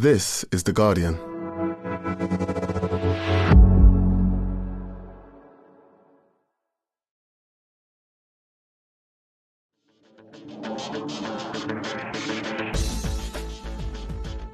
This 0.00 0.44
is 0.52 0.62
The 0.62 0.72
Guardian. 0.72 1.14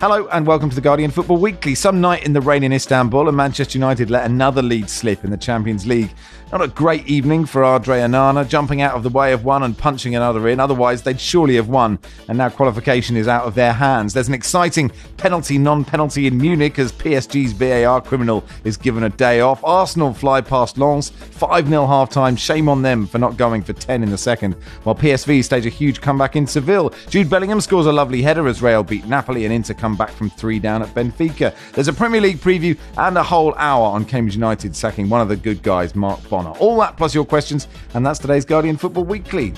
Hello 0.00 0.28
and 0.32 0.46
welcome 0.46 0.70
to 0.70 0.74
the 0.74 0.80
Guardian 0.80 1.10
Football 1.10 1.36
Weekly. 1.36 1.74
Some 1.74 2.00
night 2.00 2.24
in 2.24 2.32
the 2.32 2.40
rain 2.40 2.62
in 2.62 2.72
Istanbul, 2.72 3.28
and 3.28 3.36
Manchester 3.36 3.76
United 3.76 4.10
let 4.10 4.24
another 4.24 4.62
lead 4.62 4.88
slip 4.88 5.24
in 5.24 5.30
the 5.30 5.36
Champions 5.36 5.86
League. 5.86 6.14
Not 6.54 6.62
a 6.62 6.68
great 6.68 7.08
evening 7.08 7.46
for 7.46 7.64
Andre 7.64 7.98
Onana, 7.98 8.48
jumping 8.48 8.80
out 8.80 8.94
of 8.94 9.02
the 9.02 9.08
way 9.08 9.32
of 9.32 9.44
one 9.44 9.64
and 9.64 9.76
punching 9.76 10.14
another 10.14 10.46
in. 10.46 10.60
Otherwise, 10.60 11.02
they'd 11.02 11.20
surely 11.20 11.56
have 11.56 11.68
won, 11.68 11.98
and 12.28 12.38
now 12.38 12.48
qualification 12.48 13.16
is 13.16 13.26
out 13.26 13.42
of 13.42 13.56
their 13.56 13.72
hands. 13.72 14.14
There's 14.14 14.28
an 14.28 14.34
exciting 14.34 14.92
penalty 15.16 15.58
non 15.58 15.84
penalty 15.84 16.28
in 16.28 16.38
Munich 16.38 16.78
as 16.78 16.92
PSG's 16.92 17.50
VAR 17.50 18.00
criminal 18.00 18.44
is 18.62 18.76
given 18.76 19.02
a 19.02 19.08
day 19.08 19.40
off. 19.40 19.64
Arsenal 19.64 20.14
fly 20.14 20.40
past 20.40 20.78
Lens, 20.78 21.10
5 21.10 21.66
0 21.66 21.88
half 21.88 22.08
time. 22.08 22.36
Shame 22.36 22.68
on 22.68 22.82
them 22.82 23.08
for 23.08 23.18
not 23.18 23.36
going 23.36 23.60
for 23.64 23.72
10 23.72 24.04
in 24.04 24.10
the 24.10 24.16
second. 24.16 24.54
While 24.84 24.94
PSV 24.94 25.42
stage 25.42 25.66
a 25.66 25.70
huge 25.70 26.00
comeback 26.00 26.36
in 26.36 26.46
Seville. 26.46 26.94
Jude 27.08 27.28
Bellingham 27.28 27.60
scores 27.60 27.86
a 27.86 27.92
lovely 27.92 28.22
header 28.22 28.46
as 28.46 28.62
Real 28.62 28.84
beat 28.84 29.06
Napoli 29.06 29.44
and 29.44 29.52
Inter 29.52 29.74
come 29.74 29.96
back 29.96 30.10
from 30.10 30.30
three 30.30 30.60
down 30.60 30.82
at 30.82 30.94
Benfica. 30.94 31.52
There's 31.72 31.88
a 31.88 31.92
Premier 31.92 32.20
League 32.20 32.38
preview 32.38 32.78
and 32.96 33.18
a 33.18 33.24
whole 33.24 33.56
hour 33.56 33.86
on 33.86 34.04
Cambridge 34.04 34.36
United 34.36 34.76
sacking 34.76 35.08
one 35.08 35.20
of 35.20 35.28
the 35.28 35.34
good 35.34 35.60
guys, 35.60 35.96
Mark 35.96 36.20
Bonner. 36.44 36.58
All 36.58 36.78
that 36.80 36.96
plus 36.96 37.14
your 37.14 37.24
questions, 37.24 37.68
and 37.94 38.04
that's 38.04 38.18
today's 38.18 38.44
Guardian 38.44 38.76
Football 38.76 39.04
Weekly. 39.04 39.54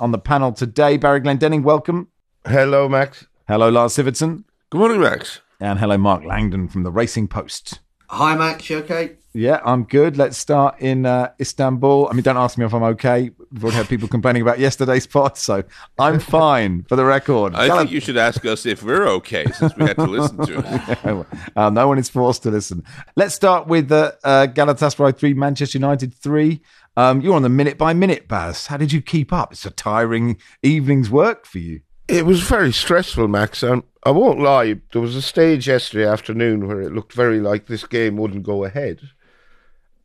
On 0.00 0.10
the 0.10 0.18
panel 0.18 0.52
today, 0.52 0.96
Barry 0.96 1.20
Glendenning, 1.20 1.62
welcome. 1.62 2.08
Hello, 2.46 2.88
Max. 2.88 3.26
Hello, 3.48 3.68
Lars 3.68 3.96
Sivertsen. 3.96 4.44
Good 4.70 4.78
morning, 4.78 5.00
Max. 5.00 5.40
And 5.60 5.78
hello, 5.78 5.96
Mark 5.96 6.24
Langdon 6.24 6.68
from 6.68 6.82
the 6.82 6.90
Racing 6.90 7.28
Post. 7.28 7.80
Hi, 8.08 8.36
Max. 8.36 8.68
You 8.68 8.78
okay? 8.78 9.16
Yeah, 9.36 9.60
I'm 9.64 9.82
good. 9.82 10.16
Let's 10.16 10.38
start 10.38 10.80
in 10.80 11.06
uh, 11.06 11.32
Istanbul. 11.40 12.06
I 12.08 12.14
mean, 12.14 12.22
don't 12.22 12.36
ask 12.36 12.56
me 12.56 12.64
if 12.64 12.72
I'm 12.72 12.84
okay. 12.84 13.32
We've 13.50 13.64
already 13.64 13.78
had 13.78 13.88
people 13.88 14.06
complaining 14.06 14.42
about 14.42 14.60
yesterday's 14.60 15.08
pod, 15.08 15.36
so 15.36 15.64
I'm 15.98 16.20
fine 16.38 16.84
for 16.84 16.94
the 16.94 17.04
record. 17.04 17.56
I 17.56 17.68
think 17.76 17.90
you 17.90 17.98
should 17.98 18.16
ask 18.16 18.44
us 18.46 18.64
if 18.64 18.84
we're 18.84 19.08
okay 19.08 19.44
since 19.46 19.76
we 19.76 19.86
had 19.86 19.96
to 19.96 20.06
listen 20.06 20.36
to 20.46 20.62
it. 20.64 21.26
uh, 21.56 21.68
no 21.68 21.88
one 21.88 21.98
is 21.98 22.08
forced 22.08 22.44
to 22.44 22.52
listen. 22.52 22.84
Let's 23.16 23.34
start 23.34 23.66
with 23.66 23.90
uh, 23.90 24.12
uh, 24.22 24.46
Galatasaray 24.46 25.16
3, 25.16 25.34
Manchester 25.34 25.78
United 25.78 26.14
3. 26.14 26.60
Um, 26.96 27.20
you're 27.20 27.34
on 27.34 27.42
the 27.42 27.48
minute 27.48 27.76
by 27.76 27.92
minute, 27.92 28.28
Baz. 28.28 28.68
How 28.68 28.76
did 28.76 28.92
you 28.92 29.02
keep 29.02 29.32
up? 29.32 29.50
It's 29.50 29.66
a 29.66 29.70
tiring 29.70 30.36
evening's 30.62 31.10
work 31.10 31.44
for 31.44 31.58
you. 31.58 31.80
It 32.06 32.24
was 32.24 32.40
very 32.42 32.72
stressful, 32.72 33.26
Max. 33.26 33.64
And 33.64 33.82
I 34.04 34.10
won't 34.10 34.38
lie, 34.38 34.76
there 34.92 35.02
was 35.02 35.16
a 35.16 35.22
stage 35.22 35.66
yesterday 35.66 36.06
afternoon 36.06 36.68
where 36.68 36.82
it 36.82 36.92
looked 36.92 37.14
very 37.14 37.40
like 37.40 37.66
this 37.66 37.86
game 37.86 38.16
wouldn't 38.16 38.44
go 38.44 38.62
ahead. 38.64 39.00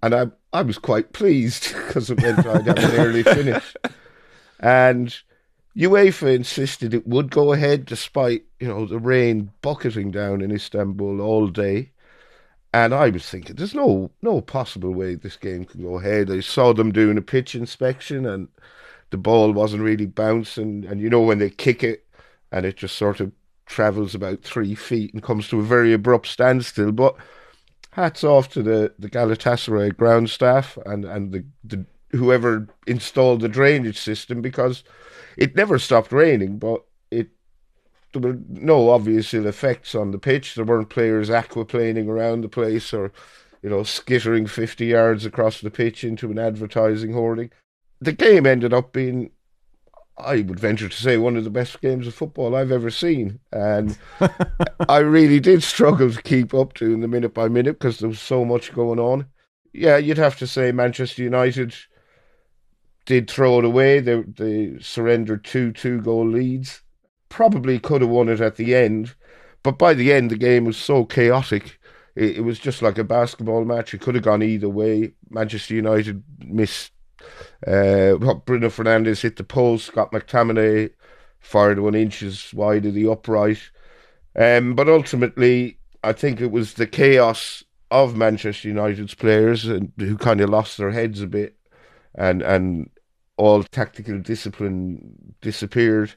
And 0.02 0.16
I 0.16 0.28
I 0.54 0.62
was 0.62 0.78
quite 0.78 1.14
pleased 1.14 1.76
because 1.88 2.10
it 2.10 2.22
meant 2.22 2.46
I'd 2.46 2.68
have 2.68 2.78
an 2.78 3.00
early 3.00 3.24
finish. 3.24 3.76
And 4.60 5.16
UEFA 5.76 6.36
insisted 6.36 6.94
it 6.94 7.08
would 7.08 7.32
go 7.32 7.54
ahead 7.54 7.86
despite, 7.86 8.44
you 8.60 8.68
know, 8.68 8.86
the 8.86 9.00
rain 9.00 9.52
bucketing 9.62 10.12
down 10.12 10.42
in 10.42 10.52
Istanbul 10.52 11.22
all 11.22 11.48
day. 11.48 11.92
And 12.74 12.94
I 12.94 13.10
was 13.10 13.28
thinking, 13.28 13.56
there's 13.56 13.74
no 13.76 14.12
no 14.22 14.42
possible 14.42 14.92
way 14.92 15.16
this 15.16 15.38
game 15.38 15.66
can 15.66 15.82
go 15.84 15.98
ahead. 16.00 16.30
I 16.32 16.42
saw 16.42 16.74
them 16.74 16.92
doing 16.92 17.18
a 17.18 17.22
pitch 17.22 17.56
inspection 17.56 18.26
and 18.26 18.48
the 19.12 19.18
ball 19.18 19.52
wasn't 19.54 19.84
really 19.84 20.06
bouncing. 20.06 20.86
And 20.86 21.02
you 21.02 21.10
know, 21.10 21.22
when 21.22 21.40
they 21.40 21.50
kick 21.50 21.84
it 21.84 22.06
and 22.52 22.66
it 22.66 22.78
just 22.78 22.96
sort 22.98 23.20
of 23.20 23.32
travels 23.66 24.16
about 24.16 24.42
three 24.44 24.76
feet 24.76 25.14
and 25.14 25.24
comes 25.24 25.48
to 25.50 25.60
a 25.60 25.64
very 25.64 25.94
abrupt 25.94 26.28
standstill. 26.28 26.92
But 26.92 27.16
hats 28.00 28.24
off 28.24 28.50
to 28.50 28.64
the, 28.64 28.94
the 28.98 29.10
Galatasaray 29.10 29.96
ground 29.98 30.30
staff 30.30 30.78
and, 30.86 31.04
and 31.04 31.34
the, 31.34 31.44
the 31.64 31.86
whoever 32.12 32.68
installed 32.88 33.42
the 33.42 33.50
drainage 33.50 34.00
system 34.00 34.42
because 34.42 34.84
it 35.38 35.56
never 35.56 35.78
stopped 35.78 36.12
raining, 36.12 36.58
but 36.58 36.86
it 37.12 37.30
there 38.14 38.22
were 38.22 38.40
no 38.48 38.90
obvious 38.90 39.34
ill 39.34 39.46
effects 39.46 39.94
on 39.94 40.12
the 40.12 40.18
pitch. 40.18 40.56
There 40.56 40.66
weren't 40.66 40.90
players 40.90 41.30
aquaplaning 41.30 42.08
around 42.08 42.42
the 42.42 42.50
place 42.50 42.94
or, 42.94 43.12
you 43.62 43.70
know, 43.70 43.84
skittering 43.84 44.48
50 44.48 44.86
yards 44.86 45.26
across 45.26 45.62
the 45.62 45.70
pitch 45.70 46.04
into 46.04 46.32
an 46.32 46.40
advertising 46.40 47.14
hoarding. 47.14 47.52
The 48.00 48.14
game 48.14 48.46
ended 48.46 48.74
up 48.74 48.94
being 48.94 49.32
I 50.20 50.42
would 50.42 50.60
venture 50.60 50.90
to 50.90 50.96
say 50.96 51.18
one 51.18 51.38
of 51.38 51.44
the 51.44 51.50
best 51.50 51.82
games 51.82 52.06
of 52.08 52.14
football 52.14 52.56
I've 52.56 52.72
ever 52.72 52.90
seen, 52.90 53.40
and 53.52 53.98
I 54.90 54.98
really 55.00 55.40
did 55.40 55.64
struggle 55.64 56.12
to 56.12 56.22
keep 56.22 56.54
up 56.54 56.74
to 56.76 56.94
in 56.94 57.02
the 57.02 57.08
minute 57.08 57.34
by 57.34 57.48
minute 57.48 57.80
because 57.80 58.00
there 58.00 58.10
was 58.10 58.20
so 58.20 58.44
much 58.44 58.74
going 58.74 59.00
on. 59.00 59.28
Yeah, 59.74 59.98
you'd 59.98 60.18
have 60.18 60.38
to 60.40 60.48
say 60.48 60.72
Manchester 60.72 61.24
United 61.24 61.76
did 63.06 63.30
throw 63.30 63.60
it 63.60 63.66
away. 63.66 64.00
They 64.00 64.22
they 64.22 64.78
surrendered 64.80 65.46
two 65.46 65.72
two 65.72 66.02
goal 66.02 66.28
leads. 66.28 66.82
Probably 67.30 67.80
could 67.80 68.02
have 68.02 68.10
won 68.10 68.30
it 68.30 68.42
at 68.42 68.56
the 68.56 68.76
end, 68.76 69.16
but 69.64 69.78
by 69.78 69.94
the 69.94 70.12
end 70.12 70.32
the 70.32 70.38
game 70.38 70.66
was 70.66 70.78
so 70.78 71.06
chaotic. 71.06 71.80
It, 72.16 72.38
it 72.38 72.42
was 72.42 72.60
just 72.60 72.82
like 72.82 72.98
a 72.98 73.04
basketball 73.04 73.66
match. 73.66 73.94
It 73.94 74.02
could 74.02 74.16
have 74.16 74.24
gone 74.24 74.44
either 74.44 74.70
way. 74.70 75.14
Manchester 75.30 75.76
United 75.76 76.24
missed 76.40 76.92
uh, 77.68 78.16
Bruno 78.46 78.70
Fernandes 78.70 79.22
hit 79.22 79.36
the 79.36 79.44
post. 79.44 79.88
Scott 79.88 80.12
McTominay 80.12 80.92
fired 81.40 81.80
one 81.80 81.96
inches 81.96 82.54
wide 82.54 82.86
of 82.86 82.94
the 82.94 83.10
upright. 83.10 83.72
Um, 84.36 84.76
but 84.76 84.88
ultimately, 84.88 85.80
I 86.04 86.14
think 86.14 86.40
it 86.40 86.52
was 86.52 86.74
the 86.74 86.88
chaos 86.88 87.64
of 87.92 88.16
Manchester 88.16 88.68
United's 88.68 89.16
players 89.16 89.66
and 89.66 89.92
who 89.98 90.18
kind 90.18 90.42
of 90.42 90.50
lost 90.50 90.78
their 90.78 90.92
heads 90.92 91.22
a 91.22 91.28
bit, 91.28 91.56
and 92.16 92.42
and 92.42 92.90
all 93.38 93.64
tactical 93.64 94.20
discipline 94.20 95.36
disappeared. 95.42 96.14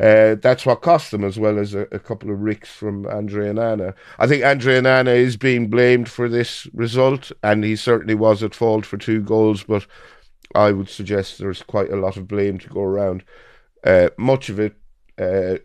Uh, 0.00 0.36
that's 0.36 0.64
what 0.64 0.80
cost 0.80 1.10
them, 1.10 1.22
as 1.22 1.38
well 1.38 1.58
as 1.58 1.74
a, 1.74 1.80
a 1.92 1.98
couple 1.98 2.30
of 2.30 2.40
ricks 2.40 2.70
from 2.70 3.06
Andre 3.08 3.48
Onana. 3.48 3.94
I 4.18 4.26
think 4.26 4.42
Andre 4.42 4.80
Onana 4.80 5.14
is 5.14 5.36
being 5.36 5.68
blamed 5.68 6.08
for 6.08 6.30
this 6.30 6.66
result, 6.72 7.30
and 7.42 7.62
he 7.62 7.76
certainly 7.76 8.14
was 8.14 8.42
at 8.42 8.54
fault 8.54 8.86
for 8.86 8.96
two 8.96 9.20
goals. 9.20 9.64
But 9.64 9.86
I 10.54 10.72
would 10.72 10.88
suggest 10.88 11.38
there's 11.38 11.62
quite 11.62 11.90
a 11.90 11.96
lot 11.96 12.16
of 12.16 12.28
blame 12.28 12.58
to 12.58 12.68
go 12.68 12.82
around. 12.82 13.24
Uh, 13.84 14.10
much 14.16 14.48
of 14.48 14.60
it 14.60 14.74
uh, 15.18 15.56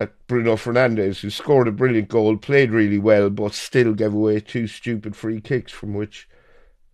at 0.00 0.26
Bruno 0.26 0.56
Fernandes, 0.56 1.20
who 1.20 1.30
scored 1.30 1.68
a 1.68 1.72
brilliant 1.72 2.08
goal, 2.08 2.36
played 2.36 2.70
really 2.70 2.98
well, 2.98 3.30
but 3.30 3.52
still 3.52 3.92
gave 3.94 4.14
away 4.14 4.40
two 4.40 4.66
stupid 4.66 5.14
free 5.14 5.40
kicks 5.40 5.72
from 5.72 5.94
which 5.94 6.28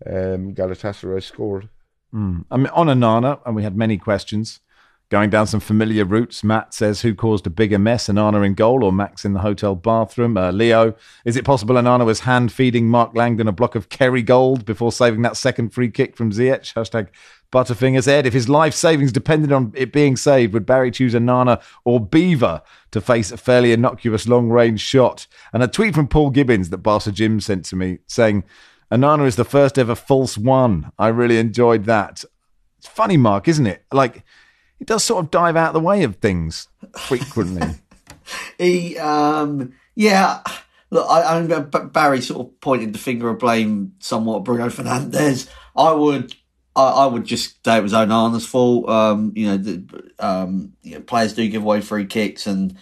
um, 0.05 0.55
Galatasaray 0.55 1.23
scored. 1.23 1.69
Mm. 2.13 2.45
I 2.51 2.57
mean, 2.57 2.67
on 2.69 2.89
Onana, 2.89 3.41
and 3.47 3.55
we 3.55 3.63
had 3.63 3.77
many 3.77 3.97
questions. 3.97 4.61
Going 5.09 5.31
down 5.31 5.47
some 5.47 5.61
familiar 5.61 6.05
routes, 6.05 6.43
Matt 6.43 6.75
says, 6.75 7.03
who 7.03 7.15
caused 7.15 7.47
a 7.47 7.51
bigger 7.51 7.79
mess, 7.79 8.09
Onana 8.09 8.45
in 8.45 8.55
goal 8.55 8.83
or 8.83 8.93
Max 8.93 9.25
in 9.25 9.35
the 9.35 9.41
hotel 9.41 9.77
bathroom? 9.77 10.37
Uh, 10.37 10.51
Leo, 10.51 10.97
is 11.25 11.37
it 11.37 11.45
possible 11.45 11.77
Onana 11.77 12.05
was 12.05 12.21
hand 12.21 12.51
feeding 12.51 12.89
Mark 12.89 13.15
Langdon 13.15 13.47
a 13.47 13.53
block 13.53 13.77
of 13.77 13.89
Kerrygold 13.89 14.65
before 14.65 14.91
saving 14.91 15.23
that 15.23 15.37
second 15.37 15.73
free 15.73 15.93
kick 15.93 16.17
from 16.17 16.33
Ziyech? 16.33 16.75
Hashtag 16.75 17.11
Butterfingers 17.53 18.09
Ed, 18.09 18.27
if 18.27 18.33
his 18.33 18.49
life 18.49 18.75
savings 18.75 19.13
depended 19.13 19.53
on 19.53 19.73
it 19.77 19.93
being 19.93 20.17
saved, 20.17 20.53
would 20.53 20.67
Barry 20.67 20.91
choose 20.91 21.15
Onana 21.15 21.63
or 21.85 22.01
Beaver 22.01 22.63
to 22.91 23.01
face 23.01 23.31
a 23.31 23.37
fairly 23.37 23.73
innocuous 23.73 24.27
long 24.27 24.49
range 24.49 24.81
shot? 24.81 25.29
And 25.53 25.63
a 25.63 25.69
tweet 25.69 25.95
from 25.95 26.09
Paul 26.09 26.31
Gibbons 26.31 26.71
that 26.71 26.79
Barca 26.79 27.13
Jim 27.13 27.41
sent 27.41 27.65
to 27.67 27.77
me 27.77 27.99
saying, 28.09 28.43
Onana 28.91 29.25
is 29.29 29.37
the 29.37 29.45
first 29.45 29.79
ever 29.79 29.95
false 29.95 30.37
one. 30.37 30.91
I 30.99 31.09
really 31.09 31.39
enjoyed 31.39 31.85
that. 31.85 32.25
It's 32.79 32.89
funny, 32.89 33.17
Mark, 33.17 33.47
isn't 33.47 33.67
it? 33.67 33.85
Like, 33.93 34.25
he 34.79 34.85
does 34.85 35.05
sort 35.05 35.25
of 35.25 35.31
dive 35.31 35.57
out 35.57 35.69
of 35.69 35.75
the 35.75 35.81
way 35.81 36.03
of 36.03 36.17
things 36.17 36.69
frequently. 36.99 37.79
he, 38.59 38.99
um, 38.99 39.73
yeah. 39.95 40.43
Look, 40.91 41.07
I, 41.11 41.41
I 41.41 41.61
Barry 41.61 42.21
sort 42.21 42.47
of 42.47 42.61
pointed 42.61 42.93
the 42.93 42.99
finger 42.99 43.29
of 43.29 43.39
blame 43.39 43.95
somewhat 43.99 44.45
Bruno 44.45 44.67
Fernandes. 44.69 45.49
I 45.75 45.93
would 45.93 46.35
I, 46.77 46.91
I 46.91 47.07
would 47.07 47.25
just 47.25 47.65
say 47.65 47.79
it 47.79 47.83
was 47.83 47.93
Onana's 47.93 48.47
fault. 48.47 48.89
Um, 48.89 49.33
you 49.35 49.49
know, 49.49 49.57
the, 49.57 50.13
um, 50.19 50.75
you 50.83 50.95
know, 50.95 51.01
players 51.01 51.33
do 51.33 51.49
give 51.49 51.63
away 51.63 51.81
free 51.81 52.07
kicks, 52.07 52.47
and 52.47 52.77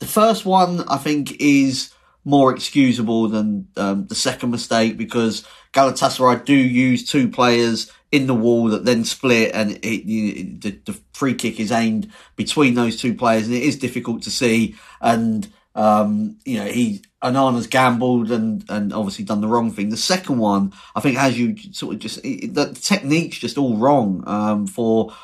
the 0.00 0.06
first 0.06 0.44
one 0.44 0.82
I 0.88 0.98
think 0.98 1.40
is 1.40 1.94
more 2.24 2.52
excusable 2.52 3.28
than 3.28 3.68
um, 3.76 4.06
the 4.06 4.14
second 4.14 4.50
mistake 4.50 4.96
because 4.96 5.46
Galatasaray 5.72 6.44
do 6.44 6.54
use 6.54 7.08
two 7.08 7.28
players 7.28 7.90
in 8.10 8.26
the 8.26 8.34
wall 8.34 8.68
that 8.68 8.84
then 8.84 9.04
split, 9.04 9.52
and 9.54 9.72
it, 9.82 10.60
the, 10.60 10.78
the 10.84 11.00
free 11.14 11.34
kick 11.34 11.58
is 11.58 11.72
aimed 11.72 12.12
between 12.36 12.74
those 12.74 13.00
two 13.00 13.14
players, 13.14 13.46
and 13.46 13.56
it 13.56 13.62
is 13.62 13.78
difficult 13.78 14.22
to 14.22 14.30
see. 14.30 14.76
And 15.00 15.50
um, 15.74 16.36
you 16.44 16.58
know, 16.58 16.66
he 16.66 17.02
Onana's 17.22 17.66
gambled 17.66 18.30
and 18.30 18.64
and 18.68 18.92
obviously 18.92 19.24
done 19.24 19.40
the 19.40 19.48
wrong 19.48 19.72
thing. 19.72 19.88
The 19.88 19.96
second 19.96 20.38
one, 20.38 20.72
I 20.94 21.00
think, 21.00 21.18
as 21.18 21.38
you 21.38 21.56
sort 21.72 21.94
of 21.94 22.00
just 22.00 22.20
it, 22.24 22.54
the 22.54 22.74
technique's 22.74 23.38
just 23.38 23.56
all 23.56 23.76
wrong 23.76 24.24
um, 24.26 24.66
for 24.66 25.14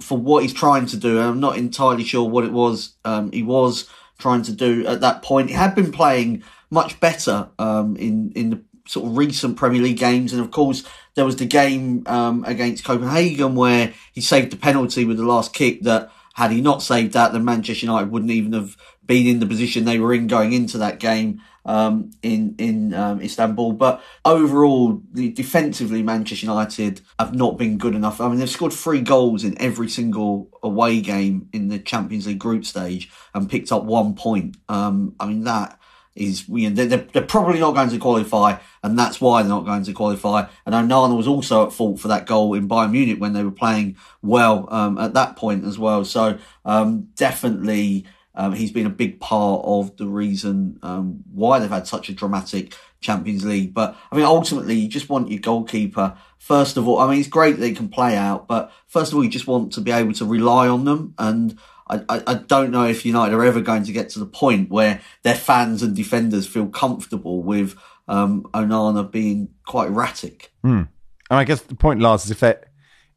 for 0.00 0.18
what 0.18 0.42
he's 0.42 0.52
trying 0.52 0.86
to 0.86 0.96
do. 0.96 1.18
I'm 1.20 1.40
not 1.40 1.56
entirely 1.56 2.04
sure 2.04 2.28
what 2.28 2.44
it 2.44 2.52
was 2.52 2.94
um, 3.04 3.32
he 3.32 3.42
was 3.42 3.88
trying 4.18 4.42
to 4.42 4.52
do 4.52 4.86
at 4.86 5.00
that 5.00 5.22
point. 5.22 5.48
He 5.48 5.54
had 5.54 5.74
been 5.74 5.92
playing 5.92 6.42
much 6.70 7.00
better 7.00 7.48
um, 7.58 7.96
in 7.96 8.32
in 8.32 8.50
the 8.50 8.62
sort 8.88 9.06
of 9.06 9.16
recent 9.16 9.56
Premier 9.56 9.82
League 9.82 9.98
games, 9.98 10.32
and 10.32 10.42
of 10.42 10.50
course 10.50 10.82
there 11.14 11.24
was 11.24 11.36
the 11.36 11.46
game 11.46 12.04
um, 12.06 12.44
against 12.46 12.84
Copenhagen 12.84 13.54
where 13.54 13.92
he 14.12 14.20
saved 14.20 14.52
the 14.52 14.56
penalty 14.56 15.04
with 15.04 15.16
the 15.16 15.24
last 15.24 15.52
kick 15.52 15.82
that 15.82 16.10
had 16.34 16.52
he 16.52 16.60
not 16.60 16.82
saved 16.82 17.14
that, 17.14 17.32
then 17.32 17.44
Manchester 17.44 17.86
United 17.86 18.12
wouldn't 18.12 18.30
even 18.30 18.52
have 18.52 18.76
been 19.04 19.26
in 19.26 19.40
the 19.40 19.46
position 19.46 19.84
they 19.84 19.98
were 19.98 20.14
in 20.14 20.28
going 20.28 20.52
into 20.52 20.78
that 20.78 21.00
game 21.00 21.40
um, 21.64 22.10
in 22.22 22.54
in 22.58 22.94
um, 22.94 23.20
Istanbul. 23.20 23.72
But 23.72 24.02
overall, 24.24 25.02
the, 25.12 25.30
defensively, 25.30 26.02
Manchester 26.02 26.46
United 26.46 27.00
have 27.18 27.34
not 27.34 27.58
been 27.58 27.76
good 27.76 27.94
enough. 27.94 28.20
I 28.20 28.28
mean, 28.28 28.38
they've 28.38 28.48
scored 28.48 28.72
three 28.72 29.00
goals 29.00 29.44
in 29.44 29.60
every 29.60 29.88
single 29.88 30.48
away 30.62 31.00
game 31.00 31.48
in 31.52 31.68
the 31.68 31.78
Champions 31.78 32.26
League 32.26 32.38
group 32.38 32.64
stage 32.64 33.10
and 33.34 33.50
picked 33.50 33.72
up 33.72 33.84
one 33.84 34.14
point. 34.14 34.56
Um, 34.68 35.14
I 35.18 35.26
mean, 35.26 35.44
that 35.44 35.77
is 36.18 36.48
you 36.48 36.70
know, 36.70 36.84
they're, 36.84 36.98
they're 36.98 37.22
probably 37.22 37.60
not 37.60 37.74
going 37.74 37.90
to 37.90 37.98
qualify, 37.98 38.58
and 38.82 38.98
that's 38.98 39.20
why 39.20 39.42
they're 39.42 39.48
not 39.48 39.64
going 39.64 39.84
to 39.84 39.92
qualify. 39.92 40.46
And 40.66 40.74
Onana 40.74 41.16
was 41.16 41.28
also 41.28 41.66
at 41.66 41.72
fault 41.72 42.00
for 42.00 42.08
that 42.08 42.26
goal 42.26 42.54
in 42.54 42.68
Bayern 42.68 42.92
Munich 42.92 43.20
when 43.20 43.32
they 43.32 43.44
were 43.44 43.50
playing 43.50 43.96
well 44.22 44.68
um, 44.70 44.98
at 44.98 45.14
that 45.14 45.36
point 45.36 45.64
as 45.64 45.78
well. 45.78 46.04
So 46.04 46.38
um, 46.64 47.08
definitely. 47.16 48.06
Um, 48.34 48.52
he's 48.52 48.70
been 48.70 48.86
a 48.86 48.90
big 48.90 49.18
part 49.18 49.62
of 49.64 49.96
the 49.96 50.06
reason 50.06 50.78
um, 50.84 51.24
why 51.32 51.58
they've 51.58 51.68
had 51.68 51.88
such 51.88 52.08
a 52.08 52.14
dramatic 52.14 52.72
Champions 53.00 53.44
League. 53.44 53.74
But 53.74 53.96
I 54.12 54.16
mean, 54.16 54.24
ultimately, 54.24 54.76
you 54.76 54.88
just 54.88 55.08
want 55.08 55.28
your 55.30 55.40
goalkeeper. 55.40 56.16
First 56.38 56.76
of 56.76 56.86
all, 56.86 57.00
I 57.00 57.10
mean, 57.10 57.18
it's 57.18 57.28
great 57.28 57.58
they 57.58 57.72
can 57.72 57.88
play 57.88 58.16
out, 58.16 58.46
but 58.46 58.70
first 58.86 59.10
of 59.10 59.16
all, 59.16 59.24
you 59.24 59.30
just 59.30 59.48
want 59.48 59.72
to 59.72 59.80
be 59.80 59.90
able 59.90 60.12
to 60.14 60.24
rely 60.24 60.68
on 60.68 60.84
them. 60.84 61.14
And 61.18 61.58
I, 61.90 62.02
I, 62.08 62.22
I 62.26 62.34
don't 62.34 62.70
know 62.70 62.84
if 62.84 63.04
United 63.04 63.34
are 63.34 63.44
ever 63.44 63.60
going 63.60 63.84
to 63.84 63.92
get 63.92 64.10
to 64.10 64.18
the 64.18 64.26
point 64.26 64.70
where 64.70 65.00
their 65.22 65.34
fans 65.34 65.82
and 65.82 65.94
defenders 65.96 66.46
feel 66.46 66.66
comfortable 66.66 67.42
with 67.42 67.76
um, 68.08 68.44
Onana 68.54 69.10
being 69.10 69.48
quite 69.66 69.88
erratic. 69.88 70.52
Hmm. 70.62 70.82
And 71.30 71.38
I 71.38 71.44
guess 71.44 71.60
the 71.62 71.74
point, 71.74 72.00
Lars, 72.00 72.24
is 72.24 72.30
if 72.30 72.40
they 72.40 72.56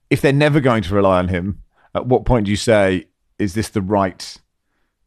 if 0.10 0.22
they're 0.22 0.34
never 0.34 0.60
going 0.60 0.84
to 0.84 0.94
rely 0.94 1.20
on 1.20 1.30
him, 1.30 1.62
at 1.96 2.06
what 2.06 2.26
point 2.26 2.46
do 2.46 2.52
you 2.52 2.58
say 2.58 3.08
is 3.40 3.54
this 3.54 3.70
the 3.70 3.82
right 3.82 4.38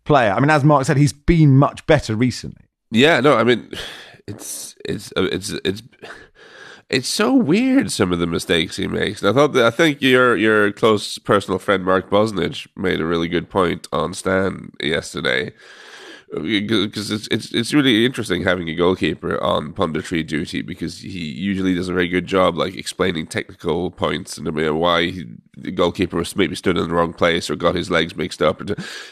player? 0.04 0.32
I 0.32 0.40
mean, 0.40 0.50
as 0.50 0.64
Mark 0.64 0.86
said, 0.86 0.96
he's 0.96 1.12
been 1.12 1.56
much 1.56 1.86
better 1.86 2.14
recently. 2.14 2.64
Yeah, 2.90 3.20
no, 3.20 3.36
I 3.36 3.44
mean, 3.44 3.70
it's 4.26 4.74
it's 4.84 5.12
uh, 5.16 5.24
it's 5.24 5.50
it's 5.64 5.82
it's 6.94 7.08
so 7.08 7.34
weird 7.34 7.90
some 7.90 8.12
of 8.12 8.20
the 8.20 8.26
mistakes 8.26 8.76
he 8.76 8.86
makes. 8.86 9.20
And 9.20 9.30
I 9.30 9.32
thought 9.32 9.52
that, 9.54 9.64
I 9.64 9.70
think 9.70 10.00
your 10.00 10.36
your 10.36 10.70
close 10.70 11.18
personal 11.18 11.58
friend 11.58 11.84
Mark 11.84 12.08
Bosnich 12.08 12.68
made 12.76 13.00
a 13.00 13.04
really 13.04 13.28
good 13.28 13.50
point 13.50 13.88
on 13.92 14.14
Stan 14.14 14.70
yesterday 14.80 15.52
because 16.42 17.10
it's, 17.10 17.28
it's 17.28 17.52
it's 17.52 17.74
really 17.74 18.04
interesting 18.04 18.42
having 18.42 18.68
a 18.68 18.74
goalkeeper 18.74 19.40
on 19.42 19.72
punditry 19.72 20.26
duty 20.26 20.62
because 20.62 21.00
he 21.00 21.18
usually 21.18 21.74
does 21.74 21.88
a 21.88 21.92
very 21.92 22.08
good 22.08 22.26
job 22.26 22.56
like 22.56 22.74
explaining 22.74 23.26
technical 23.26 23.90
points 23.90 24.36
and 24.36 24.48
why 24.78 25.10
he, 25.10 25.26
the 25.56 25.70
goalkeeper 25.70 26.16
was 26.16 26.34
maybe 26.34 26.56
stood 26.56 26.76
in 26.76 26.88
the 26.88 26.94
wrong 26.94 27.12
place 27.12 27.48
or 27.48 27.56
got 27.56 27.74
his 27.74 27.90
legs 27.90 28.16
mixed 28.16 28.42
up. 28.42 28.60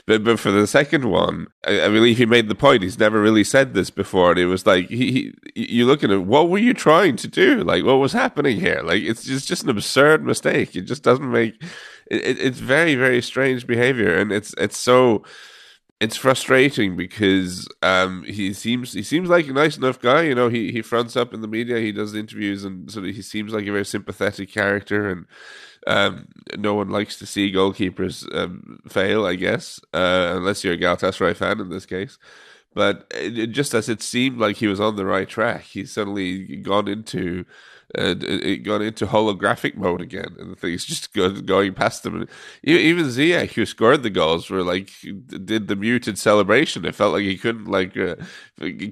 But 0.07 0.25
but 0.25 0.39
for 0.41 0.51
the 0.51 0.67
second 0.67 1.11
one, 1.11 1.47
I, 1.67 1.83
I 1.83 1.89
believe 1.89 2.19
he 2.19 2.27
made 2.27 2.49
the 2.49 2.55
point. 2.55 2.83
He's 2.83 2.99
never 2.99 3.21
really 3.21 3.45
said 3.45 3.75
this 3.75 3.91
before, 3.91 4.31
and 4.31 4.41
it 4.41 4.47
was 4.47 4.67
like 4.67 4.89
he, 4.89 5.33
he 5.55 5.63
you 5.75 5.87
look 5.87 6.03
at 6.03 6.11
it. 6.11 6.25
What 6.25 6.49
were 6.49 6.59
you 6.59 6.75
trying 6.75 7.17
to 7.17 7.29
do? 7.29 7.63
Like 7.63 7.85
what 7.85 7.99
was 7.99 8.13
happening 8.13 8.59
here? 8.59 8.81
Like 8.83 9.03
it's 9.03 9.25
just 9.25 9.47
just 9.47 9.65
an 9.65 9.71
absurd 9.71 10.25
mistake. 10.25 10.75
It 10.75 10.83
just 10.83 11.03
doesn't 11.03 11.31
make. 11.31 11.63
It, 12.07 12.41
it's 12.41 12.59
very 12.59 12.95
very 12.95 13.23
strange 13.23 13.67
behavior, 13.67 14.17
and 14.17 14.33
it's 14.33 14.55
it's 14.59 14.79
so 14.79 15.23
it's 16.03 16.17
frustrating 16.17 16.97
because 16.97 17.69
um, 17.81 18.25
he 18.25 18.53
seems 18.53 18.93
he 18.93 19.05
seems 19.05 19.29
like 19.29 19.47
a 19.47 19.53
nice 19.53 19.77
enough 19.77 20.01
guy. 20.01 20.23
You 20.23 20.35
know, 20.35 20.49
he 20.49 20.73
he 20.73 20.83
fronts 20.83 21.17
up 21.17 21.33
in 21.33 21.43
the 21.43 21.47
media, 21.47 21.79
he 21.79 21.93
does 21.93 22.13
interviews, 22.17 22.65
and 22.65 22.91
sort 22.91 23.07
of 23.07 23.15
he 23.15 23.23
seems 23.23 23.53
like 23.53 23.69
a 23.69 23.71
very 23.71 23.85
sympathetic 23.85 24.51
character. 24.51 25.09
And 25.09 25.27
um, 25.87 26.27
no 26.59 26.75
one 26.75 26.89
likes 26.91 27.21
to 27.21 27.27
see 27.27 27.53
goalkeepers 27.53 28.27
um, 28.35 28.81
fail, 28.89 29.25
I 29.25 29.37
guess, 29.37 29.79
uh, 29.95 30.33
unless 30.35 30.65
you're 30.65 30.75
a 30.75 30.79
Galatasaray 30.79 31.37
fan 31.37 31.61
in 31.61 31.69
this 31.71 31.87
case. 31.87 32.19
But 32.75 33.07
it, 33.15 33.49
just 33.49 33.73
as 33.73 33.89
it 33.89 34.03
seemed 34.03 34.39
like 34.39 34.57
he 34.57 34.67
was 34.67 34.81
on 34.81 34.97
the 34.97 35.07
right 35.07 35.29
track, 35.29 35.63
he's 35.63 35.93
suddenly 35.93 36.57
gone 36.57 36.89
into 36.89 37.45
and 37.95 38.23
it 38.23 38.59
got 38.59 38.81
into 38.81 39.07
holographic 39.07 39.77
mode 39.77 40.01
again, 40.01 40.35
and 40.39 40.53
the 40.53 40.57
things 40.57 40.85
just 40.85 41.13
going 41.13 41.75
past 41.75 42.03
them. 42.03 42.23
And 42.23 42.31
even 42.63 43.07
Ziyech, 43.07 43.53
who 43.53 43.67
scored 43.67 44.03
the 44.03 44.11
goals, 44.11 44.49
were 44.49 44.63
like 44.63 44.91
did 45.27 45.69
the 45.69 45.77
muted 45.77 46.19
celebration. 46.19 46.85
It 46.85 46.95
felt 46.95 47.13
like 47.13 47.25
he 47.25 47.37
couldn't 47.37 47.67
like 47.67 47.97
uh, 47.97 48.17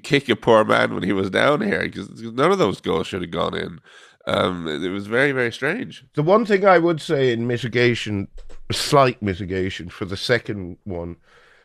kick 0.03 0.29
a 0.29 0.35
poor 0.35 0.63
man 0.63 0.93
when 0.93 1.03
he 1.03 1.13
was 1.13 1.29
down 1.29 1.61
here 1.61 1.81
because 1.81 2.09
none 2.21 2.51
of 2.51 2.59
those 2.59 2.79
goals 2.79 3.07
should 3.07 3.21
have 3.21 3.31
gone 3.31 3.55
in. 3.55 3.79
Um, 4.27 4.67
it 4.67 4.89
was 4.89 5.07
very 5.07 5.31
very 5.31 5.51
strange. 5.51 6.05
The 6.13 6.23
one 6.23 6.45
thing 6.45 6.65
I 6.65 6.77
would 6.77 7.01
say 7.01 7.31
in 7.31 7.47
mitigation, 7.47 8.27
slight 8.71 9.21
mitigation 9.21 9.89
for 9.89 10.05
the 10.05 10.17
second 10.17 10.77
one, 10.83 11.15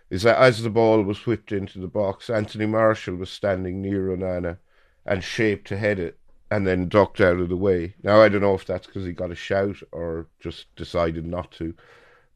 is 0.08 0.22
that 0.22 0.38
as 0.38 0.62
the 0.62 0.70
ball 0.70 1.02
was 1.02 1.26
whipped 1.26 1.52
into 1.52 1.80
the 1.80 1.86
box, 1.86 2.30
Anthony 2.30 2.64
Martial 2.64 3.16
was 3.16 3.28
standing 3.28 3.82
near 3.82 4.08
Onana 4.08 4.56
and 5.04 5.22
shaped 5.22 5.68
to 5.68 5.76
head 5.76 5.98
it 5.98 6.18
and 6.50 6.66
then 6.66 6.88
ducked 6.88 7.20
out 7.20 7.38
of 7.38 7.48
the 7.48 7.56
way. 7.56 7.94
Now 8.02 8.20
I 8.20 8.28
don't 8.28 8.42
know 8.42 8.54
if 8.54 8.66
that's 8.66 8.86
because 8.86 9.04
he 9.04 9.12
got 9.12 9.30
a 9.30 9.36
shout 9.36 9.76
or 9.92 10.26
just 10.40 10.74
decided 10.76 11.26
not 11.26 11.50
to, 11.52 11.74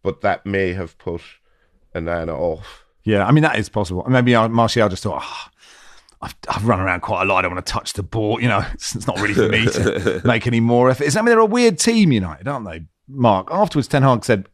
but 0.03 0.21
that 0.23 0.47
may 0.47 0.73
have 0.73 0.99
put 0.99 1.23
Onana 1.95 2.37
off. 2.37 2.85
Yeah, 3.05 3.25
I 3.25 3.33
mean 3.33 3.43
that 3.43 3.59
is 3.59 3.69
possible. 3.69 4.05
Maybe 4.09 4.35
Martial 4.35 4.89
just 4.89 5.03
thought, 5.03 5.23
oh, 5.25 5.49
I've, 6.23 6.35
I've, 6.49 6.67
run 6.67 6.81
around 6.81 7.01
quite 7.01 7.23
a 7.23 7.25
lot. 7.25 7.39
I 7.39 7.43
don't 7.43 7.55
want 7.55 7.65
to 7.65 7.73
touch 7.73 7.95
the 7.95 8.03
ball. 8.03 8.41
You 8.41 8.49
know, 8.49 8.65
it's, 8.75 8.95
it's 8.95 9.07
not 9.07 9.21
really 9.21 9.35
for 9.35 9.49
me 9.49 9.67
to 9.67 10.21
make 10.27 10.47
any 10.47 10.61
more 10.61 10.91
effort. 10.91 11.17
I 11.17 11.21
mean, 11.21 11.27
they're 11.27 11.39
a 11.39 11.47
weird 11.47 11.79
team, 11.79 12.13
United, 12.13 12.47
aren't 12.47 12.67
they? 12.67 12.83
Mark. 13.09 13.49
Afterwards, 13.51 13.89
Ten 13.89 14.03
Hag 14.03 14.25
said, 14.25 14.49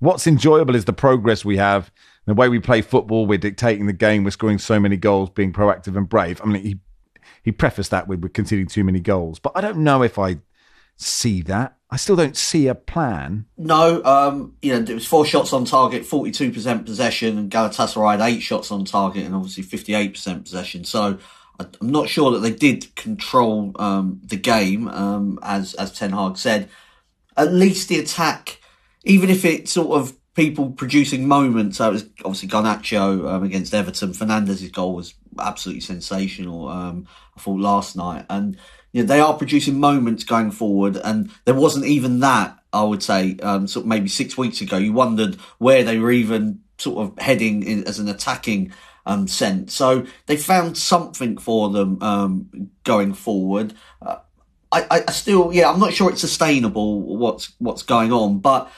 "What's 0.00 0.26
enjoyable 0.26 0.74
is 0.74 0.84
the 0.84 0.92
progress 0.92 1.44
we 1.44 1.56
have." 1.56 1.90
The 2.26 2.32
way 2.32 2.48
we 2.48 2.58
play 2.58 2.80
football, 2.80 3.26
we're 3.26 3.36
dictating 3.36 3.84
the 3.84 3.92
game, 3.92 4.24
we're 4.24 4.30
scoring 4.30 4.56
so 4.56 4.80
many 4.80 4.96
goals, 4.96 5.28
being 5.28 5.52
proactive 5.52 5.94
and 5.94 6.08
brave. 6.08 6.40
I 6.42 6.46
mean, 6.46 6.62
he 6.62 6.78
he 7.44 7.52
prefaced 7.52 7.90
that 7.90 8.08
with, 8.08 8.20
with 8.20 8.32
conceding 8.32 8.66
too 8.66 8.82
many 8.82 8.98
goals. 8.98 9.38
But 9.38 9.52
I 9.54 9.60
don't 9.60 9.78
know 9.78 10.02
if 10.02 10.18
I 10.18 10.38
see 10.96 11.42
that. 11.42 11.76
I 11.90 11.96
still 11.96 12.16
don't 12.16 12.36
see 12.36 12.66
a 12.66 12.74
plan. 12.74 13.44
No, 13.56 14.02
um, 14.04 14.56
you 14.62 14.72
know, 14.72 14.80
it 14.80 14.94
was 14.94 15.06
four 15.06 15.26
shots 15.26 15.52
on 15.52 15.64
target, 15.64 16.02
42% 16.02 16.84
possession, 16.84 17.38
and 17.38 17.50
Galatasaray 17.50 18.18
had 18.18 18.28
eight 18.28 18.40
shots 18.40 18.70
on 18.70 18.84
target 18.84 19.24
and 19.24 19.34
obviously 19.34 19.62
58% 19.62 20.42
possession. 20.42 20.84
So 20.84 21.18
I'm 21.60 21.68
not 21.82 22.08
sure 22.08 22.32
that 22.32 22.38
they 22.38 22.50
did 22.50 22.94
control 22.96 23.72
um, 23.78 24.20
the 24.24 24.36
game, 24.36 24.88
um, 24.88 25.38
as, 25.42 25.74
as 25.74 25.92
Ten 25.92 26.12
Hag 26.12 26.36
said. 26.36 26.68
At 27.36 27.52
least 27.52 27.88
the 27.88 27.98
attack, 27.98 28.60
even 29.04 29.28
if 29.28 29.44
it 29.44 29.68
sort 29.68 30.00
of 30.00 30.16
people 30.34 30.70
producing 30.70 31.26
moments. 31.26 31.78
So 31.78 31.88
it 31.88 31.92
was 31.92 32.04
obviously 32.24 32.48
Garnacho 32.48 33.30
um, 33.30 33.44
against 33.44 33.74
Everton. 33.74 34.12
Fernandes's 34.12 34.70
goal 34.70 34.94
was 34.94 35.14
absolutely 35.38 35.80
sensational. 35.80 36.68
Um, 36.68 37.06
I 37.36 37.40
thought 37.40 37.60
last 37.60 37.96
night, 37.96 38.26
and 38.28 38.56
you 38.92 39.02
know, 39.02 39.06
they 39.06 39.20
are 39.20 39.34
producing 39.34 39.78
moments 39.80 40.24
going 40.24 40.50
forward, 40.50 40.96
and 40.96 41.30
there 41.44 41.54
wasn't 41.54 41.86
even 41.86 42.20
that. 42.20 42.58
I 42.72 42.82
would 42.82 43.02
say, 43.02 43.36
um, 43.42 43.68
sort 43.68 43.84
of 43.84 43.88
maybe 43.88 44.08
six 44.08 44.36
weeks 44.36 44.60
ago, 44.60 44.76
you 44.76 44.92
wondered 44.92 45.36
where 45.58 45.84
they 45.84 45.98
were 45.98 46.10
even 46.10 46.60
sort 46.78 46.98
of 46.98 47.18
heading 47.18 47.62
in, 47.62 47.84
as 47.84 48.00
an 48.00 48.08
attacking 48.08 48.72
um. 49.06 49.28
So 49.28 50.06
they 50.26 50.36
found 50.36 50.76
something 50.76 51.38
for 51.38 51.70
them 51.70 52.02
um, 52.02 52.70
going 52.82 53.14
forward. 53.14 53.74
Uh, 54.02 54.16
I, 54.72 55.04
I 55.06 55.12
still, 55.12 55.52
yeah, 55.52 55.70
I'm 55.70 55.78
not 55.78 55.92
sure 55.92 56.10
it's 56.10 56.20
sustainable. 56.20 57.00
What's 57.00 57.52
what's 57.58 57.84
going 57.84 58.12
on, 58.12 58.40
but 58.40 58.70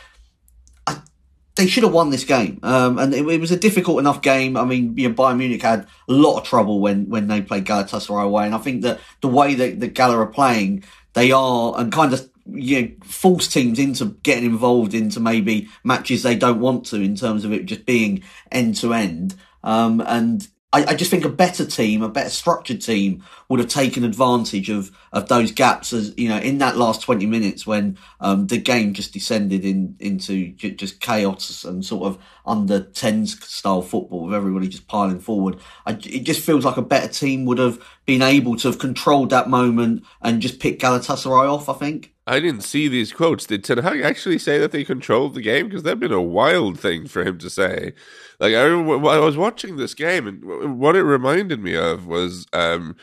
they 1.56 1.66
should 1.66 1.82
have 1.82 1.92
won 1.92 2.10
this 2.10 2.24
game. 2.24 2.60
Um, 2.62 2.98
and 2.98 3.12
it, 3.12 3.26
it, 3.26 3.40
was 3.40 3.50
a 3.50 3.56
difficult 3.56 3.98
enough 3.98 4.22
game. 4.22 4.56
I 4.56 4.64
mean, 4.64 4.96
you 4.96 5.08
know, 5.08 5.14
Bayern 5.14 5.38
Munich 5.38 5.62
had 5.62 5.86
a 6.08 6.12
lot 6.12 6.38
of 6.38 6.44
trouble 6.44 6.80
when, 6.80 7.08
when 7.08 7.28
they 7.28 7.40
played 7.40 7.64
Galatasaray 7.64 8.24
away. 8.24 8.46
And 8.46 8.54
I 8.54 8.58
think 8.58 8.82
that 8.82 9.00
the 9.22 9.28
way 9.28 9.54
that, 9.54 9.80
that 9.80 9.94
Gala 9.94 10.18
are 10.18 10.26
playing, 10.26 10.84
they 11.14 11.32
are 11.32 11.78
and 11.78 11.90
kind 11.90 12.12
of 12.12 12.30
you 12.52 12.82
know, 12.82 12.88
force 13.04 13.48
teams 13.48 13.78
into 13.78 14.04
getting 14.22 14.44
involved 14.44 14.94
into 14.94 15.18
maybe 15.18 15.68
matches 15.82 16.22
they 16.22 16.36
don't 16.36 16.60
want 16.60 16.86
to 16.86 16.96
in 16.96 17.16
terms 17.16 17.44
of 17.44 17.52
it 17.52 17.66
just 17.66 17.86
being 17.86 18.22
end 18.52 18.76
to 18.76 18.92
end. 18.92 19.34
Um, 19.64 20.02
and 20.06 20.46
I, 20.72 20.84
I, 20.84 20.94
just 20.94 21.10
think 21.10 21.24
a 21.24 21.30
better 21.30 21.64
team, 21.64 22.02
a 22.02 22.08
better 22.08 22.28
structured 22.28 22.82
team, 22.82 23.24
would 23.48 23.60
have 23.60 23.68
taken 23.68 24.04
advantage 24.04 24.68
of 24.68 24.90
of 25.12 25.28
those 25.28 25.52
gaps 25.52 25.92
as 25.92 26.12
you 26.16 26.28
know 26.28 26.38
in 26.38 26.58
that 26.58 26.76
last 26.76 27.02
twenty 27.02 27.24
minutes 27.24 27.66
when 27.66 27.96
um, 28.20 28.48
the 28.48 28.58
game 28.58 28.92
just 28.92 29.12
descended 29.12 29.64
in 29.64 29.96
into 30.00 30.48
j- 30.52 30.72
just 30.72 31.00
chaos 31.00 31.64
and 31.64 31.84
sort 31.84 32.06
of 32.06 32.22
under 32.44 32.80
tens 32.80 33.42
style 33.46 33.80
football 33.80 34.26
with 34.26 34.34
everybody 34.34 34.66
just 34.68 34.88
piling 34.88 35.20
forward. 35.20 35.58
I, 35.86 35.92
it 35.92 36.24
just 36.24 36.40
feels 36.40 36.64
like 36.64 36.76
a 36.76 36.82
better 36.82 37.08
team 37.08 37.44
would 37.44 37.58
have 37.58 37.80
been 38.04 38.22
able 38.22 38.56
to 38.56 38.68
have 38.68 38.80
controlled 38.80 39.30
that 39.30 39.48
moment 39.48 40.04
and 40.20 40.42
just 40.42 40.58
picked 40.58 40.82
Galatasaray 40.82 41.48
off. 41.48 41.68
I 41.68 41.74
think. 41.74 42.15
I 42.26 42.40
didn't 42.40 42.62
see 42.62 42.88
these 42.88 43.12
quotes. 43.12 43.46
Did 43.46 43.62
Ten 43.62 43.78
Hag 43.78 44.00
actually 44.00 44.38
say 44.38 44.58
that 44.58 44.72
they 44.72 44.84
controlled 44.84 45.34
the 45.34 45.42
game? 45.42 45.68
Because 45.68 45.84
that'd 45.84 46.00
been 46.00 46.12
a 46.12 46.20
wild 46.20 46.78
thing 46.78 47.06
for 47.06 47.22
him 47.24 47.38
to 47.38 47.48
say. 47.48 47.92
Like 48.40 48.54
I, 48.54 48.64
I 48.66 49.18
was 49.18 49.36
watching 49.36 49.76
this 49.76 49.94
game, 49.94 50.26
and 50.26 50.78
what 50.80 50.96
it 50.96 51.04
reminded 51.04 51.62
me 51.62 51.76
of 51.76 52.06
was 52.06 52.46
um, 52.52 52.96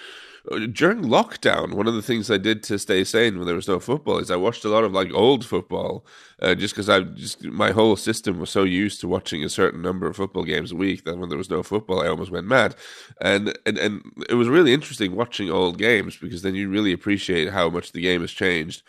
during 0.74 1.04
lockdown. 1.04 1.74
One 1.74 1.88
of 1.88 1.94
the 1.94 2.02
things 2.02 2.30
I 2.30 2.38
did 2.38 2.64
to 2.64 2.78
stay 2.78 3.04
sane 3.06 3.38
when 3.38 3.48
there 3.48 3.56
was 3.56 3.68
no 3.68 3.80
football 3.80 4.18
is 4.20 4.30
I 4.30 4.36
watched 4.36 4.66
a 4.66 4.70
lot 4.70 4.84
of 4.84 4.92
like 4.92 5.14
old 5.14 5.46
football, 5.46 6.06
uh, 6.44 6.54
just 6.54 6.74
because 6.74 6.90
I 6.90 7.00
just 7.02 7.44
my 7.46 7.72
whole 7.72 7.96
system 7.96 8.40
was 8.40 8.50
so 8.50 8.64
used 8.64 9.00
to 9.02 9.08
watching 9.08 9.44
a 9.44 9.50
certain 9.50 9.82
number 9.82 10.08
of 10.08 10.18
football 10.18 10.44
games 10.44 10.72
a 10.72 10.76
week 10.76 11.06
that 11.06 11.18
when 11.18 11.30
there 11.30 11.38
was 11.38 11.50
no 11.50 11.64
football, 11.64 12.02
I 12.02 12.08
almost 12.08 12.32
went 12.32 12.48
mad. 12.48 12.76
And 13.22 13.58
and 13.66 13.78
and 13.78 14.02
it 14.30 14.36
was 14.36 14.50
really 14.50 14.74
interesting 14.74 15.16
watching 15.16 15.50
old 15.50 15.78
games 15.78 16.18
because 16.18 16.42
then 16.42 16.56
you 16.56 16.70
really 16.70 16.92
appreciate 16.92 17.52
how 17.54 17.70
much 17.70 17.94
the 17.94 18.02
game 18.02 18.22
has 18.22 18.32
changed. 18.32 18.84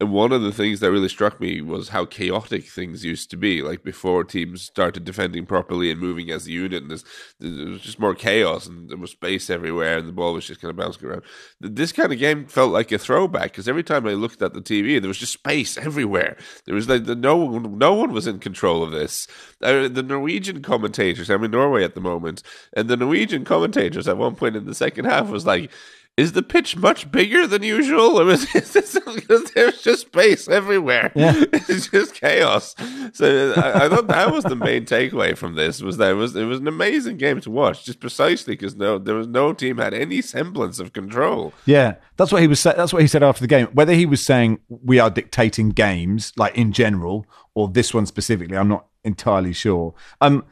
And 0.00 0.10
one 0.10 0.32
of 0.32 0.42
the 0.42 0.50
things 0.50 0.80
that 0.80 0.90
really 0.90 1.08
struck 1.08 1.40
me 1.40 1.60
was 1.60 1.90
how 1.90 2.06
chaotic 2.06 2.64
things 2.64 3.04
used 3.04 3.30
to 3.30 3.36
be. 3.36 3.62
Like 3.62 3.84
before 3.84 4.24
teams 4.24 4.62
started 4.62 5.04
defending 5.04 5.46
properly 5.46 5.92
and 5.92 6.00
moving 6.00 6.30
as 6.32 6.48
a 6.48 6.50
unit, 6.50 6.82
and 6.82 6.90
there 7.38 7.70
was 7.70 7.82
just 7.82 8.00
more 8.00 8.14
chaos 8.14 8.66
and 8.66 8.90
there 8.90 8.98
was 8.98 9.12
space 9.12 9.48
everywhere, 9.48 9.98
and 9.98 10.08
the 10.08 10.12
ball 10.12 10.32
was 10.34 10.46
just 10.46 10.60
kind 10.60 10.70
of 10.70 10.76
bouncing 10.76 11.06
around. 11.06 11.22
This 11.60 11.92
kind 11.92 12.12
of 12.12 12.18
game 12.18 12.46
felt 12.46 12.72
like 12.72 12.90
a 12.90 12.98
throwback 12.98 13.52
because 13.52 13.68
every 13.68 13.84
time 13.84 14.08
I 14.08 14.14
looked 14.14 14.42
at 14.42 14.54
the 14.54 14.60
TV, 14.60 15.00
there 15.00 15.08
was 15.08 15.18
just 15.18 15.34
space 15.34 15.78
everywhere. 15.78 16.36
There 16.64 16.74
was 16.74 16.88
like 16.88 16.95
the, 16.98 17.14
no 17.14 17.36
one, 17.36 17.78
no 17.78 17.94
one 17.94 18.12
was 18.12 18.26
in 18.26 18.38
control 18.38 18.82
of 18.82 18.90
this. 18.90 19.26
Uh, 19.62 19.88
the 19.88 20.02
Norwegian 20.02 20.62
commentators, 20.62 21.30
I'm 21.30 21.44
in 21.44 21.50
Norway 21.50 21.84
at 21.84 21.94
the 21.94 22.00
moment, 22.00 22.42
and 22.72 22.88
the 22.88 22.96
Norwegian 22.96 23.44
commentators 23.44 24.08
at 24.08 24.16
one 24.16 24.34
point 24.34 24.56
in 24.56 24.66
the 24.66 24.74
second 24.74 25.06
half 25.06 25.28
was 25.28 25.46
like 25.46 25.70
is 26.16 26.32
the 26.32 26.42
pitch 26.42 26.76
much 26.76 27.10
bigger 27.10 27.46
than 27.46 27.62
usual? 27.62 28.18
I 28.18 28.24
mean, 28.24 28.38
there's 29.54 29.82
just 29.82 30.00
space 30.06 30.48
everywhere. 30.48 31.12
Yeah. 31.14 31.44
It's 31.68 31.88
just 31.88 32.14
chaos. 32.14 32.74
So 33.12 33.52
I, 33.56 33.84
I, 33.84 33.88
thought 33.88 34.06
that 34.06 34.32
was 34.32 34.44
the 34.44 34.54
main 34.54 34.84
takeaway 34.84 35.36
from 35.36 35.56
this 35.56 35.82
was 35.82 35.96
that 35.96 36.12
it 36.12 36.14
was 36.14 36.36
it 36.36 36.44
was 36.44 36.60
an 36.60 36.68
amazing 36.68 37.16
game 37.16 37.40
to 37.40 37.50
watch, 37.50 37.84
just 37.84 37.98
precisely 37.98 38.54
because 38.54 38.76
no 38.76 38.98
there 38.98 39.16
was 39.16 39.26
no 39.26 39.52
team 39.52 39.78
had 39.78 39.92
any 39.92 40.22
semblance 40.22 40.78
of 40.78 40.92
control. 40.92 41.52
Yeah, 41.64 41.96
that's 42.16 42.30
what 42.30 42.40
he 42.40 42.46
was. 42.46 42.62
That's 42.62 42.92
what 42.92 43.02
he 43.02 43.08
said 43.08 43.22
after 43.22 43.40
the 43.40 43.48
game. 43.48 43.66
Whether 43.72 43.94
he 43.94 44.06
was 44.06 44.24
saying 44.24 44.60
we 44.68 45.00
are 45.00 45.10
dictating 45.10 45.70
games, 45.70 46.32
like 46.36 46.56
in 46.56 46.72
general, 46.72 47.26
or 47.54 47.68
this 47.68 47.92
one 47.92 48.06
specifically, 48.06 48.56
I'm 48.56 48.68
not 48.68 48.86
entirely 49.04 49.52
sure. 49.52 49.94
Um, 50.20 50.44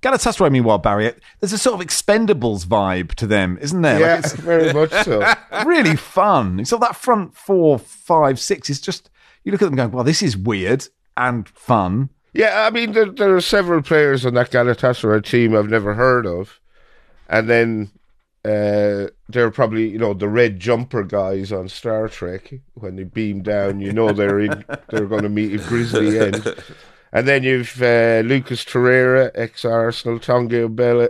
Galatasaray, 0.00 0.50
meanwhile, 0.50 0.78
Barry, 0.78 1.12
there's 1.40 1.52
a 1.52 1.58
sort 1.58 1.80
of 1.80 1.86
Expendables 1.86 2.66
vibe 2.66 3.14
to 3.14 3.26
them, 3.26 3.58
isn't 3.60 3.82
there? 3.82 4.00
Yeah, 4.00 4.20
like 4.22 4.32
very 4.34 4.72
much 4.72 4.92
so. 5.04 5.24
really 5.66 5.96
fun. 5.96 6.64
So 6.64 6.78
that 6.78 6.96
front 6.96 7.34
four, 7.36 7.78
five, 7.78 8.38
six 8.38 8.70
is 8.70 8.80
just 8.80 9.10
you 9.44 9.52
look 9.52 9.62
at 9.62 9.66
them 9.66 9.76
going, 9.76 9.90
well, 9.90 10.04
this 10.04 10.22
is 10.22 10.36
weird 10.36 10.86
and 11.16 11.48
fun. 11.48 12.10
Yeah, 12.32 12.66
I 12.66 12.70
mean, 12.70 12.92
there, 12.92 13.06
there 13.06 13.34
are 13.34 13.40
several 13.40 13.82
players 13.82 14.24
on 14.24 14.34
that 14.34 14.50
Galatasaray 14.50 15.24
team 15.24 15.56
I've 15.56 15.70
never 15.70 15.94
heard 15.94 16.26
of, 16.26 16.60
and 17.28 17.48
then 17.48 17.90
uh, 18.44 19.08
they're 19.28 19.50
probably 19.50 19.88
you 19.88 19.98
know 19.98 20.14
the 20.14 20.28
red 20.28 20.60
jumper 20.60 21.02
guys 21.02 21.52
on 21.52 21.68
Star 21.68 22.08
Trek 22.08 22.54
when 22.74 22.96
they 22.96 23.04
beam 23.04 23.42
down. 23.42 23.80
You 23.80 23.92
know 23.92 24.12
they're 24.12 24.38
in, 24.38 24.64
they're 24.90 25.06
going 25.06 25.22
to 25.22 25.28
meet 25.28 25.60
a 25.60 25.64
grisly 25.64 26.18
end. 26.18 26.44
And 27.12 27.26
then 27.26 27.42
you've 27.42 27.82
uh, 27.82 28.22
Lucas 28.24 28.64
Torreira, 28.64 29.30
ex 29.34 29.64
Arsenal, 29.64 30.18
Tanguy 30.18 30.68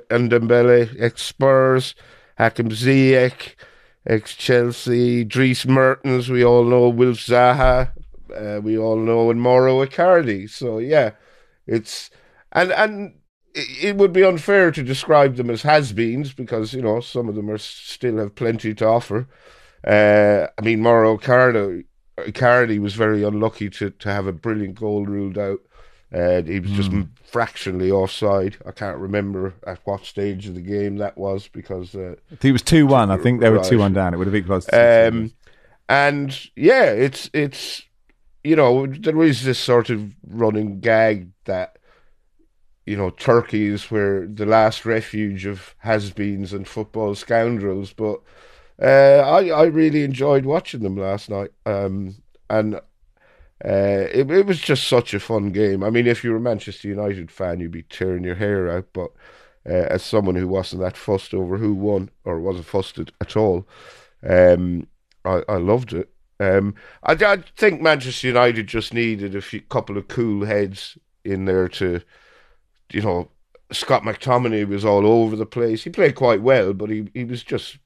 Ndombele, 0.08 0.94
ex 1.00 1.22
Spurs, 1.22 1.94
Hakim 2.36 2.68
Ziyech, 2.70 3.54
ex 4.06 4.34
Chelsea, 4.34 5.24
Dries 5.24 5.66
Mertens, 5.66 6.28
we 6.28 6.44
all 6.44 6.64
know, 6.64 6.88
Wilf 6.88 7.18
Zaha, 7.18 7.90
uh, 8.34 8.60
we 8.62 8.78
all 8.78 8.96
know, 8.96 9.30
and 9.30 9.40
Mauro 9.40 9.84
Icardi. 9.84 10.48
So, 10.48 10.78
yeah, 10.78 11.10
it's. 11.66 12.10
And, 12.52 12.72
and 12.72 13.14
it 13.54 13.96
would 13.96 14.12
be 14.12 14.24
unfair 14.24 14.70
to 14.70 14.82
describe 14.82 15.36
them 15.36 15.50
as 15.50 15.62
has-beens 15.62 16.32
because 16.32 16.72
you 16.72 16.82
know 16.82 17.00
some 17.00 17.28
of 17.28 17.34
them 17.34 17.50
are 17.50 17.58
still 17.58 18.18
have 18.18 18.34
plenty 18.34 18.74
to 18.74 18.86
offer. 18.86 19.28
Uh, 19.86 20.46
I 20.56 20.62
mean, 20.62 20.80
Mauro 20.80 21.16
Icardi 21.18 22.78
was 22.78 22.94
very 22.94 23.22
unlucky 23.22 23.70
to, 23.70 23.90
to 23.90 24.12
have 24.12 24.26
a 24.26 24.32
brilliant 24.32 24.76
goal 24.76 25.06
ruled 25.06 25.38
out 25.38 25.60
uh, 26.12 26.42
he 26.42 26.58
was 26.60 26.70
just 26.70 26.90
mm. 26.90 27.06
fractionally 27.22 27.90
offside. 27.90 28.56
I 28.64 28.72
can't 28.72 28.96
remember 28.96 29.54
at 29.66 29.80
what 29.84 30.06
stage 30.06 30.46
of 30.46 30.54
the 30.54 30.62
game 30.62 30.96
that 30.96 31.18
was 31.18 31.48
because 31.48 31.94
uh, 31.94 32.14
he 32.40 32.50
was 32.50 32.62
two 32.62 32.86
one. 32.86 33.10
I 33.10 33.18
think 33.18 33.40
they 33.40 33.50
were 33.50 33.62
two 33.62 33.78
one 33.78 33.92
down. 33.92 34.14
It 34.14 34.16
would 34.16 34.26
have 34.26 34.32
been 34.32 34.44
close. 34.44 34.72
Um, 34.72 35.32
and 35.88 36.38
yeah, 36.56 36.84
it's 36.84 37.28
it's 37.34 37.82
you 38.42 38.56
know 38.56 38.86
there 38.86 39.22
is 39.22 39.44
this 39.44 39.58
sort 39.58 39.90
of 39.90 40.14
running 40.26 40.80
gag 40.80 41.30
that 41.44 41.78
you 42.86 42.96
know 42.96 43.10
Turkey 43.10 43.66
is 43.66 43.90
where 43.90 44.26
the 44.26 44.46
last 44.46 44.86
refuge 44.86 45.44
of 45.44 45.74
has-beens 45.78 46.54
and 46.54 46.66
football 46.66 47.14
scoundrels. 47.16 47.92
But 47.92 48.20
uh, 48.80 49.20
I 49.26 49.48
I 49.48 49.64
really 49.64 50.04
enjoyed 50.04 50.46
watching 50.46 50.80
them 50.80 50.96
last 50.96 51.28
night. 51.28 51.50
Um, 51.66 52.16
and 52.48 52.80
uh, 53.64 54.06
it, 54.12 54.30
it 54.30 54.46
was 54.46 54.60
just 54.60 54.86
such 54.86 55.14
a 55.14 55.20
fun 55.20 55.50
game. 55.50 55.82
I 55.82 55.90
mean, 55.90 56.06
if 56.06 56.22
you 56.22 56.30
were 56.30 56.36
a 56.36 56.40
Manchester 56.40 56.88
United 56.88 57.30
fan, 57.30 57.60
you'd 57.60 57.72
be 57.72 57.82
tearing 57.82 58.24
your 58.24 58.36
hair 58.36 58.70
out. 58.70 58.86
But 58.92 59.10
uh, 59.68 59.86
as 59.90 60.02
someone 60.02 60.36
who 60.36 60.46
wasn't 60.46 60.82
that 60.82 60.96
fussed 60.96 61.34
over 61.34 61.58
who 61.58 61.74
won 61.74 62.10
or 62.24 62.38
wasn't 62.40 62.66
fussed 62.66 62.98
at 62.98 63.36
all, 63.36 63.66
um, 64.28 64.86
I, 65.24 65.42
I 65.48 65.56
loved 65.56 65.92
it. 65.92 66.08
Um, 66.40 66.76
I, 67.02 67.12
I 67.12 67.38
think 67.56 67.80
Manchester 67.80 68.28
United 68.28 68.68
just 68.68 68.94
needed 68.94 69.34
a 69.34 69.40
few, 69.40 69.60
couple 69.62 69.98
of 69.98 70.06
cool 70.06 70.46
heads 70.46 70.96
in 71.24 71.44
there 71.46 71.68
to, 71.68 72.00
you 72.92 73.02
know, 73.02 73.28
Scott 73.72 74.02
McTominay 74.02 74.66
was 74.66 74.84
all 74.84 75.04
over 75.04 75.36
the 75.36 75.44
place. 75.44 75.84
He 75.84 75.90
played 75.90 76.14
quite 76.14 76.42
well, 76.42 76.72
but 76.72 76.90
he, 76.90 77.08
he 77.12 77.24
was 77.24 77.42
just 77.42 77.78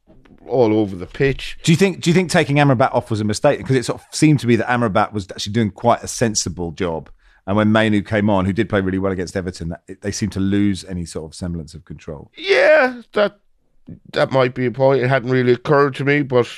all 0.47 0.75
over 0.75 0.97
the 0.97 1.07
pitch. 1.07 1.59
Do 1.63 1.73
you 1.73 1.77
think? 1.77 2.01
Do 2.01 2.11
you 2.11 2.15
think 2.15 2.31
taking 2.31 2.57
Amrabat 2.57 2.95
off 2.95 3.11
was 3.11 3.21
a 3.21 3.25
mistake? 3.25 3.59
Because 3.59 3.77
it 3.77 3.85
sort 3.85 4.01
of 4.01 4.07
seemed 4.15 4.41
to 4.41 4.47
be 4.47 4.57
that 4.57 4.67
Amrabat 4.69 5.13
was 5.13 5.31
actually 5.31 5.53
doing 5.53 5.71
quite 5.71 6.03
a 6.03 6.09
sensible 6.09 6.73
job, 6.73 7.11
and 7.47 7.57
when 7.57 7.73
Mainoo 7.73 8.03
came 8.03 8.31
on, 8.31 8.45
who 8.45 8.53
did 8.53 8.69
play 8.69 8.81
really 8.81 8.99
well 8.99 9.13
against 9.13 9.37
Everton, 9.37 9.71
that, 9.71 10.01
they 10.03 10.13
seemed 10.13 10.33
to 10.33 10.41
lose 10.41 10.85
any 10.85 11.05
sort 11.05 11.31
of 11.31 11.35
semblance 11.35 11.75
of 11.75 11.85
control. 11.85 12.31
Yeah, 12.37 13.03
that 13.13 13.39
that 14.13 14.31
might 14.31 14.55
be 14.55 14.67
a 14.67 14.71
point. 14.71 15.03
It 15.03 15.09
hadn't 15.09 15.31
really 15.31 15.53
occurred 15.53 15.95
to 15.97 16.05
me, 16.05 16.23
but 16.23 16.49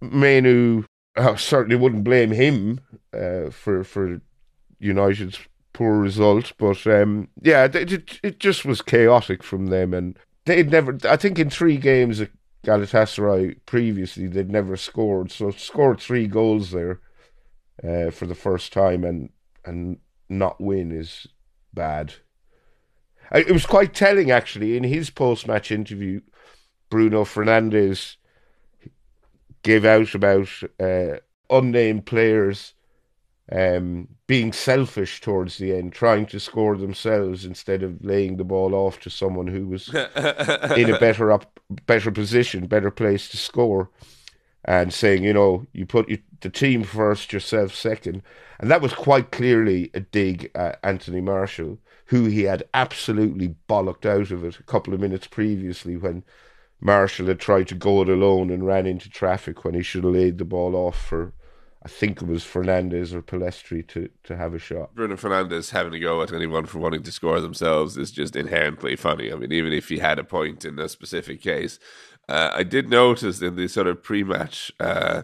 Mainoo, 0.00 0.84
I 1.16 1.36
certainly 1.36 1.76
wouldn't 1.76 2.04
blame 2.04 2.30
him 2.30 2.80
uh, 3.12 3.50
for 3.50 3.84
for 3.84 4.20
United's 4.78 5.38
poor 5.72 5.98
result. 5.98 6.52
But 6.58 6.86
um, 6.86 7.28
yeah, 7.40 7.64
it, 7.64 7.92
it, 7.92 8.20
it 8.22 8.40
just 8.40 8.64
was 8.64 8.82
chaotic 8.82 9.42
from 9.42 9.66
them, 9.66 9.92
and 9.94 10.18
they'd 10.44 10.70
never. 10.70 10.98
I 11.08 11.16
think 11.16 11.38
in 11.38 11.50
three 11.50 11.76
games 11.76 12.22
Galatasaray 12.64 13.56
previously 13.66 14.26
they'd 14.26 14.50
never 14.50 14.76
scored, 14.76 15.32
so 15.32 15.50
scored 15.50 16.00
three 16.00 16.26
goals 16.26 16.70
there 16.70 17.00
uh, 17.82 18.10
for 18.10 18.26
the 18.26 18.34
first 18.34 18.72
time, 18.72 19.04
and 19.04 19.30
and 19.64 19.98
not 20.28 20.60
win 20.60 20.92
is 20.92 21.26
bad. 21.74 22.14
It 23.32 23.50
was 23.50 23.66
quite 23.66 23.94
telling 23.94 24.30
actually 24.30 24.76
in 24.76 24.84
his 24.84 25.10
post 25.10 25.46
match 25.46 25.70
interview. 25.70 26.20
Bruno 26.90 27.24
Fernandes 27.24 28.16
gave 29.62 29.84
out 29.84 30.14
about 30.14 30.48
uh, 30.78 31.18
unnamed 31.48 32.04
players 32.04 32.74
um, 33.50 34.08
being 34.26 34.52
selfish 34.52 35.20
towards 35.20 35.58
the 35.58 35.74
end, 35.74 35.92
trying 35.92 36.26
to 36.26 36.40
score 36.40 36.76
themselves 36.76 37.44
instead 37.44 37.82
of 37.82 38.04
laying 38.04 38.36
the 38.36 38.44
ball 38.44 38.74
off 38.74 39.00
to 39.00 39.10
someone 39.10 39.46
who 39.46 39.66
was 39.66 39.88
in 40.76 40.90
a 40.90 40.98
better 40.98 41.32
up, 41.32 41.51
better 41.86 42.10
position, 42.10 42.66
better 42.66 42.90
place 42.90 43.28
to 43.28 43.36
score, 43.36 43.90
and 44.64 44.92
saying, 44.92 45.24
you 45.24 45.32
know, 45.32 45.66
you 45.72 45.86
put 45.86 46.08
the 46.40 46.50
team 46.50 46.84
first, 46.84 47.32
yourself 47.32 47.74
second, 47.74 48.22
and 48.58 48.70
that 48.70 48.82
was 48.82 48.92
quite 48.92 49.32
clearly 49.32 49.90
a 49.94 50.00
dig 50.00 50.50
at 50.54 50.78
Anthony 50.82 51.20
Martial, 51.20 51.78
who 52.06 52.26
he 52.26 52.42
had 52.42 52.62
absolutely 52.74 53.56
bollocked 53.68 54.06
out 54.06 54.30
of 54.30 54.44
it 54.44 54.58
a 54.58 54.64
couple 54.64 54.94
of 54.94 55.00
minutes 55.00 55.26
previously 55.26 55.96
when. 55.96 56.24
Martial 56.84 57.26
had 57.28 57.38
tried 57.38 57.68
to 57.68 57.76
go 57.76 58.02
it 58.02 58.08
alone 58.08 58.50
and 58.50 58.66
ran 58.66 58.86
into 58.86 59.08
traffic 59.08 59.64
when 59.64 59.72
he 59.72 59.84
should 59.84 60.02
have 60.02 60.14
laid 60.14 60.38
the 60.38 60.44
ball 60.44 60.74
off 60.74 61.00
for 61.00 61.32
I 61.84 61.88
think 61.88 62.22
it 62.22 62.28
was 62.28 62.44
Fernandes 62.44 63.12
or 63.12 63.22
Pellistri 63.22 63.86
to, 63.88 64.08
to 64.24 64.36
have 64.36 64.54
a 64.54 64.58
shot. 64.58 64.94
Bruno 64.94 65.16
Fernandes 65.16 65.70
having 65.70 65.94
a 65.94 65.98
go 65.98 66.22
at 66.22 66.32
anyone 66.32 66.66
for 66.66 66.78
wanting 66.78 67.02
to 67.02 67.10
score 67.12 67.40
themselves 67.40 67.96
is 67.96 68.12
just 68.12 68.36
inherently 68.36 68.94
funny. 68.94 69.32
I 69.32 69.36
mean, 69.36 69.52
even 69.52 69.72
if 69.72 69.88
he 69.88 69.98
had 69.98 70.20
a 70.20 70.24
point 70.24 70.64
in 70.64 70.78
a 70.78 70.88
specific 70.88 71.40
case, 71.40 71.80
uh, 72.28 72.50
I 72.52 72.62
did 72.62 72.88
notice 72.88 73.42
in 73.42 73.56
the 73.56 73.66
sort 73.66 73.88
of 73.88 74.02
pre-match. 74.02 74.70
Uh, 74.78 75.22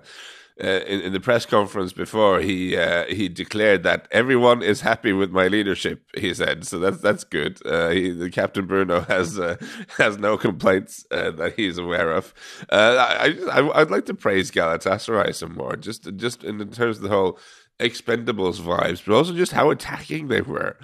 uh, 0.62 0.81
in, 0.87 1.00
in, 1.03 1.12
the 1.12 1.21
press 1.21 1.47
conference 1.47 1.93
before, 1.93 2.41
he 2.41 2.77
uh, 2.77 3.05
he 3.07 3.29
declared 3.29 3.85
that 3.85 4.09
everyone 4.11 4.62
is 4.62 4.81
happy 4.81 5.12
with 5.12 5.31
my 5.31 5.47
leadership. 5.47 6.03
He 6.17 6.35
said, 6.35 6.67
so 6.67 6.81
that's 6.81 7.00
that's 7.00 7.23
good. 7.23 7.65
Uh, 7.65 7.91
he, 7.91 8.11
the 8.11 8.29
captain 8.29 8.67
Bruno 8.67 9.00
has 9.09 9.38
uh, 9.38 9.57
has 9.99 10.19
no 10.19 10.37
complaints 10.37 11.07
uh, 11.12 11.31
that 11.33 11.55
he's 11.55 11.79
aware 11.79 12.11
of. 12.11 12.35
I, 12.71 13.37
I 13.53 13.61
would 13.61 13.91
like 13.91 14.07
to 14.07 14.15
praise 14.15 14.50
Galatasaray 14.50 15.35
some 15.35 15.55
more, 15.55 15.77
just 15.77 16.12
just 16.17 16.43
in 16.43 16.59
terms 16.71 16.97
of 16.97 17.03
the 17.03 17.09
whole 17.09 17.38
Expendables 17.80 18.61
vibes, 18.61 19.04
but 19.04 19.14
also 19.14 19.35
just 19.35 19.52
how 19.52 19.70
attacking 19.70 20.28
they 20.28 20.40
were. 20.40 20.76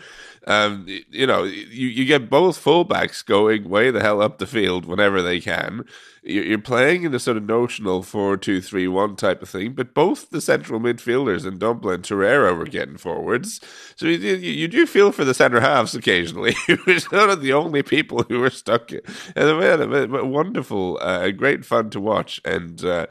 Um, 0.46 0.86
you 1.10 1.26
know, 1.26 1.44
you, 1.44 1.88
you 1.88 2.04
get 2.04 2.28
both 2.28 2.62
fullbacks 2.62 3.24
going 3.24 3.68
way 3.68 3.90
the 3.90 4.00
hell 4.00 4.20
up 4.20 4.38
the 4.38 4.46
field 4.46 4.84
whenever 4.84 5.22
they 5.22 5.40
can. 5.40 5.84
You're 6.22 6.58
playing 6.58 7.02
in 7.02 7.14
a 7.14 7.18
sort 7.18 7.36
of 7.36 7.44
notional 7.44 8.02
4 8.02 8.36
2 8.36 8.60
3 8.60 8.88
1 8.88 9.16
type 9.16 9.42
of 9.42 9.48
thing, 9.48 9.72
but 9.72 9.94
both 9.94 10.30
the 10.30 10.40
central 10.40 10.80
midfielders 10.80 11.46
and 11.46 11.58
Ndombele 11.58 11.94
and 11.94 12.04
Torreira 12.04 12.56
were 12.56 12.64
getting 12.66 12.96
forwards. 12.96 13.60
So 13.96 14.06
you, 14.06 14.18
you, 14.18 14.36
you 14.36 14.68
do 14.68 14.86
feel 14.86 15.12
for 15.12 15.24
the 15.24 15.34
centre 15.34 15.60
halves 15.60 15.94
occasionally, 15.94 16.54
are 16.68 17.26
not 17.26 17.40
the 17.40 17.52
only 17.52 17.82
people 17.82 18.22
who 18.22 18.40
were 18.40 18.50
stuck. 18.50 18.90
And 18.92 19.02
man, 19.36 20.30
wonderful, 20.30 20.98
uh, 21.00 21.30
great 21.30 21.64
fun 21.64 21.90
to 21.90 22.00
watch. 22.00 22.40
And, 22.44 22.84
uh, 22.84 23.06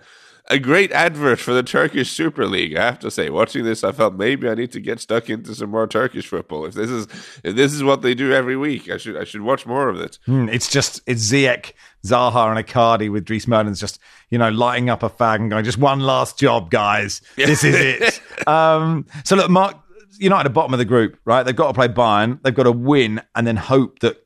a 0.54 0.60
great 0.60 0.92
advert 0.92 1.40
for 1.40 1.52
the 1.52 1.64
Turkish 1.64 2.12
Super 2.12 2.46
League. 2.46 2.78
I 2.78 2.86
have 2.86 3.00
to 3.00 3.10
say, 3.10 3.32
watching 3.32 3.64
this, 3.64 3.84
I 3.84 3.92
felt 3.92 4.14
maybe 4.14 4.48
I 4.48 4.54
need 4.54 4.72
to 4.74 4.80
get 4.80 5.00
stuck 5.00 5.28
into 5.28 5.56
some 5.56 5.72
more 5.72 5.88
Turkish 5.88 6.28
football. 6.28 6.66
If 6.66 6.76
this 6.76 6.92
is 6.92 7.08
if 7.44 7.56
this 7.56 7.74
is 7.74 7.84
what 7.84 8.04
they 8.04 8.14
do 8.14 8.32
every 8.32 8.56
week, 8.56 8.88
I 8.90 8.98
should 8.98 9.18
I 9.18 9.24
should 9.24 9.42
watch 9.42 9.66
more 9.66 9.90
of 9.90 10.00
it. 10.00 10.20
Mm, 10.28 10.54
it's 10.54 10.70
just 10.70 11.02
it's 11.08 11.32
Ziyech, 11.32 11.74
Zaha, 12.06 12.56
and 12.56 12.66
Icardi 12.66 13.12
with 13.12 13.26
Dries 13.26 13.48
Mertens 13.48 13.80
just 13.80 14.00
you 14.30 14.38
know 14.38 14.50
lighting 14.50 14.92
up 14.92 15.02
a 15.02 15.10
fag 15.10 15.38
and 15.38 15.50
going, 15.50 15.66
just 15.66 15.80
one 15.80 16.02
last 16.02 16.38
job, 16.38 16.70
guys. 16.70 17.22
This 17.36 17.64
is 17.64 17.76
it. 17.76 18.48
um, 18.48 19.08
so 19.24 19.36
look, 19.36 19.50
Mark, 19.50 19.76
United 20.20 20.42
at 20.42 20.44
the 20.44 20.50
bottom 20.52 20.74
of 20.74 20.78
the 20.78 20.86
group, 20.86 21.18
right? 21.26 21.42
They've 21.42 21.56
got 21.56 21.68
to 21.68 21.74
play 21.74 21.88
Bayern. 21.88 22.42
They've 22.44 22.54
got 22.54 22.64
to 22.64 22.72
win 22.72 23.24
and 23.34 23.48
then 23.48 23.56
hope 23.56 24.00
that 24.00 24.24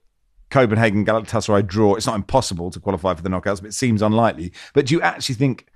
Copenhagen 0.49 1.05
Galatasaray 1.05 1.65
draw. 1.65 1.95
It's 1.95 2.05
not 2.05 2.15
impossible 2.15 2.69
to 2.71 2.81
qualify 2.81 3.13
for 3.13 3.21
the 3.21 3.29
knockouts, 3.29 3.61
but 3.61 3.67
it 3.67 3.73
seems 3.73 4.01
unlikely. 4.01 4.51
But 4.73 4.87
do 4.87 4.95
you 4.95 5.01
actually 5.01 5.35
think? 5.35 5.67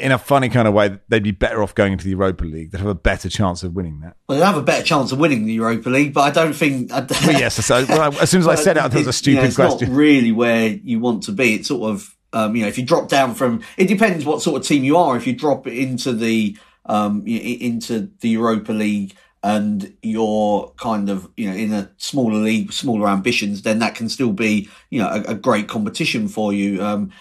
In 0.00 0.10
a 0.10 0.18
funny 0.18 0.48
kind 0.48 0.66
of 0.66 0.74
way, 0.74 0.98
they'd 1.08 1.22
be 1.22 1.30
better 1.30 1.62
off 1.62 1.74
going 1.74 1.92
into 1.92 2.04
the 2.04 2.10
Europa 2.10 2.44
League. 2.44 2.72
They'd 2.72 2.78
have 2.78 2.88
a 2.88 2.94
better 2.94 3.28
chance 3.28 3.62
of 3.62 3.74
winning 3.74 4.00
that. 4.00 4.16
Well, 4.28 4.38
they'd 4.38 4.44
have 4.44 4.56
a 4.56 4.62
better 4.62 4.84
chance 4.84 5.12
of 5.12 5.18
winning 5.18 5.46
the 5.46 5.52
Europa 5.52 5.88
League, 5.88 6.12
but 6.12 6.22
I 6.22 6.30
don't 6.30 6.52
think. 6.52 6.90
well, 6.90 7.08
yes, 7.26 7.64
so, 7.64 7.84
well, 7.88 8.16
as 8.20 8.28
soon 8.28 8.40
as 8.40 8.48
I 8.48 8.56
said 8.56 8.76
it, 8.76 8.84
it 8.84 8.94
was 8.94 9.06
a 9.06 9.12
stupid 9.12 9.34
you 9.34 9.40
know, 9.42 9.46
it's 9.46 9.56
question. 9.56 9.90
Not 9.90 9.96
really 9.96 10.32
where 10.32 10.68
you 10.68 10.98
want 10.98 11.22
to 11.24 11.32
be. 11.32 11.54
It's 11.54 11.68
sort 11.68 11.90
of, 11.90 12.16
um, 12.32 12.56
you 12.56 12.62
know, 12.62 12.68
if 12.68 12.76
you 12.76 12.84
drop 12.84 13.08
down 13.08 13.34
from, 13.34 13.62
it 13.76 13.86
depends 13.86 14.24
what 14.24 14.42
sort 14.42 14.60
of 14.60 14.66
team 14.66 14.82
you 14.82 14.96
are. 14.96 15.16
If 15.16 15.26
you 15.26 15.32
drop 15.32 15.66
into 15.68 16.12
the, 16.12 16.58
um, 16.86 17.24
into 17.26 18.10
the 18.20 18.30
Europa 18.30 18.72
League 18.72 19.14
and 19.44 19.96
you're 20.02 20.72
kind 20.76 21.08
of, 21.08 21.30
you 21.36 21.48
know, 21.48 21.56
in 21.56 21.72
a 21.72 21.90
smaller 21.98 22.38
league, 22.38 22.72
smaller 22.72 23.08
ambitions, 23.08 23.62
then 23.62 23.78
that 23.78 23.94
can 23.94 24.08
still 24.08 24.32
be, 24.32 24.68
you 24.90 25.00
know, 25.00 25.08
a, 25.08 25.32
a 25.32 25.34
great 25.34 25.68
competition 25.68 26.26
for 26.26 26.52
you. 26.52 26.82
Um, 26.82 27.12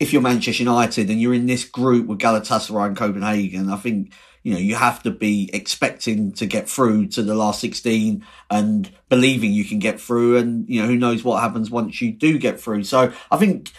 if 0.00 0.14
you're 0.14 0.22
Manchester 0.22 0.62
United 0.62 1.10
and 1.10 1.20
you're 1.20 1.34
in 1.34 1.46
this 1.46 1.64
group 1.64 2.06
with 2.06 2.18
Galatasaray 2.18 2.86
and 2.86 2.96
Copenhagen, 2.96 3.70
I 3.70 3.76
think 3.76 4.12
you 4.42 4.54
know 4.54 4.58
you 4.58 4.74
have 4.74 5.02
to 5.02 5.10
be 5.10 5.50
expecting 5.52 6.32
to 6.32 6.46
get 6.46 6.68
through 6.68 7.08
to 7.08 7.22
the 7.22 7.34
last 7.34 7.60
16 7.60 8.24
and 8.48 8.90
believing 9.10 9.52
you 9.52 9.66
can 9.66 9.78
get 9.78 10.00
through 10.00 10.38
and 10.38 10.66
you 10.68 10.80
know 10.80 10.88
who 10.88 10.96
knows 10.96 11.22
what 11.22 11.42
happens 11.42 11.70
once 11.70 12.00
you 12.00 12.10
do 12.10 12.38
get 12.38 12.58
through. 12.58 12.84
So 12.84 13.12
i 13.30 13.36
think 13.36 13.70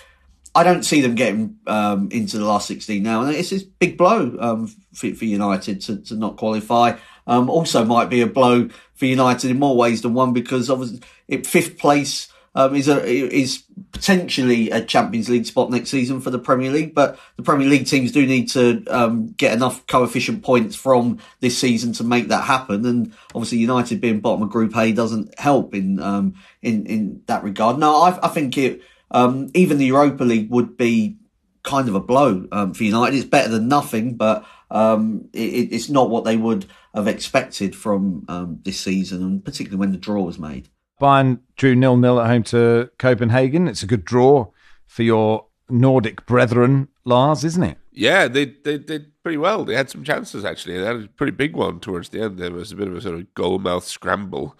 i 0.53 0.63
don't 0.63 0.83
see 0.83 1.01
them 1.01 1.15
getting 1.15 1.57
um, 1.65 2.09
into 2.11 2.37
the 2.37 2.45
last 2.45 2.67
16 2.67 3.01
now. 3.01 3.23
And 3.23 3.35
it's 3.35 3.49
this 3.49 3.63
big 3.63 3.97
blow 3.97 4.37
um, 4.39 4.67
for, 4.93 5.13
for, 5.15 5.25
united 5.25 5.81
to, 5.81 5.97
to 6.03 6.15
not 6.15 6.37
qualify. 6.37 6.97
Um, 7.25 7.49
also 7.49 7.83
might 7.83 8.09
be 8.09 8.21
a 8.21 8.27
blow 8.27 8.69
for 8.93 9.05
united 9.05 9.49
in 9.49 9.57
more 9.57 9.75
ways 9.75 10.03
than 10.03 10.13
one 10.13 10.31
because 10.33 10.69
obviously 10.69 11.01
it 11.27 11.47
fifth 11.47 11.79
place 11.79 12.30
um, 12.53 12.75
is 12.75 12.87
a 12.87 13.05
is 13.05 13.63
potentially 13.91 14.71
a 14.71 14.83
Champions 14.83 15.29
League 15.29 15.45
spot 15.45 15.69
next 15.69 15.89
season 15.89 16.19
for 16.19 16.29
the 16.29 16.39
Premier 16.39 16.71
League. 16.71 16.93
But 16.93 17.19
the 17.37 17.43
Premier 17.43 17.67
League 17.67 17.85
teams 17.85 18.11
do 18.11 18.25
need 18.25 18.49
to 18.49 18.83
um, 18.87 19.27
get 19.31 19.53
enough 19.53 19.85
coefficient 19.87 20.43
points 20.43 20.75
from 20.75 21.19
this 21.39 21.57
season 21.57 21.93
to 21.93 22.03
make 22.03 22.27
that 22.27 22.43
happen. 22.43 22.85
And 22.85 23.13
obviously, 23.33 23.59
United 23.59 24.01
being 24.01 24.19
bottom 24.19 24.43
of 24.43 24.49
Group 24.49 24.75
A 24.75 24.91
doesn't 24.91 25.37
help 25.39 25.73
in 25.73 25.99
um, 26.01 26.35
in 26.61 26.85
in 26.85 27.21
that 27.27 27.43
regard. 27.43 27.77
No, 27.77 28.01
I, 28.01 28.19
I 28.23 28.27
think 28.27 28.57
it 28.57 28.81
um, 29.11 29.49
even 29.53 29.77
the 29.77 29.85
Europa 29.85 30.23
League 30.23 30.49
would 30.49 30.77
be 30.77 31.17
kind 31.63 31.87
of 31.87 31.95
a 31.95 31.99
blow 31.99 32.47
um, 32.51 32.73
for 32.73 32.83
United. 32.83 33.15
It's 33.15 33.25
better 33.25 33.49
than 33.49 33.67
nothing, 33.67 34.15
but 34.15 34.45
um, 34.69 35.29
it, 35.31 35.71
it's 35.71 35.89
not 35.89 36.09
what 36.09 36.25
they 36.25 36.35
would 36.35 36.65
have 36.93 37.07
expected 37.07 37.75
from 37.75 38.25
this 38.63 38.79
season, 38.79 39.21
and 39.21 39.45
particularly 39.45 39.79
when 39.79 39.91
the 39.93 39.97
draw 39.97 40.23
was 40.23 40.37
made. 40.39 40.69
Bayern 41.01 41.39
drew 41.55 41.75
nil 41.75 41.97
nil 41.97 42.19
at 42.19 42.27
home 42.27 42.43
to 42.43 42.89
Copenhagen. 42.99 43.67
It's 43.67 43.83
a 43.83 43.87
good 43.87 44.05
draw 44.05 44.47
for 44.87 45.03
your 45.03 45.47
Nordic 45.69 46.25
brethren, 46.25 46.89
Lars, 47.05 47.43
isn't 47.43 47.63
it? 47.63 47.77
Yeah, 47.91 48.27
they 48.27 48.45
they 48.45 48.77
did 48.77 49.11
pretty 49.23 49.37
well. 49.37 49.65
They 49.65 49.75
had 49.75 49.89
some 49.89 50.03
chances 50.03 50.45
actually. 50.45 50.77
They 50.77 50.85
had 50.85 50.95
a 50.95 51.07
pretty 51.07 51.31
big 51.31 51.55
one 51.55 51.79
towards 51.79 52.09
the 52.09 52.21
end. 52.21 52.37
There 52.37 52.51
was 52.51 52.71
a 52.71 52.75
bit 52.75 52.87
of 52.87 52.95
a 52.95 53.01
sort 53.01 53.15
of 53.15 53.33
goal 53.33 53.59
mouth 53.59 53.83
scramble 53.83 54.57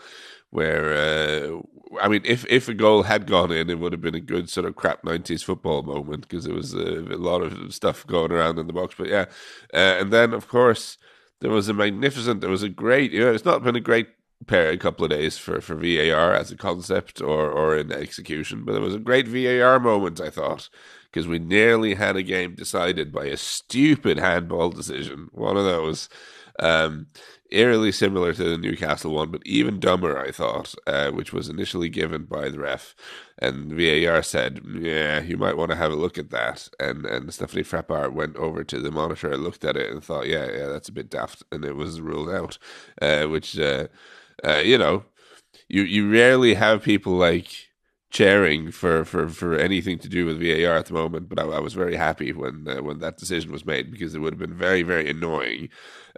where 0.49 0.93
uh, 0.93 1.62
I 1.99 2.08
mean, 2.08 2.21
if 2.25 2.45
if 2.49 2.67
a 2.67 2.73
goal 2.73 3.04
had 3.04 3.27
gone 3.27 3.51
in, 3.51 3.69
it 3.69 3.80
would 3.80 3.91
have 3.93 4.01
been 4.01 4.15
a 4.15 4.21
good 4.21 4.49
sort 4.49 4.65
of 4.65 4.75
crap 4.75 5.04
nineties 5.04 5.43
football 5.43 5.84
moment 5.84 6.27
because 6.27 6.45
there 6.45 6.56
was 6.56 6.73
a, 6.73 6.99
a, 6.99 7.17
lot 7.17 7.41
of 7.41 7.73
stuff 7.73 8.06
going 8.08 8.32
around 8.32 8.60
in 8.60 8.67
the 8.67 8.73
box. 8.73 8.95
But 8.97 9.08
yeah, 9.08 9.25
uh, 9.73 9.97
and 9.99 10.12
then 10.12 10.34
of 10.34 10.47
course 10.47 10.97
there 11.39 11.51
was 11.51 11.69
a 11.69 11.73
magnificent, 11.73 12.41
there 12.41 12.49
was 12.49 12.63
a 12.63 12.69
great. 12.69 13.12
You 13.12 13.21
know, 13.21 13.34
it's 13.34 13.45
not 13.45 13.63
been 13.63 13.75
a 13.75 13.82
great 13.82 14.08
pair 14.47 14.69
a 14.69 14.77
couple 14.77 15.06
of 15.06 15.12
days 15.12 15.38
for, 15.38 15.62
for 15.62 15.75
VAR 15.75 16.34
as 16.34 16.51
a 16.51 16.58
concept 16.58 17.21
or, 17.21 17.49
or 17.51 17.77
in 17.77 17.91
execution. 17.91 18.63
But 18.65 18.75
it 18.75 18.82
was 18.82 18.95
a 18.95 18.99
great 18.99 19.27
VAR 19.27 19.80
moment, 19.80 20.19
I 20.19 20.30
thought, 20.30 20.69
because 21.06 21.27
we 21.27 21.39
nearly 21.39 21.95
had 21.95 22.15
a 22.15 22.23
game 22.23 22.56
decided 22.56 23.12
by 23.12 23.25
a 23.25 23.38
stupid 23.38 24.17
handball 24.17 24.69
decision. 24.69 25.30
One 25.32 25.58
of 25.58 25.65
those. 25.65 26.10
Um, 26.60 27.08
eerily 27.51 27.91
similar 27.91 28.34
to 28.34 28.43
the 28.43 28.58
Newcastle 28.58 29.13
one, 29.13 29.30
but 29.30 29.41
even 29.45 29.80
dumber, 29.80 30.17
I 30.17 30.32
thought, 30.32 30.73
uh, 30.88 31.12
which 31.12 31.34
was 31.34 31.49
initially 31.49 31.89
given 31.89 32.23
by 32.23 32.49
the 32.49 32.60
ref. 32.60 32.95
And 33.38 33.73
VAR 33.73 34.23
said, 34.23 34.62
yeah, 34.80 35.21
you 35.21 35.38
might 35.38 35.58
want 35.58 35.71
to 35.71 35.77
have 35.77 35.91
a 35.91 35.95
look 35.95 36.17
at 36.17 36.30
that. 36.30 36.69
And 36.80 37.06
and 37.06 37.34
Stephanie 37.34 37.63
Frappart 37.63 38.13
went 38.13 38.36
over 38.38 38.63
to 38.63 38.80
the 38.80 38.91
monitor 38.91 39.32
and 39.32 39.43
looked 39.43 39.65
at 39.65 39.75
it 39.75 39.91
and 39.91 40.04
thought, 40.04 40.27
yeah, 40.27 40.49
yeah, 40.49 40.67
that's 40.67 40.89
a 40.89 40.93
bit 40.93 41.10
daft. 41.10 41.43
And 41.51 41.65
it 41.65 41.75
was 41.75 42.01
ruled 42.01 42.30
out, 42.30 42.58
uh, 43.01 43.25
which 43.25 43.60
uh, 43.60 43.88
uh, 44.45 44.62
you 44.63 44.77
know, 44.77 45.06
you 45.67 45.84
you 45.84 46.12
rarely 46.12 46.54
have 46.56 46.84
people 46.84 47.13
like 47.13 47.71
cheering 48.12 48.71
for, 48.71 49.06
for, 49.06 49.30
for 49.30 49.56
anything 49.56 49.97
to 49.97 50.10
do 50.10 50.25
with 50.25 50.38
VAR 50.38 50.75
at 50.75 50.88
the 50.88 50.93
moment. 50.93 51.30
But 51.30 51.39
I, 51.39 51.43
I 51.43 51.60
was 51.60 51.73
very 51.73 51.95
happy 51.95 52.34
when 52.34 52.67
uh, 52.67 52.84
when 52.84 52.99
that 52.99 53.17
decision 53.17 53.51
was 53.51 53.65
made 53.65 53.89
because 53.89 54.13
it 54.13 54.19
would 54.19 54.34
have 54.34 54.39
been 54.39 54.54
very 54.54 54.84
very 54.84 55.10
annoying 55.10 55.69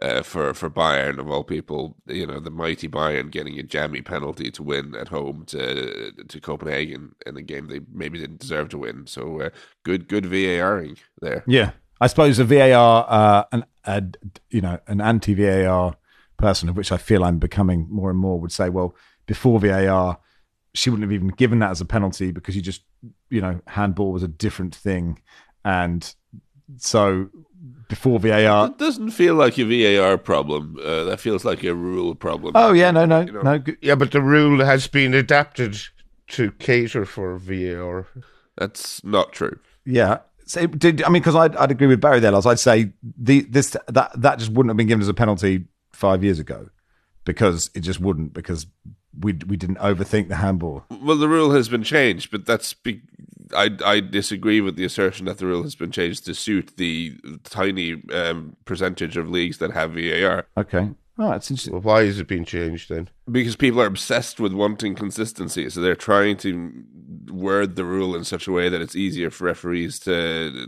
uh, 0.02 0.24
for 0.24 0.54
for 0.54 0.70
Bayern 0.70 1.20
of 1.20 1.30
all 1.30 1.44
people. 1.44 1.96
You 2.08 2.28
know, 2.28 2.40
the 2.40 2.50
mighty 2.50 2.90
Bayern 2.90 3.32
getting 3.32 3.58
a 3.60 3.64
jammy 3.64 4.02
penalty 4.02 4.52
to 4.52 4.64
win 4.64 4.96
at 4.96 5.08
home 5.08 5.46
to 5.48 6.12
to 6.12 6.42
Copenhagen 6.42 7.16
in 7.26 7.38
a 7.38 7.42
game 7.42 7.68
they 7.68 7.82
maybe 7.92 8.20
didn't 8.20 8.40
deserve 8.40 8.70
to 8.70 8.80
win. 8.80 9.08
So 9.08 9.42
uh, 9.42 9.50
good 9.84 10.08
good 10.08 10.26
VARing 10.26 10.98
there. 11.22 11.44
Yeah, 11.48 11.72
I 12.02 12.08
suppose 12.08 12.40
a 12.40 12.44
VAR 12.44 13.06
uh, 13.08 13.44
an 13.86 14.16
you 14.50 14.62
know 14.62 14.80
an 14.88 15.00
anti 15.00 15.36
VAR 15.36 15.96
person, 16.44 16.68
of 16.68 16.76
which 16.76 16.92
I 16.92 16.98
feel 16.98 17.24
I'm 17.24 17.40
becoming 17.40 17.88
more 17.90 18.10
and 18.10 18.20
more, 18.20 18.40
would 18.40 18.52
say, 18.52 18.70
well, 18.70 18.96
before 19.26 19.60
VAR, 19.60 20.20
she 20.74 20.90
wouldn't 20.90 21.10
have 21.10 21.14
even 21.14 21.30
given 21.30 21.60
that 21.60 21.72
as 21.72 21.80
a 21.80 21.86
penalty 21.86 22.32
because 22.32 22.56
you 22.56 22.62
just, 22.62 22.82
you 23.30 23.40
know, 23.40 23.62
handball 23.68 24.12
was 24.12 24.24
a 24.24 24.28
different 24.28 24.76
thing. 24.76 25.22
And 25.64 26.14
so 26.78 27.30
before 27.88 28.20
VAR. 28.20 28.68
It 28.68 28.78
doesn't 28.78 29.12
feel 29.12 29.36
like 29.36 29.58
a 29.58 29.64
VAR 29.64 30.18
problem. 30.18 30.78
Uh, 30.84 31.06
that 31.06 31.22
feels 31.22 31.46
like 31.46 31.64
a 31.64 31.74
rule 31.74 32.14
problem. 32.14 32.52
Oh, 32.56 32.74
yeah, 32.74 32.92
no, 32.92 33.06
no, 33.06 33.22
you 33.22 33.32
know? 33.32 33.42
no. 33.42 33.64
Yeah, 33.82 33.96
but 33.96 34.12
the 34.12 34.22
rule 34.22 34.66
has 34.66 34.88
been 34.88 35.14
adapted 35.14 35.78
to 36.30 36.52
cater 36.54 37.06
for 37.06 37.38
VAR. 37.38 38.08
That's 38.58 39.02
not 39.04 39.32
true. 39.32 39.60
Yeah. 39.86 40.20
So 40.46 40.68
did 40.68 41.02
I 41.04 41.08
mean 41.08 41.22
because 41.22 41.36
I'd, 41.36 41.56
I'd 41.56 41.72
agree 41.72 41.88
with 41.88 42.02
Barry 42.02 42.20
there, 42.20 42.36
I'd 42.36 42.60
say 42.60 42.92
the 43.18 43.42
this 43.42 43.78
that 43.88 44.12
that 44.14 44.40
just 44.40 44.52
wouldn't 44.52 44.72
have 44.72 44.78
been 44.78 44.88
given 44.88 45.02
as 45.02 45.08
a 45.08 45.14
penalty 45.14 45.66
five 46.04 46.22
years 46.22 46.38
ago 46.38 46.70
because 47.24 47.70
it 47.74 47.80
just 47.80 48.02
wouldn't 48.02 48.34
because 48.34 48.68
we 49.18 49.32
we 49.48 49.56
didn't 49.56 49.78
overthink 49.78 50.28
the 50.28 50.36
handball. 50.36 50.84
Well, 51.02 51.16
the 51.16 51.30
rule 51.30 51.52
has 51.52 51.70
been 51.70 51.84
changed, 51.84 52.30
but 52.30 52.46
that's 52.46 52.74
be, 52.74 53.02
I 53.56 53.70
I 53.86 54.02
disagree 54.02 54.60
with 54.60 54.76
the 54.76 54.84
assertion 54.84 55.26
that 55.28 55.38
the 55.38 55.46
rule 55.46 55.64
has 55.64 55.76
been 55.76 55.92
changed 55.92 56.26
to 56.26 56.36
suit 56.36 56.74
the 56.76 57.16
tiny 57.46 58.02
um, 58.12 58.58
percentage 58.66 59.16
of 59.16 59.30
leagues 59.30 59.60
that 59.60 59.72
have 59.72 59.94
VAR. 59.94 60.48
Okay. 60.58 60.90
Oh, 61.18 61.30
that's 61.30 61.52
interesting. 61.52 61.74
Well, 61.74 61.82
why 61.82 62.02
is 62.02 62.20
it 62.20 62.28
being 62.28 62.46
changed 62.46 62.90
then? 62.90 63.10
Because 63.30 63.56
people 63.56 63.82
are 63.82 63.86
obsessed 63.86 64.40
with 64.40 64.52
wanting 64.52 64.96
consistency, 64.96 65.70
so 65.70 65.80
they're 65.80 65.96
trying 65.96 66.38
to 66.38 66.84
word 67.32 67.76
the 67.76 67.86
rule 67.86 68.16
in 68.16 68.24
such 68.24 68.48
a 68.48 68.52
way 68.52 68.68
that 68.70 68.82
it's 68.82 68.96
easier 68.96 69.30
for 69.30 69.46
referees 69.46 70.00
to 70.00 70.68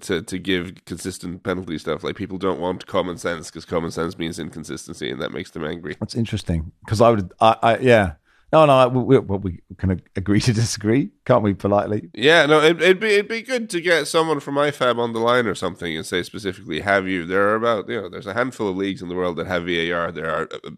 to 0.00 0.22
to 0.22 0.38
give 0.38 0.84
consistent 0.86 1.42
penalty 1.44 1.78
stuff. 1.78 2.02
Like 2.02 2.16
people 2.16 2.36
don't 2.36 2.60
want 2.60 2.86
common 2.86 3.16
sense 3.16 3.48
because 3.48 3.64
common 3.64 3.92
sense 3.92 4.18
means 4.18 4.38
inconsistency, 4.40 5.10
and 5.10 5.22
that 5.22 5.32
makes 5.32 5.52
them 5.52 5.64
angry. 5.64 5.96
That's 6.00 6.16
interesting 6.16 6.72
because 6.84 7.00
I 7.00 7.10
would, 7.10 7.32
I, 7.40 7.56
I, 7.62 7.78
yeah, 7.78 8.14
no, 8.52 8.66
no, 8.66 8.88
we, 8.88 9.18
we, 9.18 9.38
we 9.38 9.76
can 9.76 10.02
agree 10.16 10.40
to 10.40 10.52
disagree, 10.52 11.10
can't 11.24 11.42
we? 11.42 11.54
Politely. 11.54 12.10
Yeah, 12.14 12.46
no, 12.46 12.60
it, 12.60 12.82
it'd 12.82 13.00
be 13.00 13.14
it'd 13.14 13.28
be 13.28 13.42
good 13.42 13.70
to 13.70 13.80
get 13.80 14.08
someone 14.08 14.40
from 14.40 14.56
IFAB 14.56 14.98
on 14.98 15.12
the 15.12 15.20
line 15.20 15.46
or 15.46 15.54
something 15.54 15.96
and 15.96 16.04
say 16.04 16.22
specifically, 16.22 16.80
have 16.80 17.06
you? 17.06 17.24
There 17.24 17.48
are 17.48 17.54
about 17.54 17.88
you 17.88 18.00
know, 18.00 18.08
there's 18.08 18.26
a 18.26 18.34
handful 18.34 18.68
of 18.68 18.76
leagues 18.76 19.02
in 19.02 19.08
the 19.08 19.14
world 19.14 19.36
that 19.36 19.46
have 19.46 19.66
VAR. 19.66 20.10
There 20.10 20.30
are 20.30 20.48
uh, 20.52 20.70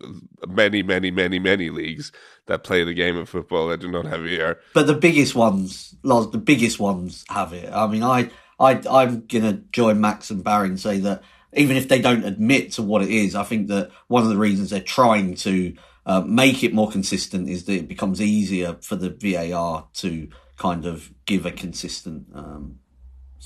many, 0.47 0.83
many, 0.83 1.11
many, 1.11 1.39
many 1.39 1.71
leagues 1.71 2.13
that 2.47 2.65
play 2.65 2.85
the 2.85 2.95
game 2.95 3.17
of 3.17 3.29
football 3.29 3.69
that 3.69 3.81
do 3.81 3.91
not 3.91 4.05
have 4.07 4.21
VAR. 4.21 4.59
But 4.75 4.87
the 4.87 4.95
biggest 4.95 5.35
ones, 5.35 5.95
Loz, 6.03 6.31
the 6.31 6.39
biggest 6.39 6.79
ones 6.79 7.25
have 7.29 7.53
it. 7.53 7.73
I 7.73 7.87
mean, 7.87 8.03
I, 8.03 8.31
I, 8.61 8.81
I'm 8.91 9.27
gonna 9.27 9.63
join 9.73 10.01
Max 10.01 10.31
and 10.31 10.45
Barry 10.45 10.69
and 10.69 10.79
say 10.79 10.99
that 10.99 11.23
even 11.55 11.77
if 11.77 11.89
they 11.89 12.01
don't 12.01 12.25
admit 12.25 12.73
to 12.73 12.83
what 12.83 13.03
it 13.03 13.11
is, 13.11 13.35
I 13.35 13.45
think 13.45 13.69
that 13.69 13.91
one 14.09 14.23
of 14.23 14.29
the 14.29 14.37
reasons 14.37 14.71
they're 14.71 14.81
trying 14.81 15.35
to 15.37 15.75
uh, 16.05 16.21
make 16.21 16.65
it 16.65 16.75
more 16.75 16.91
consistent 16.91 17.49
is 17.49 17.65
that 17.65 17.75
it 17.75 17.89
becomes 17.89 18.21
easier 18.21 18.77
for 18.81 18.97
the 18.97 19.11
VAR 19.11 19.87
to 19.95 20.29
kind 20.57 20.85
of 20.85 21.13
give 21.27 21.47
a 21.47 21.53
consistent 21.53 22.27
um, 22.35 22.79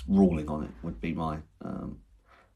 ruling 0.08 0.48
on 0.48 0.64
it. 0.64 0.70
Would 0.82 1.00
be 1.00 1.12
my 1.12 1.38
um, 1.62 1.98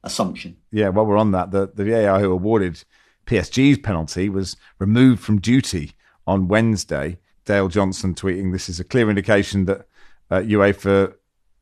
assumption. 0.02 0.56
Yeah, 0.70 0.88
while 0.88 1.06
we're 1.06 1.16
on 1.16 1.32
that, 1.32 1.50
the 1.50 1.70
the 1.74 1.84
VAR 1.84 2.20
who 2.20 2.32
awarded 2.32 2.82
PSG's 3.26 3.78
penalty 3.78 4.28
was 4.28 4.56
removed 4.78 5.22
from 5.22 5.40
duty 5.40 5.92
on 6.26 6.48
Wednesday. 6.48 7.18
Dale 7.44 7.68
Johnson 7.68 8.14
tweeting, 8.14 8.52
"This 8.52 8.68
is 8.68 8.80
a 8.80 8.84
clear 8.84 9.10
indication 9.10 9.66
that 9.66 9.86
uh, 10.30 10.40
UEFA, 10.40 11.14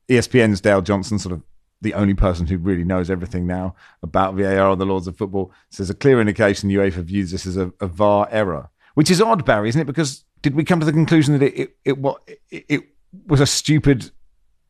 ESPN's 0.09 0.61
Dale 0.61 0.83
Johnson, 0.83 1.19
sort 1.19 1.33
of 1.33 1.43
the 1.81 1.95
only 1.95 2.15
person 2.15 2.47
who 2.47 2.59
really 2.59 2.85
knows 2.85 3.11
everything 3.11 3.47
now 3.47 3.75
about 4.03 4.35
VAR 4.35 4.71
and 4.71 4.81
the 4.81 4.87
laws 4.87 5.07
of 5.07 5.17
football, 5.17 5.53
says 5.71 5.91
a 5.91 5.95
clear 5.95 6.21
indication 6.21 6.71
UEFA 6.71 7.05
views 7.05 7.31
this 7.31 7.47
as 7.47 7.57
a, 7.57 7.73
a 7.81 7.87
VAR 7.87 8.29
error, 8.31 8.69
which 8.95 9.11
is 9.11 9.21
odd, 9.21 9.45
Barry, 9.45 9.69
isn't 9.69 9.81
it? 9.81 9.87
Because 9.87 10.25
did 10.43 10.55
we 10.55 10.65
come 10.65 10.81
to 10.81 10.87
the 10.87 10.93
conclusion 10.93 11.39
that 11.39 11.47
it 11.47 11.77
it, 11.85 11.99
it, 11.99 12.41
it, 12.51 12.65
it 12.69 12.85
was 13.27 13.41
a 13.41 13.47
stupid 13.47 14.11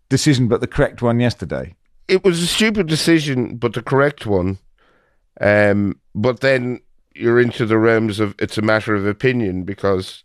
decision, 0.09 0.49
but 0.49 0.61
the 0.61 0.67
correct 0.67 1.03
one 1.03 1.21
yesterday? 1.21 1.75
It 2.09 2.25
was 2.25 2.43
a 2.43 2.47
stupid 2.47 2.87
decision, 2.87 3.57
but 3.57 3.75
the 3.75 3.83
correct 3.83 4.27
one. 4.27 4.59
Um, 5.41 6.01
but 6.15 6.41
then 6.41 6.81
you're 7.15 7.41
into 7.41 7.67
the 7.67 7.79
realms 7.79 8.21
of 8.21 8.35
it's 8.39 8.59
a 8.59 8.63
matter 8.63 8.95
of 8.95 9.07
opinion 9.07 9.65
because 9.65 10.25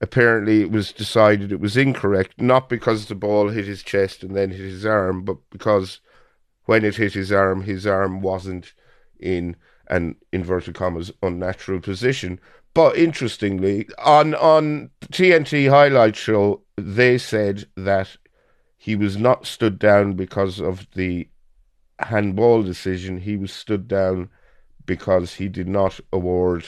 apparently 0.00 0.60
it 0.60 0.70
was 0.70 0.92
decided 0.92 1.52
it 1.52 1.60
was 1.60 1.76
incorrect, 1.76 2.40
not 2.40 2.68
because 2.68 3.06
the 3.06 3.14
ball 3.14 3.48
hit 3.48 3.66
his 3.66 3.82
chest 3.82 4.22
and 4.22 4.36
then 4.36 4.50
hit 4.50 4.60
his 4.60 4.84
arm, 4.84 5.24
but 5.24 5.36
because 5.50 6.00
when 6.64 6.84
it 6.84 6.96
hit 6.96 7.14
his 7.14 7.32
arm, 7.32 7.62
his 7.62 7.86
arm 7.86 8.20
wasn't 8.20 8.72
in 9.18 9.56
an 9.88 10.16
inverted 10.32 10.74
commas 10.74 11.12
unnatural 11.22 11.80
position. 11.80 12.40
But 12.74 12.96
interestingly, 12.96 13.88
on 13.98 14.34
on 14.34 14.90
TNT 15.06 15.68
highlight 15.68 16.16
show, 16.16 16.62
they 16.76 17.18
said 17.18 17.64
that 17.76 18.16
he 18.78 18.96
was 18.96 19.16
not 19.16 19.46
stood 19.46 19.78
down 19.78 20.14
because 20.14 20.60
of 20.60 20.86
the 20.94 21.28
handball 21.98 22.62
decision. 22.62 23.18
He 23.18 23.36
was 23.36 23.52
stood 23.52 23.86
down 23.86 24.30
because 24.86 25.34
he 25.34 25.48
did 25.48 25.68
not 25.68 26.00
award 26.12 26.66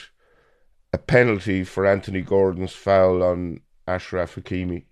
a 0.93 0.97
penalty 0.97 1.63
for 1.63 1.85
Anthony 1.85 2.21
Gordon's 2.21 2.71
foul 2.71 3.21
on 3.21 3.59
Achraf 3.87 4.41
Hakimi 4.41 4.85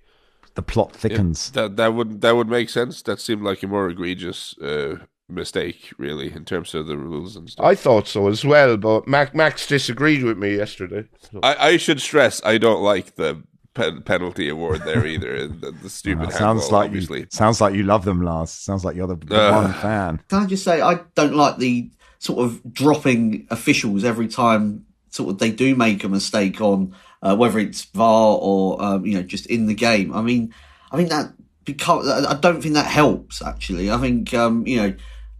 the 0.55 0.61
plot 0.61 0.95
thickens. 0.95 1.51
Yeah, 1.53 1.63
that 1.63 1.77
that 1.77 1.93
would 1.93 2.21
that 2.21 2.35
would 2.35 2.49
make 2.49 2.69
sense. 2.69 3.01
That 3.01 3.19
seemed 3.19 3.43
like 3.43 3.63
a 3.63 3.67
more 3.67 3.89
egregious 3.89 4.57
uh, 4.59 4.97
mistake, 5.29 5.91
really, 5.97 6.31
in 6.31 6.45
terms 6.45 6.73
of 6.73 6.87
the 6.87 6.97
rules 6.97 7.35
and 7.35 7.49
stuff. 7.49 7.65
I 7.65 7.75
thought 7.75 8.07
so 8.07 8.27
as 8.27 8.45
well, 8.45 8.77
but 8.77 9.07
Mac, 9.07 9.33
Max 9.33 9.67
disagreed 9.67 10.23
with 10.23 10.37
me 10.37 10.55
yesterday. 10.55 11.07
So. 11.31 11.39
I, 11.41 11.69
I 11.69 11.77
should 11.77 12.01
stress 12.01 12.43
I 12.43 12.57
don't 12.57 12.81
like 12.81 13.15
the 13.15 13.43
penalty 13.73 14.49
award 14.49 14.83
there 14.85 15.05
either. 15.05 15.47
the, 15.47 15.71
the 15.71 15.89
stupid 15.89 16.27
uh, 16.27 16.31
sounds 16.31 16.71
like 16.71 16.87
obviously. 16.87 17.21
You, 17.21 17.27
sounds 17.31 17.59
like 17.59 17.73
you 17.73 17.83
love 17.83 18.05
them, 18.05 18.21
Lars. 18.21 18.51
Sounds 18.51 18.85
like 18.85 18.95
you're 18.95 19.07
the, 19.07 19.15
the 19.15 19.49
uh, 19.49 19.61
one 19.63 19.73
fan. 19.73 20.21
Can 20.29 20.43
I 20.43 20.45
just 20.45 20.63
say 20.63 20.81
I 20.81 20.99
don't 21.15 21.35
like 21.35 21.57
the 21.57 21.91
sort 22.19 22.39
of 22.39 22.73
dropping 22.73 23.47
officials 23.49 24.03
every 24.03 24.27
time 24.27 24.85
sort 25.09 25.29
of 25.29 25.39
they 25.39 25.51
do 25.51 25.75
make 25.75 26.03
a 26.03 26.09
mistake 26.09 26.59
on 26.59 26.95
uh, 27.23 27.35
whether 27.35 27.57
it's 27.57 27.85
VAR 27.85 28.37
or 28.39 28.79
um, 28.83 29.05
you 29.05 29.15
know 29.15 29.23
just 29.23 29.47
in 29.47 29.65
the 29.65 29.73
game. 29.73 30.13
I 30.13 30.21
mean, 30.21 30.53
I 30.91 30.97
think 30.97 31.09
that 31.09 31.33
because 31.65 32.07
I 32.07 32.35
don't 32.35 32.61
think 32.61 32.75
that 32.75 32.85
helps 32.85 33.41
actually. 33.41 33.89
I 33.89 33.97
think 33.97 34.33
um, 34.33 34.67
you 34.67 34.77
know. 34.77 34.93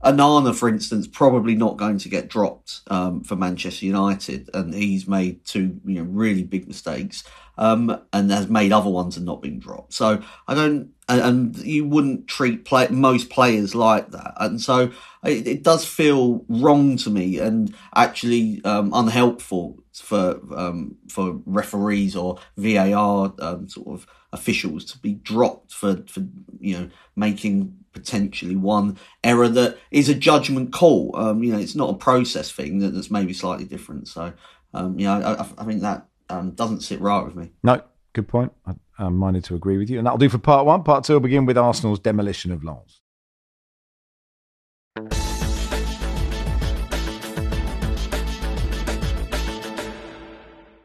Onana, 0.03 0.53
for 0.53 0.67
instance, 0.67 1.07
probably 1.07 1.55
not 1.55 1.77
going 1.77 1.97
to 1.99 2.09
get 2.09 2.27
dropped 2.27 2.81
um, 2.87 3.23
for 3.23 3.37
Manchester 3.37 3.85
United, 3.85 4.49
and 4.53 4.73
he's 4.73 5.07
made 5.07 5.45
two, 5.45 5.79
you 5.85 5.95
know, 5.95 6.03
really 6.03 6.43
big 6.43 6.67
mistakes, 6.67 7.23
um, 7.57 8.01
and 8.11 8.29
has 8.29 8.49
made 8.49 8.73
other 8.73 8.89
ones 8.89 9.15
and 9.15 9.25
not 9.25 9.41
been 9.41 9.59
dropped. 9.59 9.93
So 9.93 10.21
I 10.45 10.55
don't, 10.55 10.91
and, 11.07 11.21
and 11.21 11.57
you 11.57 11.87
wouldn't 11.87 12.27
treat 12.27 12.65
play, 12.65 12.89
most 12.89 13.29
players 13.29 13.75
like 13.75 14.11
that, 14.11 14.33
and 14.41 14.59
so 14.59 14.91
it, 15.23 15.47
it 15.47 15.63
does 15.63 15.85
feel 15.85 16.43
wrong 16.49 16.97
to 16.97 17.09
me, 17.09 17.39
and 17.39 17.73
actually 17.95 18.61
um, 18.65 18.91
unhelpful 18.93 19.82
for 20.01 20.39
um, 20.56 20.95
for 21.10 21.41
referees 21.45 22.15
or 22.15 22.39
VAR 22.58 23.34
um, 23.39 23.67
sort 23.69 23.88
of 23.88 24.08
officials 24.32 24.86
to 24.86 24.97
be 24.97 25.13
dropped 25.13 25.73
for 25.73 26.03
for 26.08 26.25
you 26.60 26.77
know 26.77 26.89
making 27.15 27.77
potentially 27.93 28.56
one 28.56 28.97
error 29.23 29.47
that 29.47 29.77
is 29.91 30.10
a 30.10 30.15
judgment 30.15 30.73
call. 30.73 31.15
Um, 31.15 31.43
you 31.43 31.51
know, 31.51 31.60
it's 31.60 31.75
not 31.75 31.91
a 31.91 31.97
process 31.97 32.51
thing 32.51 32.79
that, 32.79 32.89
that's 32.89 33.12
maybe 33.12 33.34
slightly 33.34 33.65
different. 33.65 34.08
So, 34.08 34.34
um, 34.73 34.99
you 34.99 35.06
know, 35.06 35.21
I, 35.21 35.62
I 35.62 35.65
think 35.65 35.82
that 35.82 36.08
um, 36.29 36.51
doesn't 36.51 36.82
sit 36.82 36.99
right 36.99 37.23
with 37.23 37.36
me. 37.36 37.51
No, 37.63 37.82
good 38.13 38.27
point. 38.27 38.51
I, 38.65 38.73
I'm 38.97 39.15
minded 39.15 39.43
to 39.45 39.56
agree 39.56 39.77
with 39.77 39.89
you, 39.89 39.97
and 39.97 40.06
that'll 40.06 40.17
do 40.17 40.29
for 40.29 40.38
part 40.39 40.65
one. 40.65 40.84
Part 40.84 41.03
two 41.03 41.13
will 41.13 41.19
begin 41.19 41.45
with 41.45 41.58
Arsenal's 41.58 41.99
demolition 41.99 42.51
of 42.51 42.63
Lens. 42.63 43.01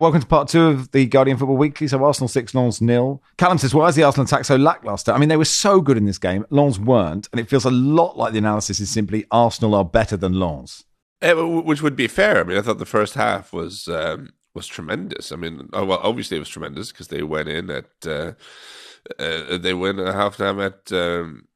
Welcome 0.00 0.20
to 0.20 0.26
part 0.28 0.46
two 0.46 0.66
of 0.68 0.92
the 0.92 1.06
Guardian 1.06 1.36
Football 1.38 1.56
Weekly. 1.56 1.88
So 1.88 2.04
Arsenal 2.04 2.28
six, 2.28 2.54
Lens 2.54 2.80
nil. 2.80 3.20
Callum 3.36 3.58
says, 3.58 3.74
"Why 3.74 3.88
is 3.88 3.96
the 3.96 4.04
Arsenal 4.04 4.26
attack 4.26 4.44
so 4.44 4.54
lackluster?" 4.54 5.10
I 5.10 5.18
mean, 5.18 5.28
they 5.28 5.36
were 5.36 5.44
so 5.44 5.80
good 5.80 5.96
in 5.96 6.04
this 6.04 6.18
game. 6.18 6.46
Lens 6.50 6.78
weren't, 6.78 7.28
and 7.32 7.40
it 7.40 7.48
feels 7.48 7.64
a 7.64 7.70
lot 7.70 8.16
like 8.16 8.32
the 8.32 8.38
analysis 8.38 8.78
is 8.78 8.90
simply 8.90 9.26
Arsenal 9.32 9.74
are 9.74 9.84
better 9.84 10.16
than. 10.16 10.38
Yeah, 11.20 11.32
which 11.32 11.82
would 11.82 11.96
be 11.96 12.06
fair. 12.06 12.38
I 12.38 12.44
mean, 12.44 12.56
I 12.56 12.62
thought 12.62 12.78
the 12.78 12.86
first 12.86 13.14
half 13.14 13.52
was 13.52 13.88
um, 13.88 14.30
was 14.54 14.68
tremendous. 14.68 15.32
I 15.32 15.36
mean, 15.36 15.68
oh, 15.72 15.84
well, 15.84 16.00
obviously 16.00 16.36
it 16.36 16.40
was 16.40 16.48
tremendous 16.48 16.92
because 16.92 17.08
they 17.08 17.24
went 17.24 17.48
in 17.48 17.68
at 17.68 17.90
uh, 18.06 18.32
uh, 19.18 19.58
they 19.58 19.74
went 19.74 19.98
at 19.98 20.14
halftime 20.14 20.64
at 20.64 20.92
um, 20.92 21.48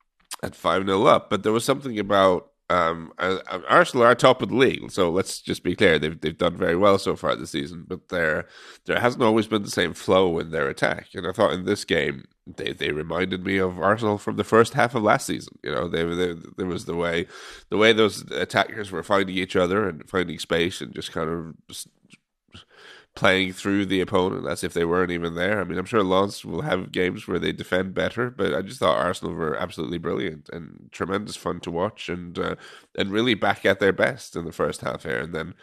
at 0.42 0.56
five 0.56 0.84
0 0.84 1.04
up, 1.04 1.30
but 1.30 1.44
there 1.44 1.52
was 1.52 1.64
something 1.64 1.96
about 1.96 2.51
um, 2.68 3.12
Arsenal 3.18 4.06
are 4.06 4.14
top 4.14 4.40
of 4.40 4.48
the 4.48 4.56
league, 4.56 4.90
so 4.90 5.10
let's 5.10 5.40
just 5.40 5.62
be 5.62 5.76
clear. 5.76 5.98
They've 5.98 6.18
they've 6.18 6.36
done 6.36 6.56
very 6.56 6.76
well 6.76 6.98
so 6.98 7.16
far 7.16 7.36
this 7.36 7.50
season, 7.50 7.84
but 7.86 8.08
there 8.08 8.46
there 8.86 9.00
hasn't 9.00 9.22
always 9.22 9.46
been 9.46 9.62
the 9.62 9.70
same 9.70 9.92
flow 9.92 10.38
in 10.38 10.50
their 10.50 10.68
attack. 10.68 11.08
And 11.14 11.26
I 11.26 11.32
thought 11.32 11.52
in 11.52 11.64
this 11.64 11.84
game 11.84 12.24
they, 12.46 12.72
they 12.72 12.90
reminded 12.90 13.44
me 13.44 13.58
of 13.58 13.78
Arsenal 13.78 14.18
from 14.18 14.36
the 14.36 14.44
first 14.44 14.74
half 14.74 14.94
of 14.94 15.02
last 15.02 15.26
season. 15.26 15.58
You 15.62 15.72
know, 15.72 15.88
they, 15.88 16.04
they 16.04 16.34
there 16.56 16.66
was 16.66 16.86
the 16.86 16.96
way 16.96 17.26
the 17.68 17.76
way 17.76 17.92
those 17.92 18.22
attackers 18.30 18.90
were 18.90 19.02
finding 19.02 19.36
each 19.36 19.56
other 19.56 19.88
and 19.88 20.08
finding 20.08 20.38
space 20.38 20.80
and 20.80 20.94
just 20.94 21.12
kind 21.12 21.28
of 21.28 21.54
playing 23.14 23.52
through 23.52 23.84
the 23.84 24.00
opponent 24.00 24.46
as 24.46 24.64
if 24.64 24.72
they 24.72 24.84
weren't 24.84 25.10
even 25.10 25.34
there. 25.34 25.60
I 25.60 25.64
mean, 25.64 25.78
I'm 25.78 25.84
sure 25.84 26.02
Lens 26.02 26.44
will 26.44 26.62
have 26.62 26.92
games 26.92 27.28
where 27.28 27.38
they 27.38 27.52
defend 27.52 27.94
better, 27.94 28.30
but 28.30 28.54
I 28.54 28.62
just 28.62 28.80
thought 28.80 28.96
Arsenal 28.96 29.34
were 29.34 29.56
absolutely 29.56 29.98
brilliant 29.98 30.48
and 30.50 30.88
tremendous 30.92 31.36
fun 31.36 31.60
to 31.60 31.70
watch 31.70 32.08
and 32.08 32.38
uh, 32.38 32.54
and 32.96 33.12
really 33.12 33.34
back 33.34 33.66
at 33.66 33.80
their 33.80 33.92
best 33.92 34.34
in 34.34 34.44
the 34.44 34.52
first 34.52 34.80
half 34.80 35.02
here. 35.02 35.18
And 35.18 35.34
then 35.34 35.54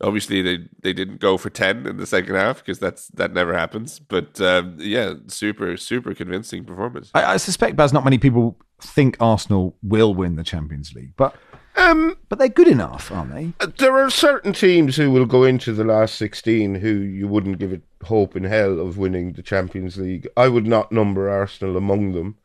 obviously 0.00 0.42
they 0.42 0.58
they 0.82 0.92
didn't 0.92 1.20
go 1.20 1.38
for 1.38 1.48
10 1.48 1.86
in 1.86 1.96
the 1.96 2.06
second 2.06 2.34
half 2.34 2.58
because 2.58 2.78
that's 2.78 3.08
that 3.08 3.32
never 3.32 3.54
happens. 3.54 4.00
But 4.00 4.40
um, 4.40 4.76
yeah, 4.78 5.14
super 5.28 5.76
super 5.76 6.14
convincing 6.14 6.64
performance. 6.64 7.10
I, 7.14 7.34
I 7.34 7.36
suspect, 7.36 7.76
Baz, 7.76 7.92
not 7.92 8.04
many 8.04 8.18
people 8.18 8.58
think 8.80 9.16
Arsenal 9.20 9.76
will 9.82 10.14
win 10.14 10.34
the 10.34 10.44
Champions 10.44 10.92
League, 10.92 11.12
but 11.16 11.36
Um, 11.74 12.16
but 12.28 12.38
they're 12.38 12.48
good 12.48 12.68
enough, 12.68 13.10
aren't 13.10 13.32
they? 13.32 13.52
there 13.78 13.96
are 13.96 14.10
certain 14.10 14.52
teams 14.52 14.96
who 14.96 15.10
will 15.10 15.26
go 15.26 15.44
into 15.44 15.72
the 15.72 15.84
last 15.84 16.16
16 16.16 16.76
who 16.76 16.88
you 16.88 17.26
wouldn't 17.26 17.58
give 17.58 17.72
it 17.72 17.82
hope 18.04 18.36
in 18.36 18.44
hell 18.44 18.78
of 18.78 18.98
winning 18.98 19.32
the 19.32 19.42
Champions 19.42 19.96
League. 19.96 20.28
I 20.36 20.48
would 20.48 20.66
not 20.66 20.92
number 20.92 21.30
Arsenal 21.30 21.76
among 21.76 22.12
them. 22.12 22.36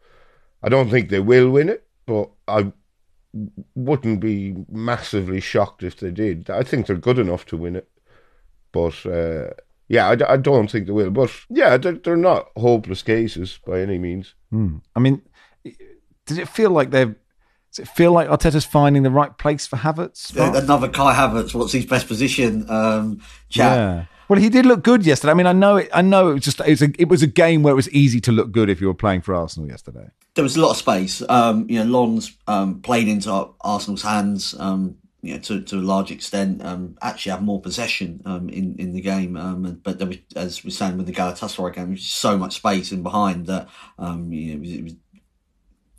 I 0.64 0.70
don't 0.70 0.90
think 0.90 1.10
they 1.10 1.20
will 1.20 1.50
win 1.50 1.70
it, 1.70 1.86
but 2.06 2.30
I 2.48 2.72
wouldn't 3.76 4.20
be 4.20 4.56
massively 4.70 5.40
shocked 5.40 5.84
if 5.84 5.98
they 5.98 6.12
did. 6.12 6.50
I 6.50 6.64
think 6.64 6.88
they're 6.88 6.96
good 6.96 7.20
enough 7.20 7.46
to 7.48 7.58
win 7.58 7.76
it. 7.76 7.88
But 8.72 9.06
uh, 9.06 9.52
yeah, 9.88 10.08
I, 10.08 10.34
I, 10.34 10.38
don't 10.38 10.70
think 10.70 10.88
they 10.88 10.92
will. 10.92 11.12
But 11.12 11.32
yeah, 11.50 11.78
they're, 11.78 11.94
they're 11.94 12.18
not 12.18 12.50
hopeless 12.58 13.02
cases 13.04 13.60
by 13.66 13.82
any 13.82 13.98
means. 13.98 14.34
Hmm. 14.52 14.78
I 14.96 15.00
mean, 15.00 15.22
does 16.26 16.38
it 16.38 16.50
feel 16.50 16.72
like 16.72 16.92
they're 16.92 17.16
does 17.78 17.88
it 17.88 17.92
feel 17.92 18.12
like 18.12 18.28
Arteta's 18.28 18.66
finding 18.66 19.04
the 19.04 19.12
right 19.12 19.38
place 19.38 19.68
for 19.68 19.78
Havertz? 19.78 20.36
Another 20.36 20.90
Kai 20.90 21.14
Havertz. 21.14 21.54
What's 21.54 21.74
his 21.74 21.86
best 21.86 22.08
position? 22.08 22.68
Um, 22.70 23.22
chat. 23.50 23.78
Yeah. 23.78 24.06
Well, 24.28 24.40
he 24.40 24.50
did 24.50 24.66
look 24.66 24.84
good 24.84 25.06
yesterday. 25.06 25.32
I 25.32 25.36
mean, 25.36 25.46
I 25.46 25.54
know 25.54 25.78
it. 25.78 25.90
I 25.94 26.02
know 26.02 26.32
it 26.32 26.34
was 26.34 26.44
just 26.44 26.60
it 26.62 26.70
was 26.70 26.82
a, 26.82 26.90
it 27.00 27.08
was 27.08 27.22
a 27.22 27.28
game 27.28 27.64
where 27.64 27.72
it 27.72 27.76
was 27.76 27.90
easy 27.92 28.20
to 28.22 28.32
look 28.32 28.52
good 28.52 28.70
if 28.70 28.82
you 28.82 28.88
were 28.88 28.96
playing 28.96 29.22
for 29.22 29.36
Arsenal 29.36 29.70
yesterday. 29.70 30.10
There 30.34 30.44
was 30.44 30.58
a 30.58 30.62
lot 30.62 30.72
of 30.72 30.78
space. 30.78 31.22
Um, 31.30 31.68
you 31.70 31.84
know, 31.84 32.00
Lens 32.00 32.36
um, 32.48 32.82
played 32.82 33.08
into 33.08 33.32
Arsenal's 33.62 34.02
hands. 34.02 34.56
Um, 34.60 34.98
you 35.22 35.34
know, 35.34 35.40
to, 35.42 35.62
to 35.62 35.78
a 35.78 35.82
large 35.82 36.12
extent, 36.12 36.64
um, 36.64 36.98
actually 37.02 37.32
have 37.32 37.42
more 37.42 37.62
possession 37.62 38.22
um, 38.26 38.50
in 38.50 38.76
in 38.80 38.94
the 38.94 39.02
game. 39.02 39.38
Um, 39.38 39.80
but 39.84 40.00
there 40.00 40.08
was, 40.08 40.18
as 40.36 40.64
we 40.64 40.70
were 40.70 40.72
saying 40.72 40.98
with 40.98 41.06
the 41.06 41.14
Galatasaray 41.14 41.74
game, 41.74 41.86
there 41.86 41.92
was 41.92 42.06
so 42.06 42.38
much 42.38 42.56
space 42.56 42.92
in 42.92 43.04
behind 43.04 43.46
that 43.46 43.70
um, 44.00 44.32
you 44.34 44.48
know, 44.48 44.54
it 44.56 44.60
was, 44.62 44.72
it 44.72 44.84
was 44.84 44.94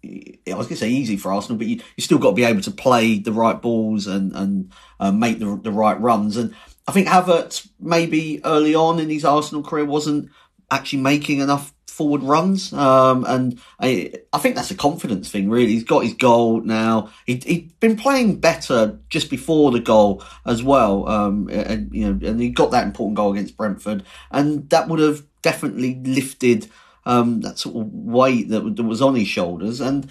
I 0.04 0.54
was 0.54 0.66
going 0.66 0.68
to 0.68 0.76
say 0.76 0.90
easy 0.90 1.16
for 1.16 1.32
Arsenal, 1.32 1.58
but 1.58 1.66
you, 1.66 1.80
you 1.96 2.02
still 2.02 2.18
got 2.18 2.30
to 2.30 2.37
be 2.37 2.44
able 2.44 2.62
to 2.62 2.70
play 2.70 3.18
the 3.18 3.32
right 3.32 3.61
balls 3.61 4.06
and 4.06 4.32
and 4.34 4.72
uh, 5.00 5.12
make 5.12 5.38
the 5.38 5.58
the 5.62 5.72
right 5.72 6.00
runs. 6.00 6.37
And 6.37 6.54
I 6.87 6.92
think 6.92 7.08
Havertz 7.08 7.68
maybe 7.78 8.40
early 8.44 8.74
on 8.74 8.98
in 8.98 9.11
his 9.11 9.24
Arsenal 9.24 9.62
career 9.62 9.84
wasn't 9.84 10.30
actually 10.70 11.02
making 11.02 11.40
enough 11.40 11.74
forward 11.87 12.22
runs. 12.22 12.72
Um, 12.72 13.24
and 13.26 13.61
I, 13.80 14.12
I 14.32 14.38
think 14.38 14.54
that's 14.54 14.70
a 14.70 14.76
confidence 14.76 15.30
thing, 15.30 15.50
really. 15.50 15.72
He's 15.72 15.82
got 15.82 16.04
his 16.04 16.14
goal 16.14 16.61
now. 16.61 17.11
He, 17.26 17.42
he'd 17.44 17.80
been 17.80 17.96
playing 17.96 18.38
better 18.38 19.00
just 19.11 19.28
before 19.28 19.72
the 19.72 19.80
goal 19.80 20.22
as 20.46 20.62
well. 20.62 21.08
Um, 21.08 21.48
and, 21.50 21.92
you 21.92 22.06
know, 22.06 22.28
and 22.28 22.40
he 22.40 22.50
got 22.50 22.70
that 22.70 22.87
important 22.87 23.16
goal 23.16 23.32
against 23.32 23.56
Brentford. 23.56 24.04
And 24.30 24.70
that 24.70 24.88
would 24.88 25.00
have 25.00 25.24
definitely 25.42 26.00
lifted 26.04 26.68
um, 27.06 27.40
that 27.40 27.58
sort 27.58 27.76
of 27.76 27.92
weight 27.92 28.48
that, 28.48 28.76
that 28.76 28.82
was 28.82 29.02
on 29.02 29.14
his 29.14 29.28
shoulders. 29.28 29.80
And 29.80 30.11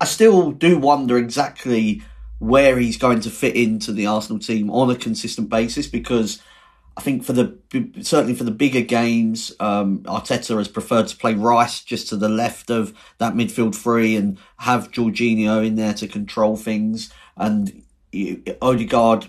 I 0.00 0.04
still 0.04 0.52
do 0.52 0.78
wonder 0.78 1.16
exactly 1.16 2.02
where 2.38 2.78
he's 2.78 2.98
going 2.98 3.20
to 3.20 3.30
fit 3.30 3.56
into 3.56 3.92
the 3.92 4.06
Arsenal 4.06 4.38
team 4.38 4.70
on 4.70 4.90
a 4.90 4.96
consistent 4.96 5.48
basis 5.48 5.86
because 5.86 6.40
I 6.96 7.02
think 7.02 7.24
for 7.24 7.34
the 7.34 7.58
certainly 8.00 8.34
for 8.34 8.44
the 8.44 8.50
bigger 8.50 8.80
games, 8.80 9.52
um, 9.60 9.98
Arteta 10.04 10.56
has 10.56 10.68
preferred 10.68 11.08
to 11.08 11.16
play 11.16 11.34
Rice 11.34 11.82
just 11.82 12.08
to 12.08 12.16
the 12.16 12.28
left 12.28 12.70
of 12.70 12.94
that 13.18 13.34
midfield 13.34 13.74
three 13.74 14.16
and 14.16 14.38
have 14.58 14.90
Jorginho 14.92 15.64
in 15.64 15.74
there 15.74 15.92
to 15.94 16.08
control 16.08 16.56
things. 16.56 17.12
And 17.36 17.82
Odegaard, 18.62 19.26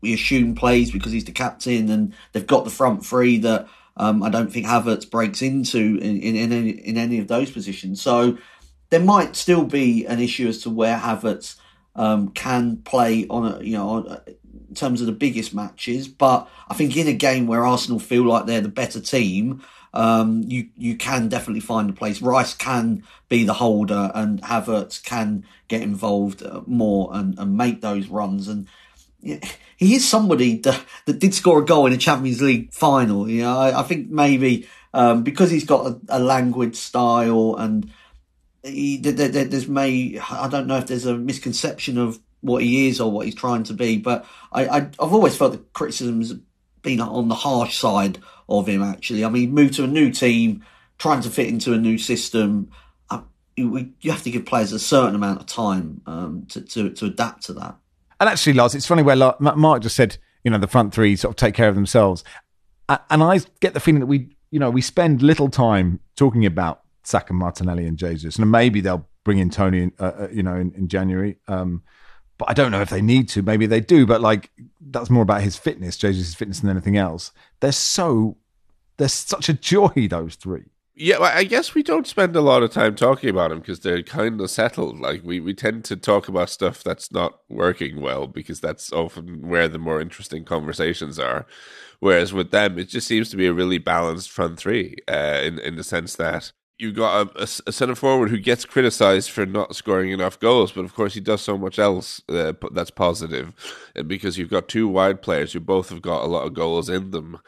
we 0.00 0.14
assume 0.14 0.54
plays 0.54 0.90
because 0.90 1.12
he's 1.12 1.26
the 1.26 1.32
captain, 1.32 1.90
and 1.90 2.14
they've 2.32 2.46
got 2.46 2.64
the 2.64 2.70
front 2.70 3.04
three 3.04 3.36
that 3.38 3.68
um, 3.96 4.22
I 4.22 4.30
don't 4.30 4.52
think 4.52 4.66
Havertz 4.66 5.08
breaks 5.08 5.42
into 5.42 5.78
in, 5.78 6.20
in, 6.20 6.36
in, 6.36 6.52
any, 6.52 6.70
in 6.70 6.96
any 6.96 7.18
of 7.18 7.28
those 7.28 7.50
positions. 7.50 8.00
So 8.00 8.38
there 8.90 9.00
might 9.00 9.36
still 9.36 9.64
be 9.64 10.06
an 10.06 10.20
issue 10.20 10.48
as 10.48 10.62
to 10.62 10.70
where 10.70 10.98
Havertz 10.98 11.56
um, 11.94 12.28
can 12.28 12.78
play 12.78 13.26
on 13.28 13.52
a, 13.52 13.62
you 13.62 13.76
know, 13.76 13.88
on, 13.88 14.20
in 14.68 14.74
terms 14.74 15.00
of 15.00 15.06
the 15.06 15.12
biggest 15.12 15.54
matches. 15.54 16.08
But 16.08 16.48
I 16.68 16.74
think 16.74 16.96
in 16.96 17.06
a 17.06 17.12
game 17.12 17.46
where 17.46 17.66
Arsenal 17.66 17.98
feel 17.98 18.24
like 18.24 18.46
they're 18.46 18.60
the 18.60 18.68
better 18.68 19.00
team, 19.00 19.62
um, 19.94 20.42
you 20.46 20.68
you 20.76 20.96
can 20.96 21.28
definitely 21.28 21.60
find 21.60 21.90
a 21.90 21.92
place. 21.92 22.22
Rice 22.22 22.54
can 22.54 23.02
be 23.28 23.44
the 23.44 23.52
holder, 23.52 24.10
and 24.14 24.40
Havertz 24.42 25.02
can 25.02 25.44
get 25.68 25.82
involved 25.82 26.42
uh, 26.42 26.62
more 26.66 27.10
and, 27.12 27.38
and 27.38 27.56
make 27.56 27.82
those 27.82 28.08
runs. 28.08 28.48
And 28.48 28.66
he 29.22 29.94
is 29.94 30.08
somebody 30.08 30.58
that, 30.58 30.84
that 31.06 31.18
did 31.18 31.34
score 31.34 31.60
a 31.60 31.64
goal 31.64 31.86
in 31.86 31.92
a 31.92 31.96
Champions 31.96 32.42
League 32.42 32.72
final. 32.72 33.28
You 33.28 33.42
know, 33.42 33.58
I, 33.58 33.80
I 33.80 33.82
think 33.82 34.10
maybe 34.10 34.68
um, 34.94 35.22
because 35.22 35.50
he's 35.50 35.64
got 35.64 35.86
a, 35.86 36.00
a 36.08 36.18
languid 36.18 36.76
style 36.76 37.56
and 37.56 37.90
he, 38.62 38.98
there, 38.98 39.28
there, 39.28 39.44
there's 39.44 39.68
may 39.68 40.18
I 40.30 40.48
don't 40.48 40.66
know 40.66 40.76
if 40.76 40.86
there's 40.86 41.06
a 41.06 41.16
misconception 41.16 41.98
of 41.98 42.18
what 42.40 42.62
he 42.62 42.88
is 42.88 43.00
or 43.00 43.10
what 43.10 43.26
he's 43.26 43.34
trying 43.34 43.64
to 43.64 43.74
be, 43.74 43.96
but 43.98 44.26
I, 44.52 44.66
I 44.66 44.80
have 44.80 45.12
always 45.12 45.36
felt 45.36 45.52
the 45.52 45.58
criticisms 45.72 46.34
been 46.82 47.00
on 47.00 47.28
the 47.28 47.34
harsh 47.34 47.78
side 47.78 48.18
of 48.48 48.68
him. 48.68 48.82
Actually, 48.82 49.24
I 49.24 49.28
mean, 49.28 49.52
moved 49.52 49.74
to 49.74 49.84
a 49.84 49.88
new 49.88 50.10
team, 50.10 50.64
trying 50.98 51.22
to 51.22 51.30
fit 51.30 51.48
into 51.48 51.72
a 51.72 51.78
new 51.78 51.98
system. 51.98 52.70
Uh, 53.10 53.22
you, 53.56 53.92
you 54.00 54.10
have 54.10 54.24
to 54.24 54.30
give 54.30 54.44
players 54.44 54.72
a 54.72 54.78
certain 54.78 55.14
amount 55.14 55.40
of 55.40 55.46
time 55.46 56.02
um, 56.06 56.46
to, 56.50 56.60
to 56.60 56.90
to 56.90 57.06
adapt 57.06 57.44
to 57.44 57.52
that. 57.54 57.76
And 58.22 58.28
actually, 58.28 58.52
Lars, 58.52 58.76
it's 58.76 58.86
funny 58.86 59.02
where 59.02 59.34
Mark 59.40 59.82
just 59.82 59.96
said, 59.96 60.16
you 60.44 60.52
know, 60.52 60.58
the 60.58 60.68
front 60.68 60.94
three 60.94 61.16
sort 61.16 61.32
of 61.32 61.36
take 61.36 61.56
care 61.56 61.68
of 61.68 61.74
themselves. 61.74 62.22
And 62.88 63.20
I 63.20 63.40
get 63.58 63.74
the 63.74 63.80
feeling 63.80 63.98
that 63.98 64.06
we, 64.06 64.36
you 64.52 64.60
know, 64.60 64.70
we 64.70 64.80
spend 64.80 65.22
little 65.22 65.48
time 65.48 65.98
talking 66.14 66.46
about 66.46 66.82
Saka, 67.02 67.32
Martinelli, 67.32 67.84
and 67.84 67.98
Jesus. 67.98 68.36
And 68.36 68.48
maybe 68.48 68.80
they'll 68.80 69.08
bring 69.24 69.38
in 69.38 69.50
Toney, 69.50 69.90
uh, 69.98 70.04
uh, 70.04 70.28
you 70.30 70.44
know, 70.44 70.54
in, 70.54 70.72
in 70.74 70.86
January. 70.86 71.38
Um, 71.48 71.82
but 72.38 72.48
I 72.48 72.52
don't 72.52 72.70
know 72.70 72.80
if 72.80 72.90
they 72.90 73.02
need 73.02 73.28
to. 73.30 73.42
Maybe 73.42 73.66
they 73.66 73.80
do. 73.80 74.06
But 74.06 74.20
like, 74.20 74.52
that's 74.80 75.10
more 75.10 75.24
about 75.24 75.42
his 75.42 75.56
fitness, 75.56 75.96
Jesus' 75.96 76.32
fitness, 76.32 76.60
than 76.60 76.70
anything 76.70 76.96
else. 76.96 77.32
They're 77.58 77.72
so, 77.72 78.36
they're 78.98 79.08
such 79.08 79.48
a 79.48 79.52
joy, 79.52 80.06
those 80.08 80.36
three. 80.36 80.66
Yeah, 81.04 81.18
I 81.18 81.42
guess 81.42 81.74
we 81.74 81.82
don't 81.82 82.06
spend 82.06 82.36
a 82.36 82.40
lot 82.40 82.62
of 82.62 82.70
time 82.70 82.94
talking 82.94 83.28
about 83.28 83.50
them 83.50 83.58
because 83.58 83.80
they're 83.80 84.04
kind 84.04 84.40
of 84.40 84.48
settled. 84.48 85.00
Like 85.00 85.22
we, 85.24 85.40
we 85.40 85.52
tend 85.52 85.84
to 85.86 85.96
talk 85.96 86.28
about 86.28 86.48
stuff 86.48 86.84
that's 86.84 87.10
not 87.10 87.40
working 87.48 88.00
well 88.00 88.28
because 88.28 88.60
that's 88.60 88.92
often 88.92 89.48
where 89.48 89.66
the 89.66 89.80
more 89.80 90.00
interesting 90.00 90.44
conversations 90.44 91.18
are. 91.18 91.44
Whereas 91.98 92.32
with 92.32 92.52
them, 92.52 92.78
it 92.78 92.88
just 92.88 93.08
seems 93.08 93.30
to 93.30 93.36
be 93.36 93.46
a 93.48 93.52
really 93.52 93.78
balanced 93.78 94.30
front 94.30 94.60
three, 94.60 94.94
uh, 95.08 95.40
in 95.42 95.58
in 95.58 95.74
the 95.74 95.82
sense 95.82 96.14
that 96.14 96.52
you've 96.78 96.94
got 96.94 97.26
a, 97.36 97.40
a, 97.40 97.48
a 97.66 97.72
centre 97.72 97.96
forward 97.96 98.30
who 98.30 98.38
gets 98.38 98.64
criticised 98.64 99.30
for 99.30 99.44
not 99.44 99.74
scoring 99.74 100.10
enough 100.10 100.38
goals, 100.38 100.70
but 100.70 100.84
of 100.84 100.94
course 100.94 101.14
he 101.14 101.20
does 101.20 101.40
so 101.42 101.58
much 101.58 101.80
else 101.80 102.20
uh, 102.28 102.52
that's 102.72 102.92
positive, 102.92 103.52
and 103.96 104.06
because 104.06 104.38
you've 104.38 104.50
got 104.50 104.68
two 104.68 104.86
wide 104.86 105.20
players 105.20 105.52
who 105.52 105.60
both 105.60 105.88
have 105.88 106.02
got 106.02 106.24
a 106.24 106.28
lot 106.28 106.46
of 106.46 106.54
goals 106.54 106.88
in 106.88 107.10
them 107.10 107.40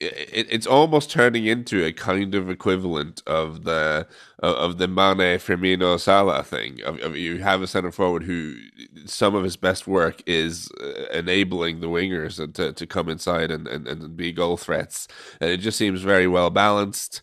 it, 0.00 0.46
it's 0.50 0.66
almost 0.66 1.10
turning 1.10 1.46
into 1.46 1.84
a 1.84 1.92
kind 1.92 2.34
of 2.34 2.48
equivalent 2.48 3.22
of 3.26 3.64
the 3.64 4.06
of 4.40 4.78
the 4.78 4.86
Mane 4.86 5.38
Firmino 5.38 5.98
Salah 5.98 6.44
thing. 6.44 6.80
Of, 6.82 7.16
you 7.16 7.38
have 7.38 7.62
a 7.62 7.66
centre 7.66 7.90
forward 7.90 8.22
who 8.22 8.56
some 9.06 9.34
of 9.34 9.42
his 9.42 9.56
best 9.56 9.86
work 9.88 10.22
is 10.26 10.70
uh, 10.80 11.06
enabling 11.12 11.80
the 11.80 11.88
wingers 11.88 12.36
to 12.54 12.72
to 12.72 12.86
come 12.86 13.08
inside 13.08 13.50
and, 13.50 13.66
and, 13.66 13.88
and 13.88 14.16
be 14.16 14.32
goal 14.32 14.56
threats, 14.56 15.08
and 15.40 15.50
it 15.50 15.58
just 15.58 15.78
seems 15.78 16.02
very 16.02 16.28
well 16.28 16.50
balanced 16.50 17.20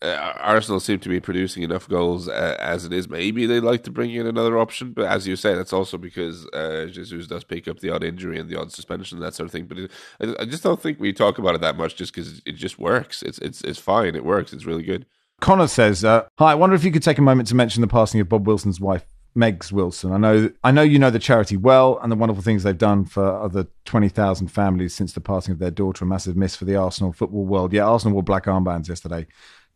Arsenal 0.00 0.78
seem 0.78 1.00
to 1.00 1.08
be 1.08 1.18
producing 1.18 1.62
enough 1.64 1.88
goals 1.88 2.28
uh, 2.28 2.56
as 2.60 2.84
it 2.84 2.92
is. 2.92 3.08
Maybe 3.08 3.46
they'd 3.46 3.60
like 3.60 3.82
to 3.84 3.90
bring 3.90 4.14
in 4.14 4.26
another 4.26 4.58
option, 4.58 4.92
but 4.92 5.06
as 5.06 5.26
you 5.26 5.34
say, 5.34 5.54
that's 5.54 5.72
also 5.72 5.98
because 5.98 6.46
uh, 6.48 6.86
Jesus 6.90 7.26
does 7.26 7.42
pick 7.42 7.66
up 7.66 7.80
the 7.80 7.90
odd 7.90 8.04
injury 8.04 8.38
and 8.38 8.48
the 8.48 8.58
odd 8.58 8.70
suspension 8.70 9.18
and 9.18 9.26
that 9.26 9.34
sort 9.34 9.46
of 9.46 9.52
thing. 9.52 9.64
But 9.64 9.78
it, 9.78 9.90
I, 10.20 10.42
I, 10.42 10.44
just 10.44 10.62
don't 10.62 10.80
think 10.80 11.00
we 11.00 11.12
talk 11.12 11.38
about 11.38 11.56
it 11.56 11.60
that 11.62 11.76
much, 11.76 11.96
just 11.96 12.14
because 12.14 12.40
it 12.46 12.52
just 12.52 12.78
works. 12.78 13.22
It's 13.22 13.38
it's 13.38 13.60
it's 13.62 13.80
fine. 13.80 14.14
It 14.14 14.24
works. 14.24 14.52
It's 14.52 14.66
really 14.66 14.84
good. 14.84 15.06
Connor 15.40 15.66
says, 15.66 16.04
uh, 16.04 16.26
"Hi, 16.38 16.52
I 16.52 16.54
wonder 16.54 16.76
if 16.76 16.84
you 16.84 16.92
could 16.92 17.02
take 17.02 17.18
a 17.18 17.22
moment 17.22 17.48
to 17.48 17.56
mention 17.56 17.80
the 17.80 17.88
passing 17.88 18.20
of 18.20 18.28
Bob 18.28 18.46
Wilson's 18.46 18.80
wife." 18.80 19.04
Megs 19.36 19.70
Wilson. 19.70 20.10
I 20.10 20.16
know 20.16 20.50
I 20.64 20.72
know 20.72 20.82
you 20.82 20.98
know 20.98 21.10
the 21.10 21.18
charity 21.18 21.56
well 21.56 22.00
and 22.02 22.10
the 22.10 22.16
wonderful 22.16 22.42
things 22.42 22.62
they've 22.62 22.76
done 22.76 23.04
for 23.04 23.24
other 23.24 23.68
20,000 23.84 24.48
families 24.48 24.94
since 24.94 25.12
the 25.12 25.20
passing 25.20 25.52
of 25.52 25.60
their 25.60 25.70
daughter. 25.70 26.04
A 26.04 26.08
massive 26.08 26.34
miss 26.34 26.56
for 26.56 26.64
the 26.64 26.74
Arsenal 26.74 27.12
football 27.12 27.44
world. 27.44 27.72
Yeah, 27.72 27.84
Arsenal 27.84 28.14
wore 28.14 28.22
black 28.22 28.46
armbands 28.46 28.88
yesterday 28.88 29.26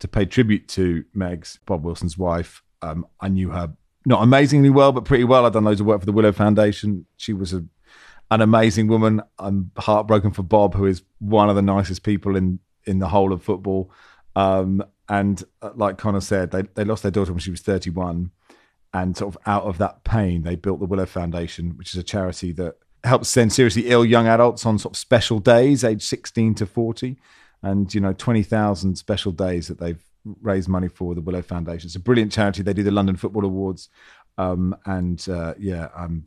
to 0.03 0.09
pay 0.09 0.27
tribute 0.27 0.67
to 0.67 1.05
Megs, 1.17 1.59
Bob 1.65 1.85
Wilson's 1.85 2.19
wife. 2.19 2.63
Um, 2.83 3.07
I 3.21 3.29
knew 3.29 3.51
her 3.51 3.73
not 4.05 4.21
amazingly 4.21 4.69
well, 4.69 4.91
but 4.91 5.05
pretty 5.05 5.23
well. 5.23 5.47
I'd 5.47 5.53
done 5.53 5.65
loads 5.65 5.81
of 5.81 5.87
work 5.87 6.01
for 6.01 6.07
the 6.07 6.13
Willow 6.13 6.33
Foundation. 6.33 7.07
She 7.17 7.33
was 7.33 7.53
a, 7.53 7.65
an 8.33 8.41
amazing 8.41 8.89
woman. 8.89 9.23
I'm 9.39 9.71
heartbroken 9.79 10.33
for 10.33 10.43
Bob, 10.43 10.75
who 10.75 10.87
is 10.87 11.03
one 11.21 11.49
of 11.49 11.55
the 11.55 11.63
nicest 11.63 12.03
people 12.03 12.37
in 12.37 12.59
in 12.85 12.99
the 12.99 13.07
whole 13.07 13.33
of 13.33 13.45
football. 13.45 13.93
Um, 14.35 14.83
and 15.09 15.43
uh, 15.63 15.71
like 15.77 15.99
Connor 15.99 16.21
said, 16.21 16.51
they 16.51 16.63
they 16.75 16.83
lost 16.83 17.05
their 17.05 17.13
daughter 17.13 17.33
when 17.33 17.39
she 17.39 17.53
was 17.53 17.61
31, 17.61 18.33
and 18.93 19.17
sort 19.17 19.37
of 19.37 19.41
out 19.47 19.63
of 19.63 19.79
that 19.79 20.03
pain, 20.03 20.43
they 20.43 20.57
built 20.57 20.81
the 20.81 20.87
Willow 20.87 21.07
Foundation, 21.07 21.77
which 21.77 21.95
is 21.95 22.01
a 22.01 22.03
charity 22.03 22.51
that 22.53 22.75
helps 23.05 23.29
send 23.29 23.53
seriously 23.53 23.87
ill 23.87 24.05
young 24.05 24.27
adults 24.27 24.67
on 24.67 24.81
sort 24.81 24.95
of 24.95 24.99
special 24.99 25.39
days, 25.39 25.85
age 25.85 26.03
16 26.03 26.57
to 26.57 26.67
40 26.67 27.17
and 27.63 27.93
you 27.95 28.01
know 28.01 28.13
20,000 28.13 28.97
special 28.97 29.33
days 29.33 29.69
that 29.69 29.79
they've 29.79 30.03
raised 30.41 30.69
money 30.69 30.89
for 30.89 31.15
the 31.15 31.21
Willow 31.21 31.43
Foundation. 31.43 31.89
It's 31.89 31.97
a 31.97 32.01
brilliant 32.01 32.33
charity. 32.33 32.63
They 32.63 32.73
do 32.73 32.83
the 32.83 32.91
London 32.91 33.17
Football 33.17 33.45
Awards, 33.45 33.89
um, 34.39 34.77
and 34.87 35.25
uh, 35.29 35.55
yeah, 35.59 35.89
I'm 35.97 36.27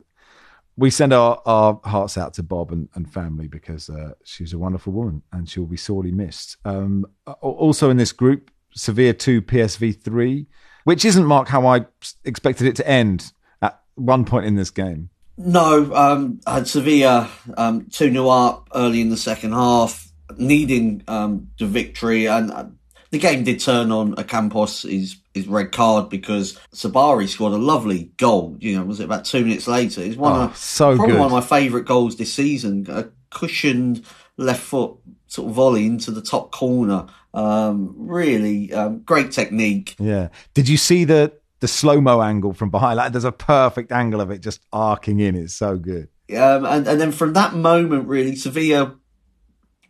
we 0.76 0.90
send 0.90 1.12
our, 1.12 1.40
our 1.46 1.80
hearts 1.84 2.18
out 2.18 2.34
to 2.34 2.42
Bob 2.42 2.70
and, 2.70 2.88
and 2.94 3.10
family 3.10 3.48
because 3.48 3.88
uh, 3.88 4.12
she's 4.24 4.52
a 4.52 4.58
wonderful 4.58 4.92
woman 4.92 5.22
and 5.32 5.48
she'll 5.48 5.64
be 5.64 5.76
sorely 5.76 6.12
missed. 6.12 6.58
Um, 6.64 7.06
also 7.40 7.88
in 7.88 7.96
this 7.96 8.12
group, 8.12 8.50
Sevilla 8.74 9.14
2, 9.14 9.40
PSV 9.42 10.02
3, 10.02 10.46
which 10.84 11.04
isn't, 11.04 11.24
Mark, 11.24 11.48
how 11.48 11.66
I 11.66 11.86
expected 12.24 12.66
it 12.66 12.76
to 12.76 12.86
end 12.86 13.32
at 13.62 13.80
one 13.94 14.24
point 14.26 14.44
in 14.44 14.54
this 14.54 14.70
game. 14.70 15.08
No, 15.38 15.94
um, 15.94 16.40
I 16.46 16.54
had 16.54 16.68
Sevilla 16.68 17.30
um, 17.56 17.86
2 17.90 18.10
0 18.10 18.28
up 18.28 18.68
early 18.74 19.00
in 19.00 19.10
the 19.10 19.16
second 19.16 19.52
half, 19.52 20.05
needing 20.36 21.02
um, 21.08 21.48
the 21.58 21.66
victory. 21.66 22.26
And 22.26 22.50
uh, 22.50 22.66
the 23.10 23.18
game 23.18 23.44
did 23.44 23.60
turn 23.60 23.92
on 23.92 24.14
Ocampos' 24.16 24.88
his, 24.90 25.16
his 25.34 25.46
red 25.46 25.72
card 25.72 26.08
because 26.08 26.58
Saibari 26.74 27.28
scored 27.28 27.52
a 27.52 27.58
lovely 27.58 28.10
goal. 28.16 28.56
You 28.60 28.76
know, 28.78 28.84
was 28.84 29.00
it 29.00 29.04
about 29.04 29.24
two 29.24 29.44
minutes 29.44 29.66
later? 29.68 30.02
It's 30.02 30.16
one 30.16 30.32
Oh, 30.40 30.44
of 30.44 30.56
so 30.56 30.96
probably 30.96 31.12
good. 31.12 31.20
one 31.20 31.26
of 31.26 31.32
my 31.32 31.40
favourite 31.40 31.86
goals 31.86 32.16
this 32.16 32.32
season. 32.34 32.86
A 32.88 33.08
cushioned 33.30 34.04
left 34.36 34.62
foot 34.62 34.92
sort 35.28 35.48
of 35.48 35.54
volley 35.54 35.86
into 35.86 36.10
the 36.10 36.22
top 36.22 36.52
corner. 36.52 37.06
Um, 37.34 37.94
really 37.96 38.72
um, 38.72 39.00
great 39.00 39.30
technique. 39.30 39.94
Yeah. 39.98 40.28
Did 40.54 40.68
you 40.68 40.76
see 40.76 41.04
the 41.04 41.32
the 41.60 41.68
slow 41.68 42.00
mo 42.00 42.20
angle 42.22 42.52
from 42.54 42.70
behind? 42.70 42.96
Like, 42.96 43.12
there's 43.12 43.24
a 43.24 43.32
perfect 43.32 43.92
angle 43.92 44.20
of 44.20 44.30
it 44.30 44.38
just 44.40 44.60
arcing 44.72 45.20
in. 45.20 45.34
It's 45.34 45.54
so 45.54 45.76
good. 45.76 46.08
Um, 46.30 46.64
and, 46.66 46.86
and 46.88 47.00
then 47.00 47.12
from 47.12 47.34
that 47.34 47.54
moment, 47.54 48.08
really, 48.08 48.36
Sevilla 48.36 48.96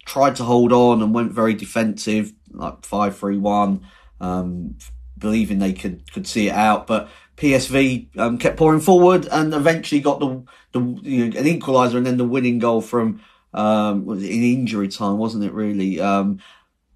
tried 0.06 0.36
to 0.36 0.44
hold 0.44 0.72
on 0.72 1.02
and 1.02 1.12
went 1.12 1.32
very 1.32 1.52
defensive, 1.52 2.32
like 2.50 2.86
5 2.86 3.18
3 3.18 3.36
1, 3.36 3.86
um, 4.20 4.78
believing 5.18 5.58
they 5.58 5.74
could, 5.74 6.10
could 6.12 6.26
see 6.26 6.48
it 6.48 6.54
out. 6.54 6.86
But 6.86 7.10
PSV 7.36 8.16
um, 8.18 8.38
kept 8.38 8.56
pouring 8.56 8.80
forward 8.80 9.28
and 9.30 9.52
eventually 9.52 10.00
got 10.00 10.20
the, 10.20 10.42
the 10.72 10.80
you 11.02 11.26
know, 11.26 11.38
an 11.38 11.44
equaliser 11.44 11.96
and 11.96 12.06
then 12.06 12.16
the 12.16 12.24
winning 12.24 12.58
goal 12.58 12.80
from 12.80 13.20
um, 13.52 14.06
was 14.06 14.22
in 14.22 14.42
injury 14.42 14.88
time, 14.88 15.18
wasn't 15.18 15.44
it, 15.44 15.52
really? 15.52 16.00
Um, 16.00 16.40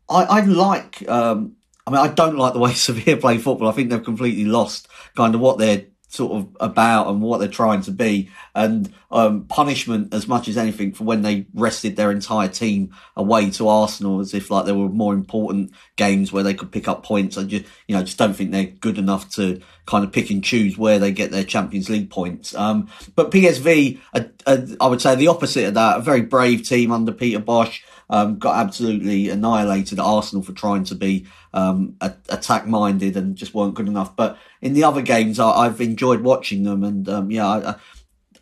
I, 0.09 0.25
I 0.25 0.41
like. 0.41 1.07
Um, 1.09 1.57
I 1.87 1.91
mean, 1.91 2.01
I 2.01 2.09
don't 2.09 2.37
like 2.37 2.53
the 2.53 2.59
way 2.59 2.73
Sevilla 2.75 3.17
play 3.17 3.39
football. 3.39 3.69
I 3.69 3.73
think 3.73 3.91
they've 3.91 4.03
completely 4.03 4.45
lost 4.45 4.89
kind 5.17 5.35
of 5.35 5.41
what 5.41 5.59
they're 5.59 5.87
sort 6.11 6.33
of 6.33 6.57
about 6.59 7.07
and 7.07 7.23
what 7.23 7.39
they're 7.39 7.49
trying 7.49 7.81
to 7.83 7.93
be, 7.93 8.29
and 8.55 8.93
um, 9.13 9.45
punishment 9.45 10.13
as 10.13 10.27
much 10.27 10.49
as 10.49 10.59
anything 10.59 10.93
for 10.93 11.05
when 11.05 11.23
they 11.23 11.47
rested 11.55 11.95
their 11.95 12.11
entire 12.11 12.49
team 12.49 12.93
away 13.17 13.49
to 13.51 13.69
Arsenal, 13.69 14.19
as 14.21 14.35
if 14.35 14.51
like 14.51 14.67
there 14.67 14.75
were 14.75 14.89
more 14.89 15.15
important 15.15 15.73
games 15.95 16.33
where 16.33 16.43
they 16.43 16.53
could 16.53 16.73
pick 16.73 16.89
up 16.89 17.05
points. 17.05 17.39
I 17.39 17.45
just, 17.45 17.65
you 17.87 17.97
know, 17.97 18.03
just 18.03 18.19
don't 18.19 18.35
think 18.35 18.51
they're 18.51 18.65
good 18.65 18.99
enough 18.99 19.31
to 19.37 19.61
kind 19.87 20.05
of 20.05 20.13
pick 20.13 20.31
and 20.31 20.43
choose 20.43 20.77
where 20.77 20.99
they 20.99 21.13
get 21.13 21.31
their 21.31 21.45
Champions 21.45 21.89
League 21.89 22.11
points. 22.11 22.55
Um, 22.57 22.89
but 23.15 23.31
PSV, 23.31 24.01
I 24.81 24.87
would 24.87 25.01
say 25.01 25.15
the 25.15 25.29
opposite 25.29 25.67
of 25.67 25.75
that, 25.75 25.99
a 25.99 26.03
very 26.03 26.23
brave 26.23 26.69
team 26.69 26.91
under 26.91 27.13
Peter 27.13 27.41
Bosz 27.41 27.81
um, 28.11 28.39
got 28.39 28.57
absolutely 28.67 29.29
annihilated 29.29 29.99
at 29.99 30.05
Arsenal 30.05 30.43
for 30.43 30.53
trying 30.53 30.85
to 30.85 30.95
be 30.97 31.27
um, 31.53 31.97
attack 32.01 32.67
minded 32.67 33.17
and 33.17 33.37
just 33.37 33.55
weren't 33.55 33.75
good 33.75 33.89
enough. 33.89 34.15
But 34.15 34.39
in 34.61 34.75
the 34.75 34.85
other 34.85 35.03
games, 35.03 35.41
I, 35.41 35.65
have 35.65 35.81
enjoyed 35.81 36.21
watching 36.21 36.65
them, 36.65 36.85
and 36.85 37.09
um, 37.09 37.31
yeah, 37.31 37.47
I, 37.47 37.75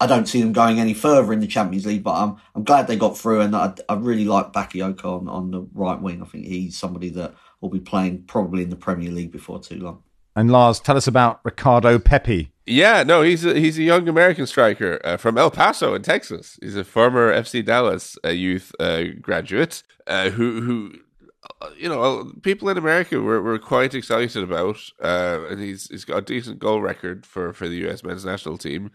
I, 0.00 0.06
don't 0.06 0.28
see 0.28 0.40
them 0.40 0.52
going 0.52 0.78
any 0.78 0.94
further 0.94 1.32
in 1.32 1.40
the 1.40 1.46
Champions 1.46 1.86
League. 1.86 2.02
But 2.02 2.14
I'm 2.14 2.36
I'm 2.54 2.64
glad 2.64 2.86
they 2.86 2.96
got 2.96 3.16
through, 3.16 3.40
and 3.40 3.56
I, 3.56 3.74
I 3.88 3.94
really 3.94 4.24
like 4.24 4.52
Bakayoko 4.52 5.20
on, 5.20 5.28
on 5.28 5.50
the 5.50 5.66
right 5.72 6.00
wing. 6.00 6.22
I 6.22 6.26
think 6.26 6.46
he's 6.46 6.76
somebody 6.76 7.08
that 7.10 7.34
will 7.60 7.70
be 7.70 7.80
playing 7.80 8.24
probably 8.24 8.62
in 8.62 8.70
the 8.70 8.76
Premier 8.76 9.10
League 9.10 9.32
before 9.32 9.60
too 9.60 9.78
long. 9.78 10.02
And 10.36 10.52
Lars, 10.52 10.78
tell 10.78 10.96
us 10.96 11.08
about 11.08 11.40
Ricardo 11.42 11.98
Pepi. 11.98 12.52
Yeah, 12.64 13.02
no, 13.02 13.22
he's 13.22 13.44
a, 13.44 13.58
he's 13.58 13.76
a 13.78 13.82
young 13.82 14.08
American 14.08 14.46
striker 14.46 15.00
uh, 15.02 15.16
from 15.16 15.36
El 15.36 15.50
Paso 15.50 15.94
in 15.94 16.02
Texas. 16.02 16.58
He's 16.60 16.76
a 16.76 16.84
former 16.84 17.32
FC 17.32 17.64
Dallas 17.64 18.16
uh, 18.24 18.28
youth 18.28 18.72
uh, 18.78 19.04
graduate 19.20 19.82
uh, 20.06 20.30
who 20.30 20.60
who 20.60 20.92
you 21.76 21.88
know 21.88 22.32
people 22.42 22.68
in 22.68 22.78
America 22.78 23.20
were, 23.20 23.42
were 23.42 23.58
quite 23.58 23.94
excited 23.94 24.42
about, 24.42 24.78
uh, 25.02 25.40
and 25.50 25.60
he's 25.60 25.88
he's 25.88 26.04
got 26.04 26.18
a 26.18 26.22
decent 26.22 26.58
goal 26.58 26.80
record 26.80 27.26
for, 27.26 27.52
for 27.52 27.68
the 27.68 27.76
U.S. 27.78 28.02
men's 28.02 28.24
national 28.24 28.58
team. 28.58 28.90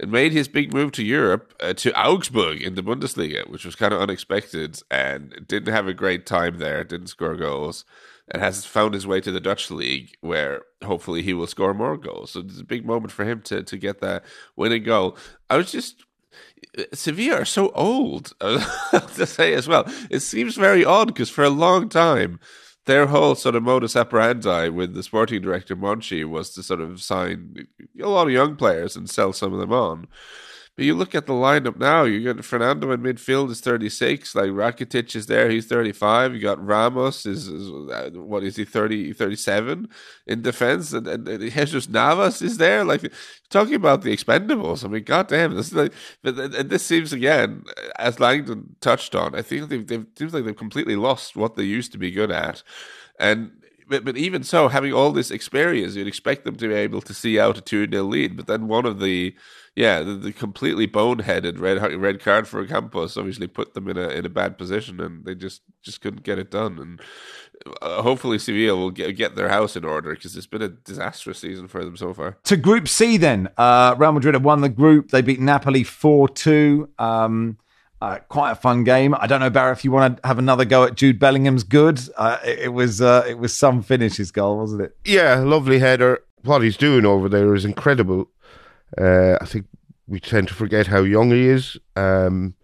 And 0.00 0.12
made 0.12 0.30
his 0.30 0.46
big 0.46 0.72
move 0.72 0.92
to 0.92 1.02
Europe 1.02 1.58
to 1.58 2.00
Augsburg 2.00 2.62
in 2.62 2.76
the 2.76 2.84
Bundesliga, 2.84 3.50
which 3.50 3.64
was 3.64 3.74
kind 3.74 3.92
of 3.92 4.00
unexpected, 4.00 4.80
and 4.92 5.44
didn't 5.48 5.74
have 5.74 5.88
a 5.88 5.92
great 5.92 6.24
time 6.24 6.58
there. 6.58 6.84
Didn't 6.84 7.08
score 7.08 7.34
goals 7.34 7.84
and 8.30 8.42
has 8.42 8.64
found 8.64 8.94
his 8.94 9.06
way 9.06 9.20
to 9.20 9.32
the 9.32 9.40
Dutch 9.40 9.70
league, 9.70 10.16
where 10.20 10.62
hopefully 10.84 11.22
he 11.22 11.34
will 11.34 11.46
score 11.46 11.74
more 11.74 11.96
goals. 11.96 12.32
So 12.32 12.40
it's 12.40 12.60
a 12.60 12.64
big 12.64 12.86
moment 12.86 13.12
for 13.12 13.24
him 13.24 13.40
to 13.42 13.62
to 13.62 13.76
get 13.76 14.00
that 14.00 14.24
winning 14.56 14.84
goal. 14.84 15.16
I 15.50 15.56
was 15.56 15.72
just 15.72 16.04
Sevilla 16.92 17.40
are 17.40 17.44
so 17.44 17.70
old 17.70 18.32
to 18.40 19.26
say 19.26 19.54
as 19.54 19.68
well. 19.68 19.84
It 20.10 20.20
seems 20.20 20.56
very 20.56 20.84
odd 20.84 21.08
because 21.08 21.30
for 21.30 21.44
a 21.44 21.50
long 21.50 21.88
time. 21.88 22.40
Their 22.86 23.08
whole 23.08 23.34
sort 23.34 23.54
of 23.54 23.62
modus 23.62 23.96
operandi 23.96 24.70
with 24.70 24.94
the 24.94 25.02
sporting 25.02 25.42
director 25.42 25.76
Monchi 25.76 26.24
was 26.24 26.48
to 26.54 26.62
sort 26.62 26.80
of 26.80 27.02
sign 27.02 27.66
a 28.00 28.08
lot 28.08 28.28
of 28.28 28.32
young 28.32 28.56
players 28.56 28.96
and 28.96 29.10
sell 29.10 29.34
some 29.34 29.52
of 29.52 29.60
them 29.60 29.74
on. 29.74 30.06
But 30.78 30.84
you 30.84 30.94
look 30.94 31.16
at 31.16 31.26
the 31.26 31.32
lineup 31.32 31.76
now, 31.76 32.04
you 32.04 32.32
got 32.32 32.44
Fernando 32.44 32.92
in 32.92 33.00
midfield 33.00 33.50
is 33.50 33.60
36, 33.60 34.36
like 34.36 34.50
Rakitic 34.50 35.16
is 35.16 35.26
there, 35.26 35.50
he's 35.50 35.66
35. 35.66 36.36
You 36.36 36.40
got 36.40 36.64
Ramos 36.64 37.26
is, 37.26 37.48
is 37.48 37.68
uh, 37.68 38.10
what 38.12 38.44
is 38.44 38.54
he 38.54 38.64
30 38.64 39.12
37 39.12 39.88
in 40.28 40.42
defense 40.42 40.92
and, 40.92 41.08
and, 41.08 41.26
and 41.26 41.50
Jesus 41.50 41.88
Navas 41.88 42.42
is 42.42 42.58
there 42.58 42.84
like 42.84 43.12
talking 43.50 43.74
about 43.74 44.02
the 44.02 44.16
expendables. 44.16 44.84
I 44.84 44.88
mean 44.88 45.02
goddamn, 45.02 45.56
this 45.56 45.66
is 45.66 45.74
like 45.74 45.92
but 46.22 46.38
and 46.38 46.70
this 46.70 46.86
seems 46.86 47.12
again 47.12 47.64
as 47.98 48.20
Langdon 48.20 48.76
touched 48.80 49.16
on, 49.16 49.34
I 49.34 49.42
think 49.42 49.70
they've 49.70 49.84
they've 49.84 50.06
seems 50.16 50.32
like 50.32 50.44
they've 50.44 50.56
completely 50.56 50.94
lost 50.94 51.34
what 51.34 51.56
they 51.56 51.64
used 51.64 51.90
to 51.90 51.98
be 51.98 52.12
good 52.12 52.30
at. 52.30 52.62
And 53.18 53.50
but, 53.88 54.04
but 54.04 54.16
even 54.16 54.42
so, 54.42 54.68
having 54.68 54.92
all 54.92 55.12
this 55.12 55.30
experience, 55.30 55.94
you'd 55.94 56.06
expect 56.06 56.44
them 56.44 56.56
to 56.56 56.68
be 56.68 56.74
able 56.74 57.00
to 57.00 57.14
see 57.14 57.40
out 57.40 57.56
a 57.56 57.62
2 57.62 57.88
0 57.90 58.04
lead. 58.04 58.36
But 58.36 58.46
then 58.46 58.68
one 58.68 58.84
of 58.84 59.00
the 59.00 59.34
yeah, 59.78 60.00
the, 60.00 60.14
the, 60.14 60.32
completely 60.32 60.88
boneheaded 60.88 61.60
red 61.60 61.80
red 62.00 62.18
card 62.20 62.48
for 62.48 62.66
Campos 62.66 63.16
obviously 63.16 63.46
put 63.46 63.74
them 63.74 63.86
in 63.88 63.96
a 63.96 64.08
in 64.08 64.26
a 64.26 64.28
bad 64.28 64.58
position, 64.58 65.00
and 65.00 65.24
they 65.24 65.36
just 65.36 65.62
just 65.82 66.00
couldn't 66.00 66.24
get 66.24 66.36
it 66.36 66.50
done. 66.50 66.80
And 66.80 67.00
uh, 67.80 68.02
hopefully 68.02 68.40
Sevilla 68.40 68.76
will 68.76 68.90
get, 68.90 69.16
get 69.16 69.36
their 69.36 69.48
house 69.48 69.76
in 69.76 69.84
order 69.84 70.10
because 70.14 70.36
it's 70.36 70.48
been 70.48 70.62
a 70.62 70.68
disastrous 70.68 71.38
season 71.38 71.68
for 71.68 71.84
them 71.84 71.96
so 71.96 72.12
far. 72.12 72.38
To 72.42 72.56
Group 72.56 72.88
C, 72.88 73.18
then 73.18 73.50
uh, 73.56 73.94
Real 73.96 74.10
Madrid 74.10 74.34
have 74.34 74.44
won 74.44 74.62
the 74.62 74.68
group. 74.68 75.10
They 75.10 75.22
beat 75.22 75.38
Napoli 75.38 75.84
four 75.84 76.28
two. 76.28 76.88
Um, 76.98 77.58
uh, 78.00 78.18
quite 78.28 78.50
a 78.50 78.56
fun 78.56 78.82
game. 78.82 79.14
I 79.14 79.28
don't 79.28 79.38
know, 79.38 79.50
Barry, 79.50 79.72
if 79.72 79.84
you 79.84 79.92
want 79.92 80.16
to 80.16 80.26
have 80.26 80.40
another 80.40 80.64
go 80.64 80.84
at 80.84 80.96
Jude 80.96 81.20
Bellingham's 81.20 81.62
good. 81.62 82.00
Uh, 82.16 82.38
it, 82.44 82.58
it, 82.58 82.68
was 82.68 83.00
uh, 83.00 83.24
it 83.28 83.38
was 83.38 83.56
some 83.56 83.82
finish 83.82 84.16
his 84.16 84.32
goal, 84.32 84.58
wasn't 84.58 84.82
it? 84.82 84.96
Yeah, 85.04 85.36
lovely 85.36 85.78
header. 85.78 86.24
What 86.42 86.62
he's 86.62 86.76
doing 86.76 87.04
over 87.04 87.28
there 87.28 87.54
is 87.54 87.64
incredible. 87.64 88.28
Uh, 88.96 89.36
I 89.40 89.44
think 89.44 89.66
we 90.06 90.20
tend 90.20 90.48
to 90.48 90.54
forget 90.54 90.86
how 90.86 91.02
young 91.02 91.30
he 91.30 91.46
is. 91.46 91.76
Um, 91.96 92.54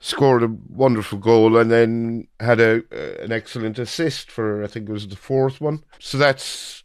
scored 0.00 0.42
a 0.42 0.48
wonderful 0.68 1.18
goal 1.18 1.58
and 1.58 1.70
then 1.70 2.26
had 2.40 2.58
a 2.58 2.82
uh, 2.90 3.22
an 3.22 3.32
excellent 3.32 3.78
assist 3.78 4.30
for 4.30 4.64
I 4.64 4.66
think 4.66 4.88
it 4.88 4.92
was 4.92 5.08
the 5.08 5.16
fourth 5.16 5.60
one. 5.60 5.84
So 5.98 6.18
that's 6.18 6.82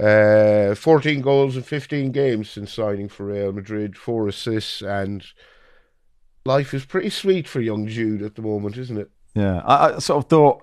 uh, 0.00 0.74
14 0.74 1.20
goals 1.20 1.56
in 1.56 1.62
15 1.62 2.10
games 2.10 2.50
since 2.50 2.72
signing 2.72 3.08
for 3.08 3.26
Real 3.26 3.52
Madrid, 3.52 3.96
four 3.96 4.26
assists, 4.26 4.82
and 4.82 5.24
life 6.44 6.74
is 6.74 6.84
pretty 6.84 7.10
sweet 7.10 7.46
for 7.46 7.60
young 7.60 7.86
Jude 7.86 8.22
at 8.22 8.34
the 8.34 8.42
moment, 8.42 8.76
isn't 8.76 8.98
it? 8.98 9.10
Yeah, 9.34 9.62
I, 9.64 9.94
I 9.94 9.98
sort 9.98 10.24
of 10.24 10.30
thought 10.30 10.62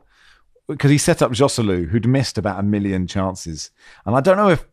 because 0.67 0.91
he 0.91 0.97
set 0.97 1.21
up 1.21 1.31
Joselu, 1.31 1.89
who'd 1.89 2.07
missed 2.07 2.37
about 2.37 2.59
a 2.59 2.63
million 2.63 3.07
chances, 3.07 3.71
and 4.05 4.15
I 4.15 4.21
don't 4.21 4.37
know 4.37 4.49
if 4.49 4.65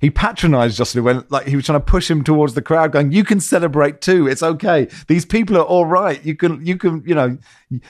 he 0.00 0.10
patronised 0.10 0.76
Justin 0.76 1.02
when 1.02 1.24
like 1.28 1.46
he 1.46 1.56
was 1.56 1.66
trying 1.66 1.80
to 1.80 1.84
push 1.84 2.10
him 2.10 2.22
towards 2.22 2.54
the 2.54 2.62
crowd, 2.62 2.92
going, 2.92 3.12
"You 3.12 3.24
can 3.24 3.40
celebrate 3.40 4.00
too. 4.00 4.28
It's 4.28 4.42
okay. 4.42 4.88
These 5.08 5.24
people 5.24 5.56
are 5.56 5.62
all 5.62 5.86
right. 5.86 6.24
You 6.24 6.36
can, 6.36 6.64
you 6.64 6.76
can, 6.76 7.02
you 7.04 7.14
know, 7.14 7.36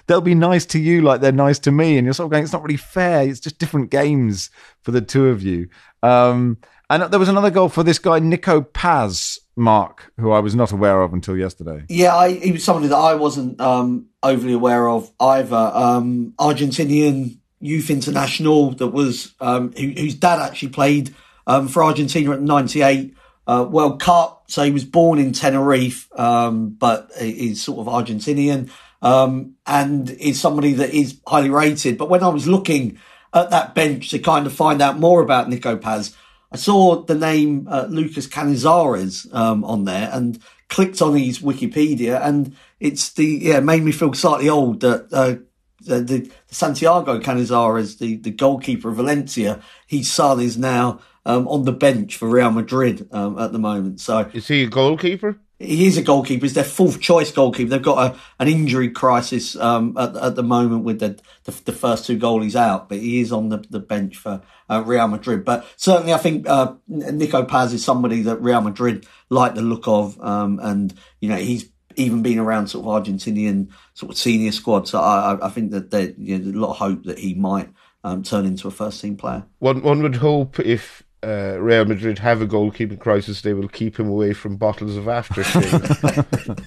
they'll 0.06 0.20
be 0.20 0.34
nice 0.34 0.64
to 0.66 0.78
you 0.78 1.02
like 1.02 1.20
they're 1.20 1.32
nice 1.32 1.58
to 1.60 1.70
me." 1.70 1.98
And 1.98 2.06
you're 2.06 2.14
sort 2.14 2.26
of 2.26 2.30
going, 2.30 2.44
"It's 2.44 2.52
not 2.52 2.62
really 2.62 2.78
fair. 2.78 3.28
It's 3.28 3.40
just 3.40 3.58
different 3.58 3.90
games 3.90 4.50
for 4.82 4.90
the 4.90 5.02
two 5.02 5.28
of 5.28 5.42
you." 5.42 5.68
Um, 6.02 6.58
and 6.90 7.02
there 7.02 7.20
was 7.20 7.28
another 7.28 7.50
goal 7.50 7.68
for 7.68 7.82
this 7.82 7.98
guy 7.98 8.18
Nico 8.18 8.62
Paz, 8.62 9.38
Mark, 9.56 10.10
who 10.18 10.32
I 10.32 10.38
was 10.38 10.54
not 10.54 10.72
aware 10.72 11.02
of 11.02 11.12
until 11.12 11.36
yesterday. 11.36 11.84
Yeah, 11.90 12.16
I, 12.16 12.32
he 12.32 12.52
was 12.52 12.64
somebody 12.64 12.88
that 12.88 12.96
I 12.96 13.14
wasn't 13.14 13.60
um, 13.60 14.06
overly 14.22 14.54
aware 14.54 14.88
of 14.88 15.10
either. 15.20 15.56
Um, 15.56 16.32
Argentinian 16.38 17.38
youth 17.60 17.90
international 17.90 18.70
that 18.70 18.88
was 18.88 19.34
um, 19.40 19.72
who, 19.72 19.88
whose 19.88 20.14
dad 20.14 20.38
actually 20.38 20.68
played 20.68 21.14
um, 21.48 21.66
for 21.66 21.82
Argentina 21.82 22.30
at 22.30 22.40
'98 22.40 23.16
uh, 23.48 23.66
World 23.68 24.00
Cup. 24.00 24.44
So 24.46 24.62
he 24.62 24.70
was 24.70 24.84
born 24.84 25.18
in 25.18 25.32
Tenerife, 25.32 26.08
um, 26.16 26.70
but 26.70 27.10
he's 27.18 27.62
sort 27.62 27.80
of 27.80 27.92
Argentinian 27.92 28.70
um, 29.02 29.54
and 29.66 30.10
is 30.10 30.40
somebody 30.40 30.74
that 30.74 30.90
is 30.90 31.20
highly 31.26 31.50
rated. 31.50 31.98
But 31.98 32.08
when 32.08 32.22
I 32.22 32.28
was 32.28 32.46
looking 32.46 32.98
at 33.32 33.50
that 33.50 33.74
bench 33.74 34.10
to 34.10 34.18
kind 34.18 34.46
of 34.46 34.52
find 34.52 34.80
out 34.80 34.98
more 34.98 35.22
about 35.22 35.48
Nico 35.48 35.76
Paz, 35.76 36.16
I 36.50 36.56
saw 36.56 37.02
the 37.02 37.14
name 37.14 37.68
uh, 37.68 37.86
Lucas 37.88 38.26
Canizares 38.26 39.32
um, 39.34 39.64
on 39.64 39.84
there, 39.84 40.08
and 40.12 40.40
clicked 40.68 41.02
on 41.02 41.16
his 41.16 41.40
Wikipedia, 41.40 42.20
and 42.22 42.56
it's 42.80 43.12
the 43.12 43.26
yeah 43.26 43.60
made 43.60 43.82
me 43.82 43.92
feel 43.92 44.14
slightly 44.14 44.48
old 44.48 44.80
that. 44.80 45.08
Uh, 45.12 45.36
the, 45.80 46.00
the, 46.00 46.30
Santiago 46.48 47.20
Canizares, 47.20 47.98
the, 47.98 48.16
the 48.16 48.32
goalkeeper 48.32 48.90
of 48.90 48.96
Valencia, 48.96 49.62
his 49.86 50.10
son 50.10 50.40
is 50.40 50.58
now 50.58 50.98
um, 51.28 51.46
on 51.46 51.64
the 51.64 51.72
bench 51.72 52.16
for 52.16 52.26
Real 52.26 52.50
Madrid 52.50 53.06
um, 53.12 53.38
at 53.38 53.52
the 53.52 53.58
moment. 53.58 54.00
So 54.00 54.30
is 54.32 54.48
he 54.48 54.64
a 54.64 54.66
goalkeeper? 54.66 55.38
He 55.58 55.86
is 55.86 55.98
a 55.98 56.02
goalkeeper. 56.02 56.46
He's 56.46 56.54
their 56.54 56.64
fourth 56.64 57.00
choice 57.00 57.32
goalkeeper. 57.32 57.68
They've 57.68 57.82
got 57.82 58.14
a, 58.14 58.18
an 58.38 58.48
injury 58.48 58.90
crisis 58.90 59.56
um, 59.56 59.96
at, 59.98 60.16
at 60.16 60.36
the 60.36 60.42
moment 60.42 60.84
with 60.84 61.00
the, 61.00 61.20
the, 61.44 61.50
the 61.64 61.72
first 61.72 62.06
two 62.06 62.16
goalies 62.16 62.54
out, 62.54 62.88
but 62.88 62.98
he 62.98 63.20
is 63.20 63.32
on 63.32 63.48
the, 63.50 63.58
the 63.68 63.80
bench 63.80 64.16
for 64.16 64.40
uh, 64.70 64.82
Real 64.86 65.08
Madrid. 65.08 65.44
But 65.44 65.66
certainly, 65.76 66.14
I 66.14 66.18
think 66.18 66.48
uh, 66.48 66.74
Nico 66.86 67.44
Paz 67.44 67.72
is 67.72 67.84
somebody 67.84 68.22
that 68.22 68.40
Real 68.40 68.60
Madrid 68.62 69.06
like 69.28 69.54
the 69.54 69.62
look 69.62 69.86
of, 69.86 70.18
um, 70.22 70.60
and 70.62 70.94
you 71.20 71.28
know 71.28 71.36
he's 71.36 71.68
even 71.96 72.22
been 72.22 72.38
around 72.38 72.68
sort 72.68 72.86
of 72.86 73.04
Argentinian 73.04 73.70
sort 73.94 74.12
of 74.12 74.16
senior 74.16 74.52
squad. 74.52 74.86
So 74.86 75.00
I, 75.00 75.38
I 75.42 75.50
think 75.50 75.72
that 75.72 75.90
there, 75.90 76.14
you 76.16 76.38
know, 76.38 76.44
there's 76.44 76.54
a 76.54 76.58
lot 76.58 76.70
of 76.70 76.76
hope 76.76 77.02
that 77.04 77.18
he 77.18 77.34
might 77.34 77.68
um, 78.04 78.22
turn 78.22 78.46
into 78.46 78.68
a 78.68 78.70
first 78.70 79.00
team 79.00 79.16
player. 79.16 79.44
One 79.58 79.82
one 79.82 80.02
would 80.02 80.16
hope 80.16 80.60
if 80.60 81.02
uh, 81.24 81.56
Real 81.58 81.84
Madrid 81.84 82.18
have 82.18 82.40
a 82.42 82.46
goalkeeping 82.46 83.00
crisis, 83.00 83.42
they 83.42 83.54
will 83.54 83.68
keep 83.68 83.98
him 83.98 84.08
away 84.08 84.32
from 84.32 84.56
bottles 84.56 84.96
of 84.96 85.04
aftershave. 85.04 86.64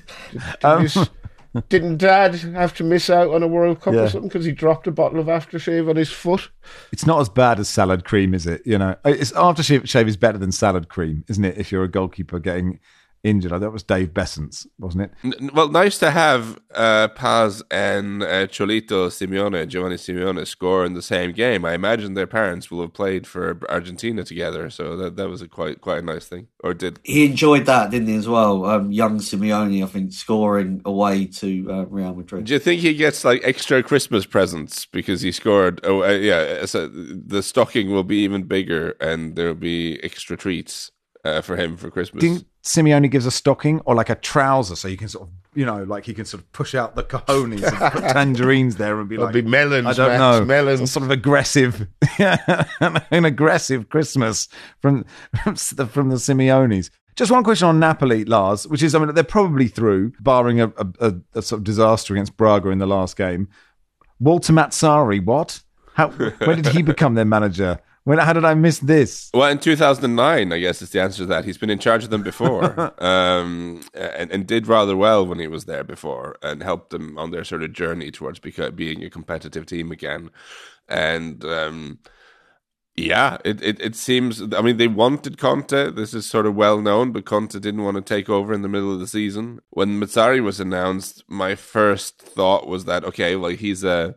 um, 0.64 1.64
didn't 1.70 1.98
Dad 1.98 2.36
have 2.36 2.74
to 2.76 2.84
miss 2.84 3.10
out 3.10 3.34
on 3.34 3.44
a 3.44 3.48
World 3.48 3.82
Cup 3.82 3.94
yeah. 3.94 4.02
or 4.02 4.10
something 4.10 4.30
because 4.30 4.46
he 4.46 4.52
dropped 4.52 4.88
a 4.88 4.92
bottle 4.92 5.20
of 5.20 5.28
aftershave 5.28 5.90
on 5.90 5.98
his 5.98 6.12
foot? 6.12 6.50
It's 6.92 7.06
not 7.06 7.20
as 7.20 7.30
bad 7.30 7.60
as 7.60 7.68
salad 7.68 8.06
cream, 8.06 8.34
is 8.34 8.48
it? 8.48 8.62
You 8.66 8.78
know, 8.78 8.96
it's 9.04 9.34
aftershave 9.34 10.08
is 10.08 10.18
better 10.18 10.38
than 10.38 10.52
salad 10.52 10.88
cream, 10.88 11.26
isn't 11.28 11.44
it? 11.44 11.58
If 11.58 11.72
you're 11.72 11.84
a 11.84 11.90
goalkeeper 11.90 12.40
getting 12.40 12.80
injured. 13.24 13.60
That 13.62 13.72
was 13.72 13.84
Dave 13.84 14.14
Beasant's, 14.14 14.68
wasn't 14.80 15.12
it? 15.24 15.54
Well, 15.54 15.70
nice 15.70 15.98
to 16.00 16.12
have 16.12 16.60
uh, 16.74 17.10
Paz 17.10 17.62
and 17.70 18.24
uh, 18.24 18.48
Cholito 18.48 19.08
Simeone, 19.08 19.68
Giovanni 19.68 19.96
Simeone, 19.96 20.46
score 20.48 20.86
in 20.86 20.94
the 20.94 21.02
same 21.02 21.32
game. 21.32 21.66
I 21.66 21.74
imagine 21.74 22.14
their 22.14 22.28
parents 22.28 22.72
will 22.72 22.82
have 22.82 22.94
played 22.94 23.28
for 23.28 23.60
Argentina 23.70 24.24
together, 24.24 24.70
so 24.70 24.96
that 24.98 25.16
that 25.18 25.30
was 25.30 25.42
a 25.42 25.48
quite 25.48 25.82
quite 25.82 26.00
a 26.00 26.06
nice 26.06 26.28
thing. 26.28 26.48
Or 26.64 26.74
did 26.74 27.00
he 27.04 27.26
enjoyed 27.26 27.66
that? 27.66 27.92
Didn't 27.92 28.08
he 28.08 28.16
as 28.16 28.28
well? 28.28 28.66
Um, 28.66 28.92
young 28.92 29.20
Simeone, 29.20 29.84
I 29.84 29.88
think, 29.88 30.14
scoring 30.14 30.82
away 30.86 31.26
to 31.26 31.68
uh, 31.70 31.86
Real 31.86 32.16
Madrid. 32.16 32.46
Do 32.46 32.54
you 32.54 32.60
think 32.60 32.82
he 32.82 32.94
gets 32.94 33.24
like 33.24 33.42
extra 33.44 33.84
Christmas 33.84 34.26
presents 34.26 34.86
because 34.86 35.22
he 35.22 35.32
scored? 35.32 35.80
Oh, 35.84 36.04
uh, 36.04 36.12
yeah. 36.12 36.66
So 36.66 36.88
the 36.88 37.44
stocking 37.44 37.92
will 37.92 38.04
be 38.04 38.18
even 38.18 38.44
bigger, 38.44 38.96
and 39.00 39.36
there 39.36 39.48
will 39.48 39.56
be 39.56 40.04
extra 40.04 40.38
treats 40.38 40.92
uh, 41.24 41.42
for 41.42 41.56
him 41.56 41.78
for 41.78 41.90
Christmas. 41.92 42.22
Didn't 42.22 42.46
Simeone 42.64 43.10
gives 43.10 43.26
a 43.26 43.32
stocking 43.32 43.80
or 43.86 43.96
like 43.96 44.10
a 44.10 44.16
trouser 44.16 44.76
so 44.76 44.88
you 44.88 44.98
can 44.98 45.08
sort 45.08 45.28
of, 45.28 45.34
you 45.56 45.66
know, 45.66 45.84
like 45.84 46.06
he 46.06 46.14
can 46.14 46.26
sort 46.26 46.44
of 46.44 46.52
push 46.52 46.76
out 46.76 46.96
the 46.96 47.04
cojones 47.04 47.64
and 47.64 47.92
put 47.92 48.04
tangerines 48.14 48.76
there 48.76 49.00
and 49.00 49.10
be 49.10 49.18
like, 49.18 49.34
be 49.34 49.42
melons, 49.42 49.88
I 49.88 49.94
don't 49.94 50.10
Max, 50.10 50.20
know, 50.40 50.46
melons. 50.46 50.92
sort 50.92 51.04
of 51.04 51.12
aggressive, 51.12 51.88
yeah 52.20 52.66
an 52.80 53.26
aggressive 53.26 53.90
Christmas 53.90 54.48
from 54.80 55.06
from 55.44 55.56
the, 55.76 55.88
from 55.88 56.10
the 56.10 56.18
Simeones. 56.18 56.92
Just 57.16 57.32
one 57.32 57.44
question 57.44 57.68
on 57.68 57.80
Napoli, 57.80 58.24
Lars, 58.24 58.66
which 58.68 58.82
is, 58.82 58.96
I 58.96 59.00
mean, 59.00 59.14
they're 59.14 59.24
probably 59.24 59.68
through, 59.68 60.14
barring 60.22 60.62
a, 60.62 60.72
a, 60.78 61.14
a 61.36 61.42
sort 61.42 61.60
of 61.60 61.64
disaster 61.66 62.14
against 62.14 62.38
Braga 62.38 62.70
in 62.70 62.78
the 62.80 62.88
last 62.88 63.18
game. 63.18 63.50
Walter 64.20 64.54
Mazzarri, 64.54 65.24
what? 65.24 65.62
How? 65.96 66.08
When 66.10 66.62
did 66.62 66.68
he 66.68 66.82
become 66.84 67.16
their 67.16 67.26
manager? 67.26 67.80
When, 68.04 68.18
how 68.18 68.34
did 68.34 68.46
I 68.46 68.56
miss 68.56 68.80
this? 68.80 69.30
Well, 69.34 69.50
in 69.50 69.60
2009, 69.60 70.52
I 70.52 70.60
guess 70.60 70.82
is 70.82 70.90
the 70.90 71.02
answer 71.02 71.20
to 71.20 71.26
that. 71.28 71.46
He's 71.46 71.60
been 71.60 71.70
in 71.70 71.78
charge 71.78 72.04
of 72.04 72.10
them 72.10 72.24
before, 72.24 72.94
um, 73.04 73.82
and, 73.94 74.32
and 74.32 74.48
did 74.48 74.68
rather 74.68 74.98
well 74.98 75.26
when 75.26 75.38
he 75.38 75.48
was 75.48 75.66
there 75.66 75.84
before, 75.84 76.36
and 76.42 76.64
helped 76.64 76.90
them 76.90 77.18
on 77.20 77.30
their 77.30 77.44
sort 77.44 77.62
of 77.62 77.74
journey 77.74 78.10
towards 78.10 78.40
beca- 78.40 78.76
being 78.76 79.04
a 79.04 79.10
competitive 79.10 79.68
team 79.68 79.92
again. 79.92 80.32
And 80.90 81.46
um, 81.46 82.00
yeah, 82.96 83.38
it, 83.46 83.62
it, 83.62 83.80
it 83.80 83.96
seems. 83.96 84.42
I 84.54 84.62
mean, 84.62 84.78
they 84.78 84.88
wanted 84.88 85.38
Conte. 85.38 85.92
This 85.92 86.14
is 86.14 86.26
sort 86.26 86.46
of 86.46 86.56
well 86.56 86.82
known, 86.82 87.12
but 87.12 87.26
Conte 87.26 87.60
didn't 87.60 87.84
want 87.84 87.96
to 87.96 88.02
take 88.02 88.30
over 88.30 88.54
in 88.54 88.64
the 88.64 88.70
middle 88.70 88.94
of 88.94 89.00
the 89.00 89.08
season. 89.08 89.60
When 89.70 90.00
Mazzarri 90.00 90.44
was 90.44 90.60
announced, 90.60 91.24
my 91.28 91.56
first 91.56 92.20
thought 92.20 92.68
was 92.68 92.86
that 92.86 93.06
okay, 93.06 93.36
like 93.36 93.60
he's 93.60 93.84
a 93.84 94.16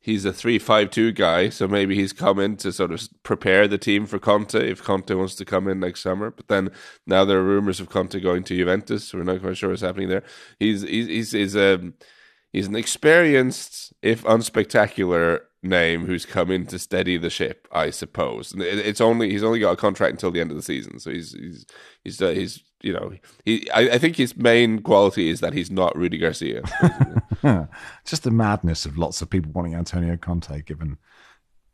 he's 0.00 0.24
a 0.24 0.32
three-five-two 0.32 1.12
guy, 1.12 1.48
so 1.48 1.68
maybe 1.68 1.94
he's 1.94 2.12
come 2.12 2.38
in 2.38 2.56
to 2.58 2.72
sort 2.72 2.92
of 2.92 3.08
prepare 3.22 3.68
the 3.68 3.78
team 3.78 4.06
for 4.06 4.18
Conte 4.18 4.54
if 4.54 4.82
Conte 4.82 5.12
wants 5.14 5.34
to 5.36 5.44
come 5.44 5.68
in 5.68 5.80
next 5.80 6.02
summer. 6.02 6.30
But 6.30 6.48
then 6.48 6.70
now 7.06 7.24
there 7.24 7.38
are 7.38 7.44
rumors 7.44 7.80
of 7.80 7.88
Conte 7.88 8.20
going 8.20 8.44
to 8.44 8.56
Juventus. 8.56 9.04
So 9.04 9.18
we're 9.18 9.24
not 9.24 9.40
quite 9.40 9.56
sure 9.56 9.70
what's 9.70 9.82
happening 9.82 10.08
there. 10.08 10.24
He's 10.58 10.82
he's 10.82 11.06
he's, 11.06 11.32
he's 11.32 11.56
um, 11.56 11.94
he's 12.58 12.66
an 12.66 12.74
experienced, 12.74 13.92
if 14.02 14.24
unspectacular, 14.24 15.40
name 15.62 16.06
who's 16.06 16.26
come 16.26 16.50
in 16.50 16.66
to 16.66 16.78
steady 16.78 17.16
the 17.16 17.30
ship. 17.30 17.68
I 17.70 17.90
suppose. 17.90 18.52
And 18.52 18.62
it's 18.62 19.00
only 19.00 19.30
he's 19.30 19.44
only 19.44 19.60
got 19.60 19.72
a 19.72 19.76
contract 19.76 20.12
until 20.12 20.32
the 20.32 20.40
end 20.40 20.50
of 20.50 20.56
the 20.56 20.62
season, 20.62 20.98
so 20.98 21.10
he's 21.10 21.32
he's 21.32 21.66
he's 22.02 22.20
uh, 22.20 22.30
he's 22.30 22.62
you 22.82 22.92
know, 22.92 23.12
he. 23.44 23.70
I, 23.70 23.90
I, 23.90 23.98
think 23.98 24.16
his 24.16 24.36
main 24.36 24.80
quality 24.80 25.30
is 25.30 25.40
that 25.40 25.52
he's 25.52 25.70
not 25.70 25.96
Rudy 25.96 26.18
Garcia. 26.18 26.62
Just 28.04 28.22
the 28.22 28.30
madness 28.30 28.86
of 28.86 28.98
lots 28.98 29.20
of 29.20 29.30
people 29.30 29.50
wanting 29.52 29.74
Antonio 29.74 30.16
Conte, 30.16 30.62
given 30.62 30.98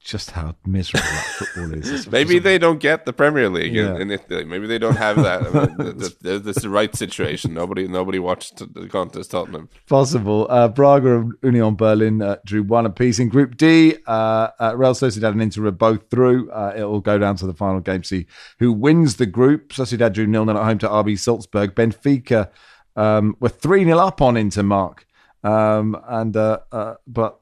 just 0.05 0.33
how 0.33 0.55
miserable 0.67 1.07
that 1.07 1.25
football 1.25 1.75
is. 1.75 2.11
Maybe 2.11 2.39
they 2.39 2.59
don't 2.59 2.79
get 2.79 3.07
the 3.07 3.13
Premier 3.13 3.49
League 3.49 3.73
yeah. 3.73 3.97
in, 3.97 4.11
Italy. 4.11 4.45
Maybe 4.45 4.67
they 4.67 4.79
don't 4.79 4.97
have 4.97 5.17
that. 5.17 6.19
That's 6.45 6.61
the 6.61 6.69
right 6.69 6.95
situation. 6.95 7.55
Nobody, 7.55 7.89
nobody 7.89 8.19
watched 8.19 8.59
the 8.75 8.87
contest 8.87 9.31
Tottenham. 9.31 9.71
Possible. 9.89 10.47
Uh, 10.51 10.69
Braga 10.69 11.21
and 11.21 11.33
Union 11.43 11.75
Berlin 11.75 12.21
uh, 12.21 12.37
drew 12.45 12.63
one 12.63 12.85
apiece 12.85 13.19
in 13.19 13.31
Group 13.31 13.57
D. 13.57 13.97
Uh, 14.07 14.51
uh, 14.61 14.75
Real 14.77 14.93
Sociedad 14.93 15.33
and 15.33 15.41
Inter 15.41 15.65
are 15.67 15.71
both 15.71 16.11
through. 16.11 16.51
Uh, 16.51 16.75
it'll 16.77 17.01
go 17.01 17.17
down 17.17 17.37
to 17.37 17.47
the 17.47 17.55
final 17.55 17.81
game. 17.81 18.05
See 18.05 18.27
who 18.59 18.75
wins 18.75 19.17
the 19.17 19.27
group. 19.27 19.71
Sociedad 19.71 20.13
drew 20.13 20.27
nil 20.27 20.45
nil 20.45 20.59
at 20.59 20.65
home 20.65 20.79
to 20.79 20.89
RB 20.89 21.19
Salzburg. 21.19 21.75
Benfica 21.75 22.51
um, 22.95 23.37
were 23.41 23.49
three 23.49 23.85
0 23.85 23.99
up 23.99 24.21
on 24.21 24.37
Inter. 24.37 24.63
Mark, 24.63 25.07
um, 25.43 25.99
and 26.07 26.37
uh, 26.37 26.59
uh, 26.71 26.95
but 27.07 27.41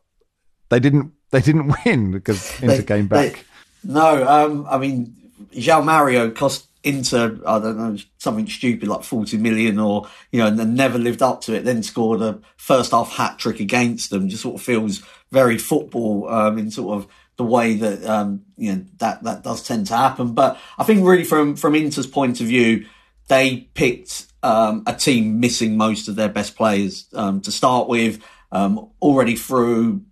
they 0.70 0.78
didn't 0.78 1.12
they 1.32 1.40
didn't 1.40 1.74
win 1.84 2.12
because 2.12 2.62
Inter 2.62 2.76
they, 2.76 2.82
came 2.84 3.08
back. 3.08 3.44
They, 3.82 3.92
no, 3.92 4.28
um, 4.28 4.66
I 4.70 4.78
mean, 4.78 5.16
João 5.52 5.84
Mario 5.84 6.30
cost 6.30 6.68
Inter, 6.84 7.38
I 7.46 7.58
don't 7.58 7.76
know, 7.78 7.96
something 8.18 8.46
stupid 8.48 8.88
like 8.88 9.04
40 9.04 9.38
million 9.38 9.78
or, 9.78 10.08
you 10.30 10.40
know, 10.40 10.46
and 10.46 10.58
then 10.58 10.74
never 10.74 10.98
lived 10.98 11.22
up 11.22 11.40
to 11.42 11.54
it, 11.54 11.64
then 11.64 11.82
scored 11.82 12.20
a 12.20 12.40
first 12.56 12.90
half 12.90 13.12
hat 13.12 13.38
trick 13.38 13.60
against 13.60 14.10
them. 14.10 14.28
Just 14.28 14.42
sort 14.42 14.56
of 14.56 14.62
feels 14.62 15.02
very 15.30 15.58
football, 15.58 16.28
um, 16.28 16.58
in 16.58 16.70
sort 16.70 16.98
of 16.98 17.10
the 17.36 17.44
way 17.44 17.74
that, 17.74 18.04
um, 18.04 18.42
you 18.56 18.74
know, 18.74 18.84
that, 18.98 19.22
that 19.22 19.42
does 19.42 19.66
tend 19.66 19.86
to 19.86 19.96
happen. 19.96 20.34
But 20.34 20.58
I 20.76 20.84
think 20.84 21.06
really 21.06 21.24
from, 21.24 21.56
from 21.56 21.74
Inter's 21.74 22.06
point 22.06 22.40
of 22.40 22.46
view, 22.46 22.86
they 23.28 23.68
picked, 23.74 24.26
um, 24.42 24.82
a 24.86 24.92
team 24.92 25.38
missing 25.38 25.76
most 25.76 26.08
of 26.08 26.16
their 26.16 26.28
best 26.28 26.56
players, 26.56 27.06
um, 27.14 27.40
to 27.42 27.52
start 27.52 27.88
with, 27.88 28.22
um, 28.50 28.90
already 29.00 29.36
through 29.36 30.02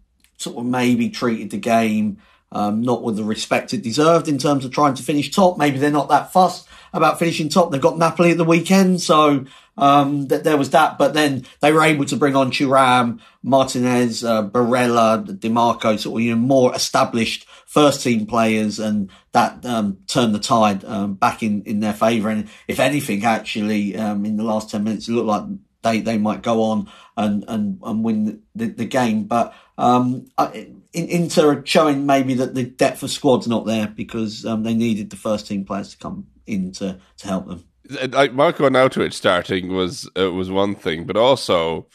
sort 0.41 0.57
of 0.57 0.65
maybe 0.65 1.11
treated 1.11 1.51
the 1.51 1.59
game 1.59 2.19
um, 2.53 2.83
not 2.83 3.03
with 3.03 3.17
the 3.17 3.25
respect 3.25 3.73
it 3.75 3.83
deserved 3.83 4.29
in 4.29 4.39
terms 4.39 4.65
of 4.65 4.73
trying 4.73 4.95
to 4.95 5.03
finish 5.03 5.31
top. 5.31 5.59
Maybe 5.59 5.79
they're 5.79 5.91
not 5.91 6.09
that 6.09 6.33
fussed 6.33 6.67
about 6.93 7.19
finishing 7.19 7.49
top. 7.49 7.71
They've 7.71 7.81
got 7.81 7.99
Napoli 7.99 8.33
at 8.33 8.39
the 8.39 8.45
weekend, 8.45 9.01
so 9.01 9.45
um, 9.77 10.27
th- 10.27 10.43
there 10.43 10.57
was 10.57 10.71
that. 10.71 10.99
But 10.99 11.15
then 11.15 11.45
they 11.61 11.73
were 11.73 11.83
able 11.83 12.05
to 12.07 12.17
bring 12.17 12.35
on 12.35 12.51
Thuram, 12.51 13.21
Martinez, 13.43 14.25
uh, 14.25 14.49
Barella, 14.49 15.25
Dimarco, 15.25 15.99
sort 15.99 16.21
of 16.21 16.25
you 16.25 16.35
know, 16.35 16.41
more 16.41 16.75
established 16.75 17.47
first 17.67 18.03
team 18.03 18.27
players, 18.27 18.81
and 18.81 19.11
that 19.31 19.65
um, 19.65 19.99
turned 20.09 20.35
the 20.35 20.41
tide 20.41 20.85
um, 20.85 21.15
back 21.15 21.45
in, 21.45 21.63
in 21.63 21.79
their 21.79 21.95
favour. 21.95 22.31
And 22.31 22.49
if 22.67 22.81
anything, 22.81 23.25
actually, 23.25 23.97
um, 23.97 24.25
in 24.25 24.37
the 24.37 24.45
last 24.45 24.71
ten 24.71 24.83
minutes, 24.83 25.09
it 25.09 25.13
looked 25.13 25.29
like 25.29 25.45
they, 25.83 26.01
they 26.01 26.19
might 26.19 26.43
go 26.43 26.63
on 26.63 26.91
and, 27.17 27.45
and, 27.49 27.81
and 27.83 28.05
win 28.05 28.43
the, 28.55 28.67
the 28.67 28.85
game. 28.85 29.25
But 29.25 29.55
um, 29.81 30.27
in, 30.53 30.83
Inter 30.93 31.65
showing 31.65 32.07
maybe 32.07 32.35
that 32.35 32.55
the 32.55 32.65
depth 32.65 33.03
of 33.03 33.11
squad's 33.11 33.49
not 33.49 33.67
there 33.67 33.89
because 33.89 34.45
um, 34.45 34.63
they 34.63 34.75
needed 34.75 35.11
the 35.11 35.17
first 35.17 35.47
team 35.47 35.65
players 35.65 35.91
to 35.91 35.99
come 35.99 36.27
in 36.47 36.73
to, 36.73 36.99
to 37.19 37.27
help 37.27 37.47
them. 37.47 37.65
Like 38.13 38.35
Marko 38.35 38.69
Arnautovic 38.69 39.13
starting 39.13 39.73
was 39.73 40.09
uh, 40.17 40.31
was 40.31 40.51
one 40.51 40.77
thing, 40.77 41.07
but 41.07 41.17
also 41.17 41.87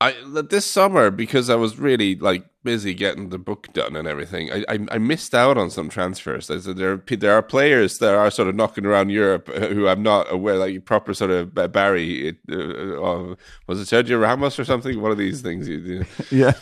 I 0.00 0.14
this 0.48 0.66
summer 0.66 1.10
because 1.10 1.48
I 1.50 1.54
was 1.54 1.78
really 1.78 2.16
like 2.16 2.44
busy 2.64 2.92
getting 2.92 3.28
the 3.28 3.38
book 3.38 3.72
done 3.72 3.94
and 3.94 4.08
everything. 4.08 4.50
I 4.52 4.64
I, 4.68 4.78
I 4.92 4.98
missed 4.98 5.34
out 5.34 5.56
on 5.56 5.70
some 5.70 5.88
transfers. 5.88 6.48
There 6.48 6.96
there 6.96 7.34
are 7.34 7.42
players 7.42 7.98
that 7.98 8.14
are 8.14 8.30
sort 8.32 8.48
of 8.48 8.56
knocking 8.56 8.84
around 8.84 9.10
Europe 9.10 9.48
uh, 9.54 9.68
who 9.68 9.86
I'm 9.86 10.02
not 10.02 10.32
aware 10.32 10.56
like 10.56 10.84
proper 10.84 11.14
sort 11.14 11.30
of 11.30 11.54
Barry. 11.72 12.36
Uh, 12.50 12.54
uh, 12.54 13.34
was 13.68 13.80
it 13.80 13.94
Sergio 13.94 14.20
Ramos 14.20 14.58
or 14.58 14.64
something? 14.64 15.00
One 15.00 15.12
of 15.12 15.18
these 15.18 15.40
things. 15.40 15.68
yeah. 16.32 16.52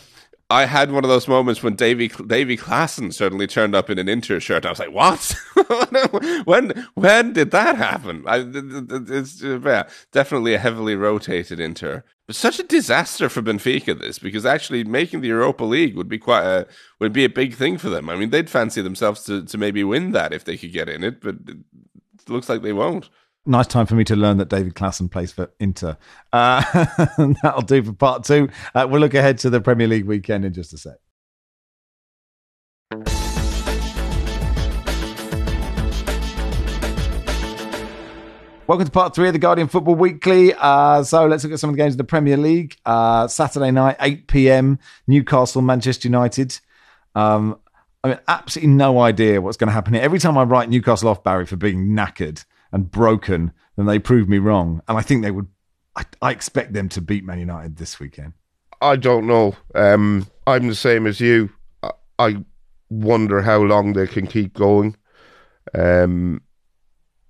I 0.49 0.65
had 0.65 0.91
one 0.91 1.03
of 1.03 1.09
those 1.09 1.27
moments 1.27 1.61
when 1.61 1.75
Davy 1.75 2.07
Davy 2.07 2.55
Klaassen 2.55 3.13
suddenly 3.13 3.47
turned 3.47 3.75
up 3.75 3.89
in 3.89 3.99
an 3.99 4.07
Inter 4.07 4.39
shirt. 4.39 4.65
I 4.65 4.69
was 4.69 4.79
like, 4.79 4.93
"What? 4.93 5.35
when 6.45 6.87
when 6.93 7.33
did 7.33 7.51
that 7.51 7.75
happen?" 7.75 8.23
I, 8.25 8.45
it's 8.47 9.43
uh, 9.43 9.59
yeah, 9.59 9.89
definitely 10.13 10.53
a 10.53 10.59
heavily 10.59 10.95
rotated 10.95 11.59
Inter, 11.59 12.05
but 12.27 12.37
such 12.37 12.59
a 12.59 12.63
disaster 12.63 13.27
for 13.27 13.41
Benfica. 13.41 13.99
This 13.99 14.19
because 14.19 14.45
actually 14.45 14.85
making 14.85 15.19
the 15.19 15.27
Europa 15.27 15.65
League 15.65 15.97
would 15.97 16.07
be 16.07 16.17
quite 16.17 16.45
a 16.45 16.65
would 16.99 17.11
be 17.11 17.25
a 17.25 17.29
big 17.29 17.53
thing 17.53 17.77
for 17.77 17.89
them. 17.89 18.09
I 18.09 18.15
mean, 18.15 18.29
they'd 18.29 18.49
fancy 18.49 18.81
themselves 18.81 19.23
to 19.25 19.43
to 19.43 19.57
maybe 19.57 19.83
win 19.83 20.11
that 20.13 20.31
if 20.31 20.45
they 20.45 20.55
could 20.55 20.71
get 20.71 20.87
in 20.87 21.03
it, 21.03 21.19
but 21.19 21.35
it 21.45 22.29
looks 22.29 22.47
like 22.47 22.61
they 22.61 22.73
won't 22.73 23.09
nice 23.47 23.67
time 23.67 23.85
for 23.85 23.95
me 23.95 24.03
to 24.05 24.15
learn 24.15 24.37
that 24.37 24.49
David 24.49 24.75
Klaassen 24.75 25.09
plays 25.09 25.31
for 25.31 25.51
Inter. 25.59 25.97
Uh, 26.33 26.61
that'll 27.41 27.61
do 27.61 27.81
for 27.83 27.93
part 27.93 28.23
two. 28.23 28.49
Uh, 28.75 28.87
we'll 28.89 29.01
look 29.01 29.13
ahead 29.13 29.37
to 29.39 29.49
the 29.49 29.61
Premier 29.61 29.87
League 29.87 30.05
weekend 30.05 30.45
in 30.45 30.53
just 30.53 30.73
a 30.73 30.77
sec. 30.77 30.97
Welcome 38.67 38.85
to 38.85 38.91
part 38.91 39.15
three 39.15 39.27
of 39.27 39.33
the 39.33 39.39
Guardian 39.39 39.69
Football 39.69 39.95
Weekly. 39.95 40.53
Uh, 40.53 41.01
so 41.03 41.25
let's 41.25 41.41
look 41.45 41.53
at 41.53 41.59
some 41.59 41.69
of 41.69 41.77
the 41.77 41.81
games 41.81 41.93
of 41.93 41.99
the 41.99 42.03
Premier 42.03 42.35
League. 42.35 42.75
Uh, 42.85 43.29
Saturday 43.29 43.71
night, 43.71 43.95
8 44.01 44.27
p.m., 44.27 44.79
Newcastle, 45.07 45.61
Manchester 45.61 46.09
United. 46.09 46.59
Um, 47.15 47.59
I 48.03 48.09
mean, 48.09 48.19
absolutely 48.27 48.73
no 48.73 48.99
idea 48.99 49.39
what's 49.39 49.55
going 49.55 49.69
to 49.69 49.73
happen 49.73 49.93
here. 49.93 50.03
Every 50.03 50.19
time 50.19 50.37
I 50.37 50.43
write 50.43 50.69
Newcastle 50.69 51.07
off, 51.07 51.23
Barry, 51.23 51.45
for 51.45 51.55
being 51.55 51.91
knackered, 51.95 52.43
and 52.71 52.91
broken, 52.91 53.51
then 53.75 53.85
they 53.85 53.99
proved 53.99 54.29
me 54.29 54.37
wrong. 54.37 54.81
And 54.87 54.97
I 54.97 55.01
think 55.01 55.23
they 55.23 55.31
would. 55.31 55.47
I, 55.95 56.03
I 56.21 56.31
expect 56.31 56.73
them 56.73 56.89
to 56.89 57.01
beat 57.01 57.25
Man 57.25 57.39
United 57.39 57.77
this 57.77 57.99
weekend. 57.99 58.33
I 58.81 58.95
don't 58.95 59.25
know. 59.25 59.55
Um, 59.73 60.27
I'm 60.45 60.67
the 60.67 60.75
same 60.75 61.07
as 61.07 61.19
you. 61.19 61.49
I, 61.81 61.91
I 62.19 62.45
wonder 62.89 63.41
how 63.41 63.59
long 63.59 63.93
they 63.93 64.07
can 64.07 64.27
keep 64.27 64.53
going, 64.53 64.95
um, 65.73 66.41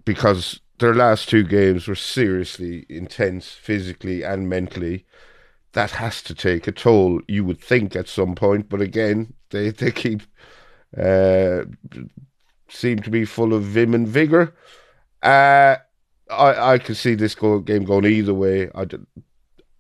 because 0.06 0.60
their 0.80 0.94
last 0.94 1.30
two 1.30 1.44
games 1.44 1.88
were 1.88 1.96
seriously 1.96 2.86
intense, 2.90 3.52
physically 3.52 4.24
and 4.24 4.50
mentally. 4.50 5.06
That 5.74 5.92
has 5.92 6.22
to 6.24 6.34
take 6.34 6.68
a 6.68 6.72
toll. 6.72 7.22
You 7.28 7.46
would 7.46 7.62
think 7.62 7.96
at 7.96 8.08
some 8.08 8.36
point, 8.36 8.70
but 8.70 8.82
again, 8.82 9.34
they 9.52 9.70
they 9.70 9.92
keep 9.92 10.24
uh, 10.98 11.64
seem 12.70 13.00
to 13.00 13.10
be 13.10 13.26
full 13.26 13.54
of 13.54 13.64
vim 13.64 13.94
and 13.94 14.08
vigor. 14.08 14.54
Uh, 15.28 15.76
I 16.30 16.74
I 16.74 16.78
can 16.78 16.96
see 16.96 17.16
this 17.16 17.36
go, 17.36 17.60
game 17.60 17.84
going 17.84 18.06
either 18.06 18.34
way. 18.34 18.70
I, 18.74 18.86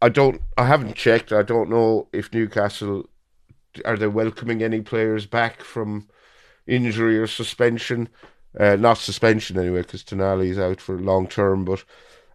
I 0.01 0.09
don't. 0.09 0.41
I 0.57 0.65
haven't 0.65 0.95
checked. 0.95 1.31
I 1.31 1.41
don't 1.41 1.69
know 1.69 2.09
if 2.11 2.33
Newcastle 2.33 3.09
are 3.85 3.95
they 3.95 4.07
welcoming 4.07 4.61
any 4.61 4.81
players 4.81 5.25
back 5.25 5.61
from 5.61 6.09
injury 6.65 7.17
or 7.17 7.27
suspension. 7.27 8.09
Uh, 8.59 8.75
not 8.75 8.97
suspension 8.97 9.57
anyway, 9.57 9.83
because 9.83 10.03
is 10.03 10.59
out 10.59 10.81
for 10.81 10.99
long 10.99 11.27
term. 11.27 11.63
But 11.63 11.85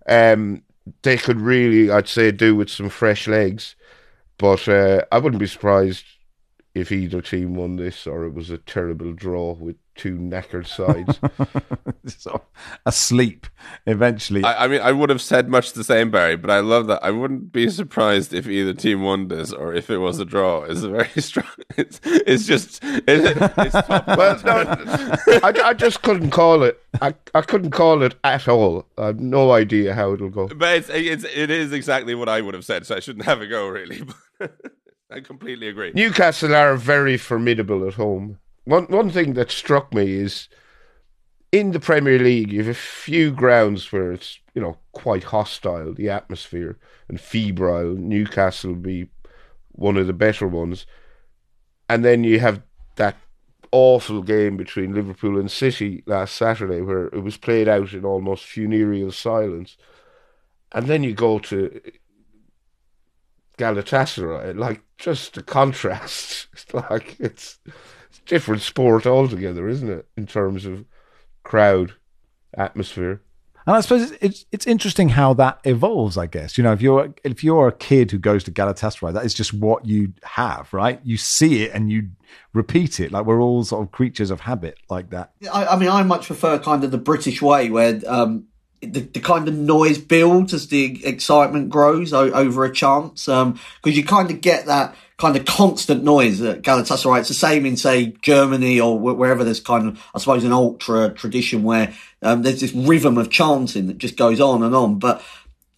um, 0.08 0.62
they 1.02 1.18
could 1.18 1.38
really, 1.38 1.90
I'd 1.90 2.08
say, 2.08 2.30
do 2.30 2.56
with 2.56 2.70
some 2.70 2.88
fresh 2.88 3.28
legs. 3.28 3.74
But 4.38 4.66
uh, 4.68 5.04
I 5.12 5.18
wouldn't 5.18 5.40
be 5.40 5.46
surprised 5.46 6.04
if 6.74 6.90
either 6.90 7.20
team 7.20 7.54
won 7.54 7.76
this 7.76 8.06
or 8.06 8.24
it 8.24 8.34
was 8.34 8.50
a 8.50 8.58
terrible 8.58 9.12
draw 9.12 9.52
with 9.52 9.76
two 9.94 10.16
knackered 10.16 10.66
sides. 10.66 11.20
so, 12.18 12.42
asleep 12.86 13.46
eventually. 13.86 14.42
I, 14.42 14.64
I, 14.64 14.68
mean, 14.68 14.80
I 14.80 14.92
would 14.92 15.10
have 15.10 15.20
said 15.20 15.48
much 15.48 15.72
the 15.72 15.84
same, 15.84 16.10
Barry, 16.10 16.36
but 16.36 16.50
I 16.50 16.60
love 16.60 16.86
that. 16.86 17.04
I 17.04 17.10
wouldn't 17.10 17.52
be 17.52 17.68
surprised 17.68 18.32
if 18.32 18.46
either 18.46 18.72
team 18.72 19.02
won 19.02 19.28
this 19.28 19.52
or 19.52 19.74
if 19.74 19.90
it 19.90 19.98
was 19.98 20.18
a 20.18 20.24
draw. 20.24 20.62
It's 20.62 20.80
very 20.80 21.08
strong. 21.18 21.46
It's, 21.76 22.00
it's 22.04 22.46
just. 22.46 22.82
It, 22.82 23.02
it's 23.08 23.88
well, 23.88 24.40
no, 24.44 25.40
I, 25.42 25.52
I 25.64 25.74
just 25.74 26.02
couldn't 26.02 26.30
call 26.30 26.62
it. 26.62 26.80
I, 27.00 27.14
I 27.34 27.42
couldn't 27.42 27.72
call 27.72 28.02
it 28.02 28.14
at 28.24 28.48
all. 28.48 28.86
I 28.96 29.06
have 29.06 29.20
no 29.20 29.52
idea 29.52 29.94
how 29.94 30.14
it'll 30.14 30.30
go. 30.30 30.48
But 30.48 30.76
it's, 30.76 30.88
it's 30.90 31.24
it 31.24 31.50
is 31.50 31.72
exactly 31.72 32.14
what 32.14 32.28
I 32.28 32.40
would 32.40 32.54
have 32.54 32.64
said, 32.64 32.86
so 32.86 32.96
I 32.96 33.00
shouldn't 33.00 33.24
have 33.26 33.40
a 33.40 33.46
go 33.46 33.68
really. 33.68 34.02
I 35.12 35.20
completely 35.20 35.68
agree. 35.68 35.92
Newcastle 35.94 36.54
are 36.54 36.76
very 36.76 37.16
formidable 37.16 37.86
at 37.86 37.94
home. 37.94 38.38
One 38.64 38.84
one 38.84 39.10
thing 39.10 39.34
that 39.34 39.50
struck 39.50 39.92
me 39.92 40.12
is 40.12 40.48
in 41.50 41.72
the 41.72 41.80
Premier 41.80 42.18
League, 42.18 42.50
you 42.50 42.60
have 42.60 42.68
a 42.68 42.74
few 42.74 43.30
grounds 43.30 43.92
where 43.92 44.12
it's 44.12 44.38
you 44.54 44.62
know 44.62 44.78
quite 44.92 45.24
hostile, 45.24 45.92
the 45.92 46.08
atmosphere 46.08 46.78
and 47.08 47.20
febrile. 47.20 47.94
Newcastle 47.94 48.70
would 48.70 48.82
be 48.82 49.08
one 49.72 49.96
of 49.96 50.06
the 50.06 50.12
better 50.12 50.48
ones, 50.48 50.86
and 51.88 52.04
then 52.04 52.24
you 52.24 52.40
have 52.40 52.62
that 52.96 53.16
awful 53.70 54.22
game 54.22 54.56
between 54.56 54.94
Liverpool 54.94 55.38
and 55.38 55.50
City 55.50 56.02
last 56.06 56.36
Saturday, 56.36 56.80
where 56.80 57.06
it 57.06 57.22
was 57.22 57.36
played 57.36 57.68
out 57.68 57.92
in 57.92 58.04
almost 58.04 58.44
funereal 58.44 59.12
silence, 59.12 59.76
and 60.72 60.86
then 60.86 61.02
you 61.02 61.14
go 61.14 61.38
to 61.38 61.80
Galatasaray, 63.62 64.56
like 64.56 64.82
just 64.98 65.34
the 65.34 65.42
contrast. 65.42 66.48
It's 66.52 66.74
like 66.74 67.16
it's 67.18 67.58
different 68.26 68.62
sport 68.62 69.06
altogether, 69.06 69.68
isn't 69.68 69.88
it? 69.88 70.06
In 70.16 70.26
terms 70.26 70.66
of 70.66 70.84
crowd 71.44 71.94
atmosphere. 72.56 73.22
And 73.66 73.76
I 73.76 73.80
suppose 73.80 74.12
it's 74.20 74.44
it's 74.50 74.66
interesting 74.66 75.10
how 75.10 75.34
that 75.34 75.60
evolves. 75.64 76.18
I 76.18 76.26
guess 76.26 76.58
you 76.58 76.64
know 76.64 76.72
if 76.72 76.82
you're 76.82 77.14
if 77.24 77.44
you're 77.44 77.68
a 77.68 77.72
kid 77.72 78.10
who 78.10 78.18
goes 78.18 78.42
to 78.44 78.50
Galatasaray, 78.50 79.14
that 79.14 79.24
is 79.24 79.34
just 79.34 79.54
what 79.54 79.86
you 79.86 80.12
have, 80.24 80.72
right? 80.72 81.00
You 81.04 81.16
see 81.16 81.62
it 81.62 81.72
and 81.72 81.90
you 81.90 82.08
repeat 82.52 82.98
it. 82.98 83.12
Like 83.12 83.24
we're 83.24 83.40
all 83.40 83.62
sort 83.64 83.86
of 83.86 83.92
creatures 83.92 84.30
of 84.30 84.40
habit, 84.40 84.78
like 84.90 85.10
that. 85.10 85.32
I, 85.52 85.66
I 85.66 85.76
mean, 85.76 85.88
I 85.88 86.02
much 86.02 86.26
prefer 86.26 86.58
kind 86.58 86.82
of 86.82 86.90
the 86.90 86.98
British 86.98 87.40
way, 87.40 87.70
where 87.70 88.00
um, 88.06 88.46
the, 88.82 89.00
the 89.00 89.20
kind 89.20 89.48
of 89.48 89.54
noise 89.54 89.98
builds 89.98 90.52
as 90.52 90.66
the 90.68 91.06
excitement 91.06 91.70
grows 91.70 92.12
o- 92.12 92.32
over 92.32 92.64
a 92.64 92.72
chance, 92.72 93.26
because 93.26 93.42
um, 93.42 93.58
you 93.84 94.04
kind 94.04 94.30
of 94.30 94.40
get 94.40 94.66
that 94.66 94.94
kind 95.18 95.36
of 95.36 95.44
constant 95.44 96.02
noise 96.02 96.40
at 96.42 96.62
Galatasaray. 96.62 97.20
It's 97.20 97.28
the 97.28 97.34
same 97.34 97.64
in, 97.64 97.76
say, 97.76 98.06
Germany 98.22 98.80
or 98.80 98.98
wherever 98.98 99.44
there's 99.44 99.60
kind 99.60 99.86
of, 99.86 100.04
I 100.12 100.18
suppose, 100.18 100.42
an 100.42 100.52
ultra 100.52 101.10
tradition 101.10 101.62
where 101.62 101.94
um, 102.22 102.42
there's 102.42 102.60
this 102.60 102.72
rhythm 102.72 103.18
of 103.18 103.30
chanting 103.30 103.86
that 103.86 103.98
just 103.98 104.16
goes 104.16 104.40
on 104.40 104.64
and 104.64 104.74
on. 104.74 104.98
But 104.98 105.22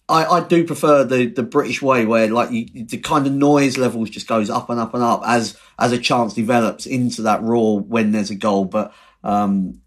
I, 0.09 0.25
I 0.25 0.39
do 0.39 0.65
prefer 0.65 1.03
the, 1.03 1.27
the 1.27 1.43
British 1.43 1.79
way 1.79 2.07
where 2.07 2.27
like 2.27 2.49
you, 2.49 2.85
the 2.85 2.97
kind 2.97 3.27
of 3.27 3.33
noise 3.33 3.77
levels 3.77 4.09
just 4.09 4.27
goes 4.27 4.49
up 4.49 4.71
and 4.71 4.79
up 4.79 4.95
and 4.95 5.03
up 5.03 5.21
as, 5.23 5.55
as 5.77 5.91
a 5.91 5.99
chance 5.99 6.33
develops 6.33 6.87
into 6.87 7.21
that 7.23 7.43
roar 7.43 7.79
when 7.79 8.11
there's 8.11 8.31
a 8.31 8.35
goal. 8.35 8.65
But, 8.65 8.95
um, 9.23 9.81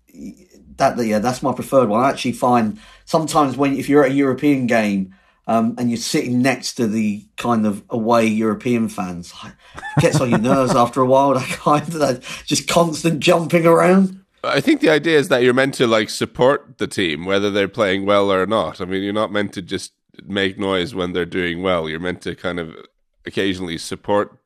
that, 0.77 1.05
yeah, 1.05 1.19
that's 1.19 1.43
my 1.43 1.53
preferred 1.53 1.89
one. 1.89 2.05
I 2.05 2.11
actually 2.11 2.33
find 2.33 2.79
sometimes 3.09 3.57
when, 3.57 3.75
if 3.77 3.89
you're 3.89 4.05
at 4.05 4.11
a 4.13 4.15
European 4.15 4.67
game, 4.67 5.15
um, 5.47 5.75
and 5.79 5.89
you're 5.89 5.97
sitting 5.97 6.43
next 6.43 6.75
to 6.75 6.87
the 6.87 7.25
kind 7.39 7.67
of 7.67 7.83
away 7.89 8.27
European 8.27 8.91
fans. 8.91 9.33
It 9.97 10.01
gets 10.01 10.21
on 10.21 10.29
your 10.29 10.39
nerves 10.39 10.77
after 10.77 11.01
a 11.01 11.07
while. 11.07 11.33
That 11.33 11.49
kind 11.49 11.89
of 11.89 11.95
that 11.95 12.23
just 12.45 12.69
constant 12.69 13.21
jumping 13.21 13.65
around. 13.65 14.23
I 14.45 14.61
think 14.61 14.83
the 14.83 14.91
idea 14.91 15.19
is 15.19 15.29
that 15.29 15.43
you're 15.43 15.55
meant 15.55 15.73
to 15.75 15.87
like 15.87 16.11
support 16.11 16.77
the 16.77 16.87
team, 16.87 17.25
whether 17.25 17.51
they're 17.51 17.67
playing 17.67 18.05
well 18.05 18.31
or 18.31 18.47
not. 18.47 18.81
I 18.81 18.85
mean, 18.85 19.03
you're 19.03 19.15
not 19.15 19.33
meant 19.33 19.55
to 19.55 19.63
just 19.63 19.93
make 20.27 20.59
noise 20.59 20.95
when 20.95 21.15
they're 21.15 21.25
doing 21.25 21.63
well. 21.63 21.89
You're 21.89 21.99
meant 21.99 22.21
to 22.23 22.35
kind 22.35 22.61
of 22.61 22.77
occasionally 23.25 23.79
support 23.79 24.39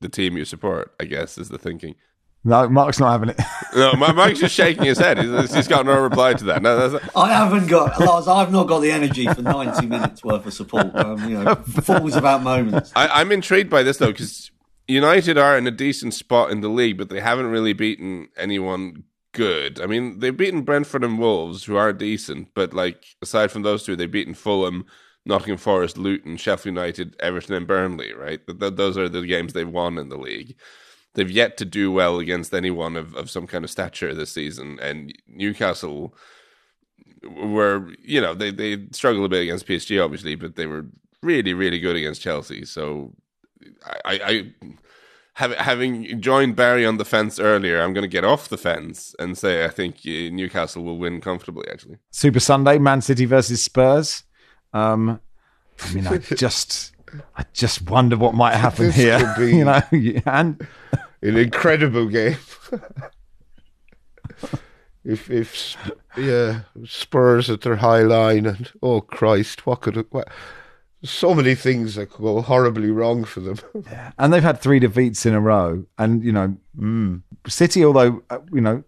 the 0.00 0.08
team 0.08 0.36
you 0.36 0.44
support. 0.44 0.92
I 0.98 1.04
guess 1.04 1.38
is 1.38 1.48
the 1.48 1.58
thinking. 1.58 1.94
No, 2.42 2.68
Mark's 2.68 2.98
not 2.98 3.12
having 3.12 3.28
it. 3.28 3.40
no, 3.76 3.92
Mark's 3.94 4.40
just 4.40 4.54
shaking 4.54 4.84
his 4.84 4.98
head. 4.98 5.18
He's, 5.18 5.54
he's 5.54 5.68
got 5.68 5.84
no 5.84 6.00
reply 6.00 6.32
to 6.34 6.44
that. 6.44 6.62
No, 6.62 6.88
that's 6.88 7.14
I 7.14 7.32
haven't 7.32 7.66
got, 7.66 8.00
Lars. 8.00 8.28
I've 8.28 8.50
not 8.50 8.66
got 8.66 8.80
the 8.80 8.90
energy 8.90 9.26
for 9.26 9.42
ninety 9.42 9.86
minutes 9.86 10.24
worth 10.24 10.46
of 10.46 10.52
support. 10.54 10.94
Um, 10.94 11.28
you 11.28 11.42
know, 11.42 11.54
falls 11.56 12.16
about 12.16 12.42
moments. 12.42 12.92
I, 12.96 13.08
I'm 13.08 13.30
intrigued 13.30 13.68
by 13.68 13.82
this 13.82 13.98
though 13.98 14.12
because 14.12 14.50
United 14.88 15.36
are 15.36 15.58
in 15.58 15.66
a 15.66 15.70
decent 15.70 16.14
spot 16.14 16.50
in 16.50 16.62
the 16.62 16.68
league, 16.68 16.96
but 16.96 17.10
they 17.10 17.20
haven't 17.20 17.46
really 17.46 17.74
beaten 17.74 18.28
anyone 18.38 19.04
good. 19.32 19.78
I 19.78 19.86
mean, 19.86 20.20
they've 20.20 20.36
beaten 20.36 20.62
Brentford 20.62 21.04
and 21.04 21.18
Wolves, 21.18 21.64
who 21.64 21.76
are 21.76 21.92
decent, 21.92 22.48
but 22.54 22.72
like 22.72 23.04
aside 23.20 23.50
from 23.50 23.62
those 23.62 23.84
two, 23.84 23.96
they've 23.96 24.10
beaten 24.10 24.32
Fulham, 24.34 24.86
Nottingham 25.26 25.58
Forest, 25.58 25.98
Luton, 25.98 26.38
Sheffield 26.38 26.74
United, 26.74 27.16
Everton, 27.20 27.54
and 27.54 27.66
Burnley. 27.66 28.14
Right, 28.14 28.40
those 28.48 28.96
are 28.96 29.10
the 29.10 29.26
games 29.26 29.52
they've 29.52 29.68
won 29.68 29.98
in 29.98 30.08
the 30.08 30.16
league 30.16 30.56
they've 31.14 31.30
yet 31.30 31.56
to 31.58 31.64
do 31.64 31.90
well 31.90 32.18
against 32.18 32.54
anyone 32.54 32.96
of, 32.96 33.14
of 33.14 33.30
some 33.30 33.46
kind 33.46 33.64
of 33.64 33.70
stature 33.70 34.14
this 34.14 34.30
season. 34.32 34.78
And 34.80 35.12
Newcastle 35.26 36.14
were, 37.22 37.88
you 38.02 38.20
know, 38.20 38.34
they, 38.34 38.50
they 38.50 38.86
struggled 38.92 39.24
a 39.26 39.28
bit 39.28 39.42
against 39.42 39.66
PSG, 39.66 40.02
obviously, 40.02 40.34
but 40.34 40.56
they 40.56 40.66
were 40.66 40.86
really, 41.22 41.52
really 41.54 41.78
good 41.78 41.96
against 41.96 42.22
Chelsea. 42.22 42.64
So 42.64 43.12
I, 44.04 44.20
I 44.24 44.70
have, 45.34 45.52
having 45.52 46.20
joined 46.20 46.56
Barry 46.56 46.86
on 46.86 46.96
the 46.98 47.04
fence 47.04 47.38
earlier, 47.38 47.80
I'm 47.80 47.92
going 47.92 48.02
to 48.02 48.08
get 48.08 48.24
off 48.24 48.48
the 48.48 48.56
fence 48.58 49.14
and 49.18 49.36
say 49.36 49.64
I 49.64 49.68
think 49.68 49.96
uh, 50.06 50.30
Newcastle 50.32 50.82
will 50.84 50.98
win 50.98 51.20
comfortably, 51.20 51.66
actually. 51.70 51.98
Super 52.10 52.40
Sunday, 52.40 52.78
Man 52.78 53.00
City 53.00 53.24
versus 53.24 53.62
Spurs. 53.62 54.22
Um, 54.72 55.20
I 55.82 55.92
mean, 55.92 56.06
I 56.06 56.18
just 56.36 56.92
I 57.36 57.44
just 57.52 57.90
wonder 57.90 58.16
what 58.16 58.34
might 58.34 58.54
happen 58.54 58.86
This 58.86 58.94
here. 58.96 59.34
be- 59.36 59.56
you 59.56 59.64
know, 59.64 59.82
and 60.26 60.66
An 61.22 61.36
incredible 61.36 62.08
game. 62.08 62.38
if 65.04 65.30
if 65.30 65.76
yeah 66.16 66.60
Spurs 66.84 67.50
at 67.50 67.60
their 67.62 67.76
high 67.76 68.02
line 68.02 68.46
and 68.46 68.70
oh 68.82 69.00
Christ, 69.00 69.66
what 69.66 69.82
could 69.82 69.96
it? 69.96 70.06
What, 70.10 70.28
so 71.02 71.34
many 71.34 71.54
things 71.54 71.94
that 71.94 72.10
could 72.10 72.22
go 72.22 72.40
horribly 72.42 72.90
wrong 72.90 73.24
for 73.24 73.40
them. 73.40 73.56
Yeah, 73.90 74.12
and 74.18 74.32
they've 74.32 74.42
had 74.42 74.60
three 74.60 74.78
defeats 74.78 75.24
in 75.24 75.34
a 75.34 75.40
row. 75.40 75.84
And 75.98 76.22
you 76.24 76.32
know, 76.32 76.56
mm, 76.78 77.22
City, 77.46 77.84
although 77.84 78.22
uh, 78.30 78.38
you 78.52 78.60
know 78.60 78.84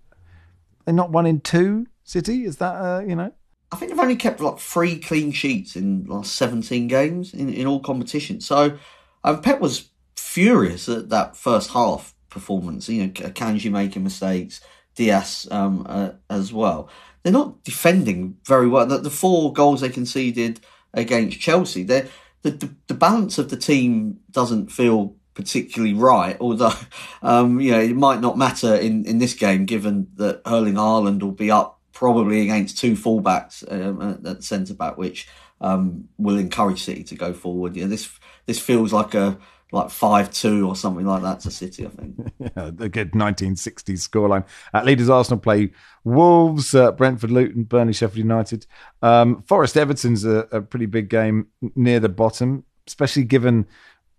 they're 0.84 0.94
not 0.94 1.10
one 1.10 1.26
in 1.26 1.40
two. 1.40 1.86
City 2.04 2.44
is 2.44 2.56
that 2.56 2.74
uh, 2.74 3.00
you 3.06 3.16
know 3.16 3.32
I 3.72 3.76
think 3.76 3.90
they've 3.90 4.00
only 4.00 4.16
kept 4.16 4.40
like 4.40 4.58
three 4.58 4.98
clean 4.98 5.32
sheets 5.32 5.76
in 5.76 6.04
the 6.04 6.12
last 6.12 6.36
17 6.36 6.88
games 6.88 7.32
in, 7.32 7.48
in 7.48 7.66
all 7.66 7.80
competitions. 7.80 8.46
So 8.46 8.78
um, 9.24 9.40
Pep 9.40 9.60
was 9.60 9.88
furious 10.14 10.88
at 10.90 11.08
that 11.08 11.36
first 11.36 11.70
half 11.70 12.14
performance. 12.32 12.88
You 12.88 13.04
know, 13.04 13.10
Kanji 13.10 13.70
making 13.70 14.04
mistakes, 14.04 14.60
Dias 14.94 15.50
um, 15.50 15.86
uh, 15.88 16.10
as 16.28 16.52
well. 16.52 16.88
They're 17.22 17.32
not 17.32 17.62
defending 17.62 18.36
very 18.44 18.68
well. 18.68 18.86
The, 18.86 18.98
the 18.98 19.10
four 19.10 19.52
goals 19.52 19.80
they 19.80 19.88
conceded 19.88 20.60
against 20.92 21.40
Chelsea, 21.40 21.84
the, 21.84 22.08
the 22.42 22.70
the 22.88 22.94
balance 22.94 23.38
of 23.38 23.50
the 23.50 23.56
team 23.56 24.20
doesn't 24.30 24.72
feel 24.72 25.14
particularly 25.34 25.94
right. 25.94 26.36
Although, 26.40 26.74
um, 27.22 27.60
you 27.60 27.70
know, 27.70 27.80
it 27.80 27.96
might 27.96 28.20
not 28.20 28.36
matter 28.38 28.74
in, 28.74 29.04
in 29.06 29.18
this 29.18 29.34
game, 29.34 29.66
given 29.66 30.08
that 30.16 30.42
Erling 30.46 30.74
Haaland 30.74 31.22
will 31.22 31.32
be 31.32 31.50
up 31.50 31.80
probably 31.92 32.42
against 32.42 32.78
two 32.78 32.92
fullbacks 32.92 33.62
um, 33.70 34.20
at 34.26 34.42
centre 34.42 34.74
back, 34.74 34.96
which 34.96 35.28
um, 35.60 36.08
will 36.18 36.38
encourage 36.38 36.82
City 36.82 37.04
to 37.04 37.14
go 37.14 37.32
forward. 37.32 37.76
Yeah, 37.76 37.86
this 37.86 38.10
this 38.46 38.58
feels 38.58 38.92
like 38.92 39.14
a 39.14 39.38
like 39.72 39.90
five 39.90 40.30
two 40.30 40.68
or 40.68 40.76
something 40.76 41.06
like 41.06 41.22
that 41.22 41.40
to 41.40 41.50
City. 41.50 41.86
I 41.86 41.88
think. 41.88 42.14
yeah, 42.38 42.70
a 42.78 42.88
good 42.88 43.12
1960s 43.12 44.08
scoreline. 44.08 44.44
At 44.72 44.84
leaders 44.84 45.08
Arsenal 45.08 45.40
play 45.40 45.72
Wolves, 46.04 46.74
uh, 46.74 46.92
Brentford, 46.92 47.30
Luton, 47.30 47.64
Burnley, 47.64 47.94
Sheffield 47.94 48.18
United. 48.18 48.66
Um, 49.00 49.42
Forest 49.42 49.76
Everton's 49.76 50.24
a, 50.24 50.46
a 50.52 50.60
pretty 50.60 50.86
big 50.86 51.08
game 51.08 51.48
near 51.74 51.98
the 52.00 52.08
bottom, 52.08 52.64
especially 52.86 53.24
given 53.24 53.66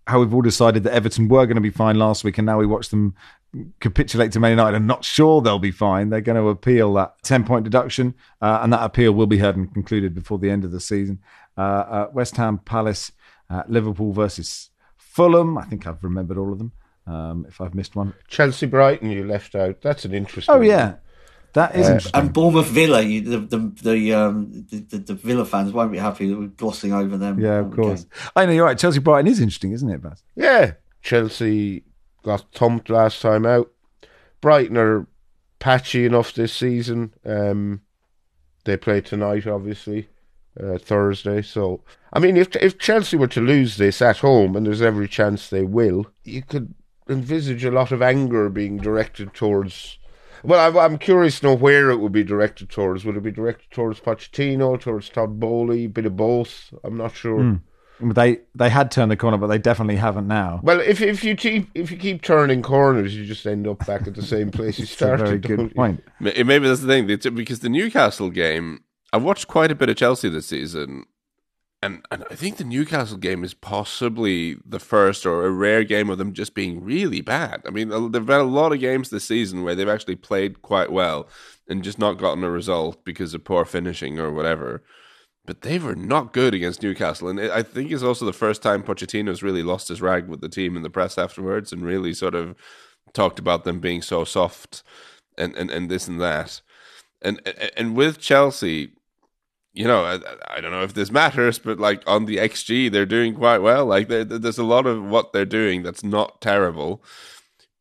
how 0.07 0.19
we've 0.19 0.33
all 0.33 0.41
decided 0.41 0.83
that 0.83 0.93
Everton 0.93 1.29
were 1.29 1.45
going 1.45 1.55
to 1.55 1.61
be 1.61 1.69
fine 1.69 1.97
last 1.97 2.23
week, 2.23 2.37
and 2.37 2.45
now 2.45 2.57
we 2.57 2.65
watch 2.65 2.89
them 2.89 3.15
capitulate 3.79 4.31
to 4.31 4.39
Man 4.39 4.51
United. 4.51 4.75
I'm 4.75 4.87
not 4.87 5.05
sure 5.05 5.41
they'll 5.41 5.59
be 5.59 5.71
fine. 5.71 6.09
They're 6.09 6.21
going 6.21 6.41
to 6.41 6.49
appeal 6.49 6.93
that 6.95 7.15
10 7.23 7.45
point 7.45 7.63
deduction, 7.63 8.15
uh, 8.41 8.59
and 8.61 8.73
that 8.73 8.83
appeal 8.83 9.13
will 9.13 9.27
be 9.27 9.37
heard 9.37 9.55
and 9.55 9.71
concluded 9.71 10.13
before 10.15 10.39
the 10.39 10.49
end 10.49 10.65
of 10.65 10.71
the 10.71 10.79
season. 10.79 11.19
Uh, 11.57 11.61
uh, 11.61 12.07
West 12.11 12.35
Ham, 12.37 12.57
Palace, 12.57 13.11
uh, 13.49 13.63
Liverpool 13.67 14.11
versus 14.11 14.71
Fulham. 15.13 15.57
I 15.57 15.63
think 15.65 15.85
I've 15.87 16.03
remembered 16.03 16.37
all 16.37 16.51
of 16.51 16.57
them. 16.57 16.71
Um, 17.05 17.45
if 17.47 17.59
I've 17.61 17.75
missed 17.75 17.95
one, 17.95 18.13
Chelsea 18.27 18.65
Brighton 18.65 19.11
you 19.11 19.25
left 19.27 19.55
out. 19.55 19.81
That's 19.81 20.05
an 20.05 20.13
interesting. 20.13 20.55
oh 20.55 20.61
yeah, 20.61 20.95
that 21.53 21.75
is 21.75 21.87
interesting. 21.87 22.19
And 22.21 22.33
Bournemouth 22.33 22.67
Villa, 22.67 23.01
you, 23.01 23.21
the 23.21 23.39
the 23.39 23.71
the, 23.83 24.13
um, 24.13 24.65
the 24.71 24.79
the 24.79 24.97
the 24.99 25.13
Villa 25.13 25.45
fans 25.45 25.71
won't 25.73 25.91
be 25.91 25.97
happy 25.97 26.29
that 26.29 26.37
we're 26.37 26.47
glossing 26.47 26.93
over 26.93 27.17
them. 27.17 27.39
yeah, 27.39 27.59
of 27.59 27.67
Okay. 27.67 27.75
course. 27.75 28.05
I 28.35 28.45
know 28.45 28.53
you're 28.53 28.65
right. 28.65 28.77
Chelsea 28.77 28.99
Brighton 28.99 29.27
is 29.29 29.39
interesting, 29.39 29.73
isn't 29.73 29.89
it, 29.89 30.01
Baz? 30.01 30.23
Yeah, 30.35 30.73
Chelsea 31.01 31.83
got 32.23 32.45
thumped 32.53 32.89
last 32.89 33.21
time 33.21 33.45
out. 33.45 33.69
Brighton 34.39 34.77
are 34.77 35.05
patchy 35.59 36.05
enough 36.05 36.33
this 36.33 36.53
season. 36.53 37.13
Um, 37.25 37.81
they 38.63 38.77
play 38.77 39.01
tonight, 39.01 39.45
obviously, 39.45 40.07
uh, 40.57 40.77
Thursday. 40.77 41.41
So, 41.41 41.81
I 42.13 42.19
mean, 42.19 42.37
if 42.37 42.55
if 42.57 42.77
Chelsea 42.77 43.17
were 43.17 43.27
to 43.27 43.41
lose 43.41 43.77
this 43.77 44.01
at 44.01 44.19
home, 44.19 44.55
and 44.55 44.65
there's 44.65 44.81
every 44.81 45.07
chance 45.07 45.49
they 45.49 45.63
will, 45.63 46.05
you 46.23 46.43
could 46.43 46.73
envisage 47.09 47.65
a 47.65 47.71
lot 47.71 47.91
of 47.91 48.01
anger 48.01 48.49
being 48.49 48.77
directed 48.77 49.33
towards. 49.33 49.97
Well, 50.43 50.59
I'm, 50.59 50.77
I'm 50.77 50.97
curious 50.99 51.39
to 51.39 51.47
know 51.47 51.55
where 51.55 51.89
it 51.89 51.97
would 51.97 52.11
be 52.11 52.23
directed 52.23 52.69
towards. 52.69 53.03
Would 53.05 53.15
it 53.17 53.23
be 53.23 53.31
directed 53.31 53.71
towards 53.71 53.99
Pochettino, 54.01 54.79
towards 54.79 55.09
Todd 55.09 55.39
Boehly, 55.39 55.87
bit 55.87 56.05
of 56.05 56.15
both? 56.17 56.73
I'm 56.83 56.97
not 56.97 57.15
sure. 57.15 57.41
Hmm. 57.41 57.55
They 58.11 58.39
they 58.53 58.69
had 58.69 58.91
turned 58.91 59.09
the 59.11 59.15
corner, 59.17 59.37
but 59.37 59.47
they 59.47 59.57
definitely 59.57 59.95
haven't 59.95 60.27
now. 60.27 60.59
Well, 60.63 60.81
if 60.81 60.99
if 61.01 61.23
you 61.23 61.35
keep 61.35 61.69
if 61.73 61.89
you 61.91 61.97
keep 61.97 62.21
turning 62.21 62.61
corners, 62.61 63.15
you 63.15 63.25
just 63.25 63.45
end 63.45 63.67
up 63.67 63.85
back 63.85 64.05
at 64.07 64.15
the 64.15 64.21
same 64.21 64.51
place 64.57 64.77
you 64.77 64.83
It's 64.83 64.91
a 64.91 64.95
started. 64.95 65.25
very 65.25 65.37
good 65.39 65.59
you? 65.59 65.69
point. 65.69 66.03
Maybe 66.19 66.67
that's 66.67 66.81
the 66.81 66.87
thing 66.87 67.07
because 67.35 67.59
the 67.61 67.69
Newcastle 67.69 68.29
game. 68.29 68.81
I've 69.13 69.23
watched 69.23 69.47
quite 69.47 69.71
a 69.71 69.75
bit 69.75 69.89
of 69.89 69.95
Chelsea 69.95 70.27
this 70.27 70.47
season, 70.47 71.05
and 71.85 72.05
and 72.11 72.23
I 72.31 72.35
think 72.35 72.57
the 72.57 72.63
Newcastle 72.63 73.17
game 73.17 73.43
is 73.43 73.53
possibly 73.53 74.57
the 74.65 74.79
first 74.79 75.25
or 75.25 75.45
a 75.45 75.51
rare 75.51 75.83
game 75.83 76.09
of 76.09 76.17
them 76.17 76.33
just 76.33 76.53
being 76.53 76.83
really 76.83 77.21
bad. 77.21 77.61
I 77.65 77.69
mean, 77.69 77.89
there've 77.89 78.25
been 78.25 78.39
a 78.39 78.43
lot 78.43 78.71
of 78.73 78.79
games 78.79 79.09
this 79.09 79.25
season 79.25 79.63
where 79.63 79.75
they've 79.75 79.87
actually 79.89 80.15
played 80.15 80.61
quite 80.61 80.91
well 80.91 81.27
and 81.67 81.83
just 81.83 81.99
not 81.99 82.17
gotten 82.17 82.43
a 82.43 82.49
result 82.49 83.03
because 83.05 83.33
of 83.33 83.43
poor 83.43 83.65
finishing 83.65 84.19
or 84.19 84.31
whatever. 84.31 84.83
But 85.45 85.61
they 85.61 85.77
were 85.77 85.95
not 85.95 86.31
good 86.31 86.53
against 86.53 86.81
Newcastle, 86.81 87.27
and 87.27 87.39
I 87.39 87.63
think 87.63 87.91
it's 87.91 88.01
also 88.03 88.25
the 88.25 88.31
first 88.31 88.61
time 88.63 88.81
Pochettino's 88.81 89.43
really 89.43 89.63
lost 89.63 89.89
his 89.89 90.01
rag 90.01 90.27
with 90.29 90.39
the 90.39 90.47
team 90.47 90.77
in 90.77 90.83
the 90.83 90.89
press 90.89 91.17
afterwards, 91.17 91.73
and 91.73 91.83
really 91.83 92.13
sort 92.13 92.33
of 92.33 92.55
talked 93.13 93.39
about 93.39 93.65
them 93.65 93.79
being 93.81 94.01
so 94.01 94.23
soft 94.23 94.83
and 95.37 95.53
and, 95.55 95.69
and 95.69 95.89
this 95.91 96.07
and 96.07 96.21
that. 96.21 96.61
And 97.21 97.41
and- 97.45 97.71
and 97.75 97.95
with 97.95 98.19
Chelsea, 98.19 98.93
you 99.73 99.85
know, 99.85 100.03
I, 100.03 100.19
I 100.47 100.61
don't 100.61 100.71
know 100.71 100.83
if 100.83 100.93
this 100.93 101.11
matters, 101.11 101.57
but 101.57 101.79
like 101.79 102.03
on 102.05 102.25
the 102.25 102.37
XG, 102.37 102.91
they're 102.91 103.05
doing 103.05 103.33
quite 103.33 103.59
well. 103.59 103.85
Like 103.85 104.07
there's 104.07 104.57
a 104.59 104.63
lot 104.63 104.85
of 104.85 105.03
what 105.03 105.33
they're 105.33 105.45
doing 105.45 105.81
that's 105.81 106.03
not 106.03 106.41
terrible, 106.41 107.03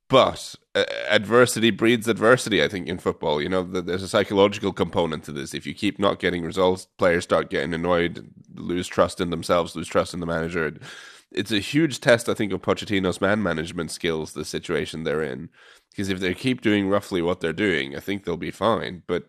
but 0.09 0.55
uh, 0.74 0.84
adversity 1.11 1.70
breeds 1.70 2.09
adversity. 2.09 2.62
I 2.62 2.68
think 2.68 2.88
in 2.88 2.99
football, 2.99 3.43
you 3.43 3.49
know, 3.49 3.64
th- 3.64 3.84
there's 3.84 4.03
a 4.03 4.09
psychological 4.09 4.72
component 4.72 5.24
to 5.24 5.32
this. 5.32 5.53
If 5.53 5.66
you 5.66 5.74
keep 5.74 5.99
not 5.99 6.18
getting 6.18 6.45
results, 6.45 6.86
players 6.97 7.24
start 7.24 7.51
getting 7.51 7.74
annoyed, 7.74 8.26
lose 8.55 8.88
trust 8.88 9.20
in 9.20 9.28
themselves, 9.28 9.76
lose 9.76 9.88
trust 9.88 10.14
in 10.14 10.20
the 10.20 10.26
manager. 10.26 10.74
It's 11.30 11.53
a 11.53 11.61
huge 11.61 12.01
test, 12.01 12.28
I 12.28 12.34
think, 12.34 12.53
of 12.53 12.62
Pochettino's 12.62 13.20
man 13.20 13.43
management 13.43 13.90
skills. 13.90 14.32
The 14.32 14.47
situation 14.47 15.05
they're 15.05 15.22
in, 15.22 15.51
because 15.90 16.09
if 16.09 16.20
they 16.20 16.32
keep 16.32 16.62
doing 16.62 16.88
roughly 16.88 17.20
what 17.20 17.40
they're 17.40 17.53
doing, 17.53 17.95
I 17.95 18.01
think 18.01 18.24
they'll 18.24 18.38
be 18.38 18.51
fine. 18.51 19.03
But 19.07 19.28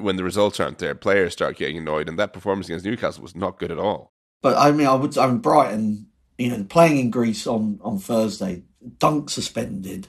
when 0.00 0.16
the 0.16 0.24
results 0.24 0.60
aren't 0.60 0.78
there, 0.78 0.94
players 0.94 1.32
start 1.32 1.56
getting 1.56 1.78
annoyed, 1.78 2.08
and 2.08 2.18
that 2.18 2.32
performance 2.32 2.68
against 2.68 2.84
Newcastle 2.84 3.22
was 3.22 3.36
not 3.36 3.58
good 3.58 3.70
at 3.70 3.78
all. 3.78 4.12
But 4.42 4.56
I 4.56 4.72
mean, 4.72 4.86
I 4.86 4.94
would. 4.94 5.16
I 5.18 5.26
mean, 5.26 5.38
Brighton. 5.38 6.06
You 6.38 6.48
know, 6.50 6.64
playing 6.64 6.98
in 6.98 7.10
Greece 7.10 7.46
on 7.46 7.78
on 7.82 7.98
Thursday. 7.98 8.62
Dunk 8.98 9.28
suspended. 9.28 10.08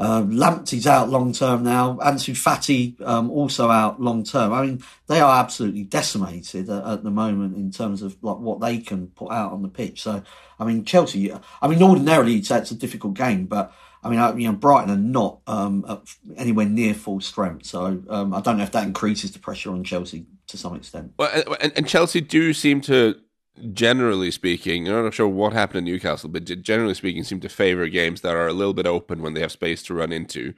Um, 0.00 0.30
Lamptey's 0.30 0.86
out 0.86 1.10
long 1.10 1.34
term 1.34 1.62
now. 1.62 1.98
Ansu 2.02 2.34
Fati 2.34 2.96
um, 3.06 3.30
also 3.30 3.68
out 3.68 4.00
long 4.00 4.24
term. 4.24 4.50
I 4.50 4.64
mean, 4.64 4.82
they 5.08 5.20
are 5.20 5.38
absolutely 5.38 5.84
decimated 5.84 6.70
at, 6.70 6.86
at 6.86 7.04
the 7.04 7.10
moment 7.10 7.54
in 7.56 7.70
terms 7.70 8.00
of 8.00 8.16
like 8.22 8.38
what 8.38 8.60
they 8.60 8.78
can 8.78 9.08
put 9.08 9.30
out 9.30 9.52
on 9.52 9.60
the 9.60 9.68
pitch. 9.68 10.00
So, 10.00 10.22
I 10.58 10.64
mean, 10.64 10.86
Chelsea. 10.86 11.30
I 11.60 11.68
mean, 11.68 11.82
ordinarily 11.82 12.32
you'd 12.32 12.46
say 12.46 12.58
it's 12.58 12.70
a 12.70 12.76
difficult 12.76 13.12
game, 13.12 13.44
but 13.44 13.74
I 14.02 14.08
mean, 14.08 14.18
I, 14.18 14.34
you 14.34 14.48
know, 14.48 14.56
Brighton 14.56 14.90
are 14.90 14.96
not 14.96 15.40
um, 15.46 16.02
anywhere 16.34 16.64
near 16.64 16.94
full 16.94 17.20
strength. 17.20 17.66
So, 17.66 18.02
um, 18.08 18.32
I 18.32 18.40
don't 18.40 18.56
know 18.56 18.64
if 18.64 18.72
that 18.72 18.86
increases 18.86 19.32
the 19.32 19.38
pressure 19.38 19.70
on 19.70 19.84
Chelsea 19.84 20.24
to 20.46 20.56
some 20.56 20.74
extent. 20.74 21.12
Well, 21.18 21.30
and, 21.60 21.72
and 21.76 21.86
Chelsea 21.86 22.22
do 22.22 22.54
seem 22.54 22.80
to, 22.82 23.16
generally 23.72 24.30
speaking, 24.30 24.88
I'm 24.88 25.04
not 25.04 25.14
sure 25.14 25.28
what 25.28 25.52
happened 25.52 25.78
in 25.78 25.92
Newcastle, 25.92 26.28
but 26.28 26.44
generally 26.44 26.94
speaking, 26.94 27.24
seem 27.24 27.40
to 27.40 27.48
favour 27.48 27.88
games 27.88 28.20
that 28.20 28.34
are 28.34 28.48
a 28.48 28.52
little 28.52 28.74
bit 28.74 28.86
open 28.86 29.22
when 29.22 29.34
they 29.34 29.40
have 29.40 29.52
space 29.52 29.82
to 29.84 29.94
run 29.94 30.12
into. 30.12 30.54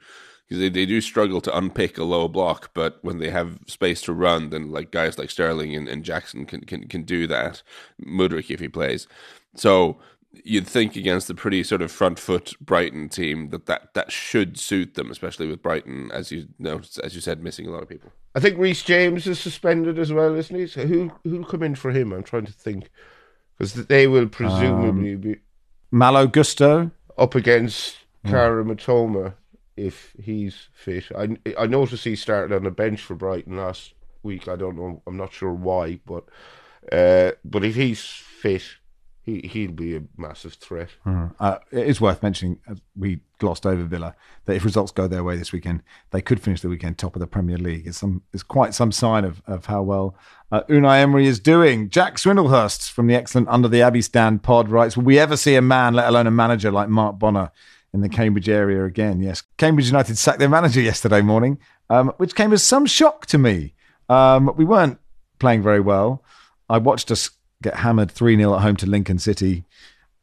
Because 0.47 0.59
they, 0.59 0.69
they 0.69 0.85
do 0.85 0.99
struggle 0.99 1.39
to 1.41 1.57
unpick 1.57 1.97
a 1.97 2.03
low 2.03 2.27
block, 2.27 2.71
but 2.73 2.99
when 3.01 3.19
they 3.19 3.29
have 3.29 3.59
space 3.67 4.01
to 4.03 4.13
run, 4.13 4.49
then 4.49 4.71
like 4.71 4.91
guys 4.91 5.17
like 5.17 5.29
Sterling 5.29 5.75
and, 5.75 5.87
and 5.87 6.03
Jackson 6.03 6.45
can, 6.45 6.61
can 6.61 6.87
can 6.87 7.03
do 7.03 7.27
that. 7.27 7.63
Mudryk 8.05 8.51
if 8.51 8.59
he 8.59 8.67
plays. 8.67 9.07
So 9.55 9.99
you'd 10.43 10.67
think 10.67 10.95
against 10.95 11.27
the 11.27 11.35
pretty 11.35 11.63
sort 11.63 11.81
of 11.81 11.91
front 11.91 12.19
foot 12.19 12.55
Brighton 12.59 13.07
team 13.07 13.49
that, 13.49 13.67
that 13.67 13.93
that 13.93 14.11
should 14.11 14.59
suit 14.59 14.95
them, 14.95 15.11
especially 15.11 15.47
with 15.47 15.61
Brighton, 15.61 16.11
as 16.11 16.31
you 16.31 16.47
know, 16.59 16.81
as 17.03 17.15
you 17.15 17.21
said, 17.21 17.41
missing 17.41 17.67
a 17.67 17.71
lot 17.71 17.83
of 17.83 17.89
people. 17.89 18.11
I 18.35 18.39
think 18.39 18.57
Reece 18.57 18.83
James 18.83 19.27
is 19.27 19.39
suspended 19.39 19.99
as 19.99 20.11
well, 20.11 20.35
isn't 20.35 20.55
he? 20.55 20.67
So 20.67 20.85
who 20.87 21.11
who'll 21.23 21.45
come 21.45 21.63
in 21.63 21.75
for 21.75 21.91
him? 21.91 22.11
I'm 22.11 22.23
trying 22.23 22.45
to 22.45 22.51
think 22.51 22.89
because 23.57 23.87
they 23.87 24.07
will 24.07 24.27
presumably 24.27 25.15
be 25.15 25.35
Malo 25.91 26.27
Gusto. 26.27 26.91
up 27.17 27.35
against 27.35 27.97
Kaoru 28.25 28.65
Mitoma 28.65 29.35
if 29.77 30.13
he's 30.21 30.67
fit. 30.73 31.05
I 31.15 31.37
I 31.57 31.67
noticed 31.67 32.03
he 32.03 32.15
started 32.15 32.55
on 32.55 32.63
the 32.63 32.71
bench 32.71 33.01
for 33.01 33.15
Brighton 33.15 33.57
last 33.57 33.93
week. 34.23 34.47
I 34.47 34.55
don't 34.55 34.77
know. 34.77 35.01
I'm 35.05 35.17
not 35.17 35.33
sure 35.33 35.53
why, 35.53 35.99
but 36.05 36.25
uh, 36.91 37.31
but 37.45 37.63
if 37.63 37.75
he's 37.75 38.03
fit, 38.03 38.63
he 39.23 39.39
he'll 39.47 39.71
be 39.71 39.95
a 39.95 40.03
massive 40.17 40.53
threat. 40.53 40.89
Uh, 41.39 41.57
it 41.71 41.87
is 41.87 42.01
worth 42.01 42.21
mentioning, 42.21 42.59
as 42.67 42.81
we 42.95 43.21
glossed 43.39 43.65
over 43.65 43.83
Villa, 43.83 44.15
that 44.45 44.55
if 44.55 44.65
results 44.65 44.91
go 44.91 45.07
their 45.07 45.23
way 45.23 45.37
this 45.37 45.53
weekend, 45.53 45.81
they 46.11 46.21
could 46.21 46.41
finish 46.41 46.61
the 46.61 46.67
weekend 46.69 46.97
top 46.97 47.15
of 47.15 47.21
the 47.21 47.27
Premier 47.27 47.57
League. 47.57 47.87
It's 47.87 47.97
some, 47.97 48.23
it's 48.33 48.43
quite 48.43 48.73
some 48.73 48.91
sign 48.91 49.23
of, 49.23 49.41
of 49.47 49.65
how 49.67 49.81
well 49.81 50.15
uh, 50.51 50.63
Unai 50.63 50.99
Emery 50.99 51.25
is 51.25 51.39
doing. 51.39 51.89
Jack 51.89 52.17
Swindlehurst 52.17 52.91
from 52.91 53.07
the 53.07 53.15
excellent 53.15 53.47
Under 53.47 53.69
the 53.69 53.81
Abbey 53.81 54.01
Stand 54.01 54.43
pod 54.43 54.67
writes, 54.67 54.97
"Will 54.97 55.05
we 55.05 55.17
ever 55.17 55.37
see 55.37 55.55
a 55.55 55.61
man, 55.61 55.93
let 55.93 56.09
alone 56.09 56.27
a 56.27 56.31
manager, 56.31 56.69
like 56.69 56.89
Mark 56.89 57.17
Bonner 57.17 57.49
in 57.93 58.01
the 58.01 58.09
Cambridge 58.09 58.49
area 58.49 58.83
again?" 58.83 59.21
Yes, 59.21 59.43
Cambridge 59.57 59.87
United 59.87 60.17
sacked 60.17 60.39
their 60.39 60.49
manager 60.49 60.81
yesterday 60.81 61.21
morning, 61.21 61.59
um, 61.89 62.09
which 62.17 62.35
came 62.35 62.51
as 62.51 62.61
some 62.61 62.85
shock 62.85 63.25
to 63.27 63.37
me. 63.37 63.73
Um, 64.09 64.51
we 64.57 64.65
weren't 64.65 64.99
playing 65.39 65.63
very 65.63 65.79
well. 65.79 66.25
I 66.69 66.77
watched 66.77 67.09
us 67.09 67.29
get 67.63 67.75
hammered 67.75 68.11
3 68.11 68.37
0 68.37 68.55
at 68.55 68.61
home 68.61 68.75
to 68.77 68.85
Lincoln 68.85 69.19
City 69.19 69.63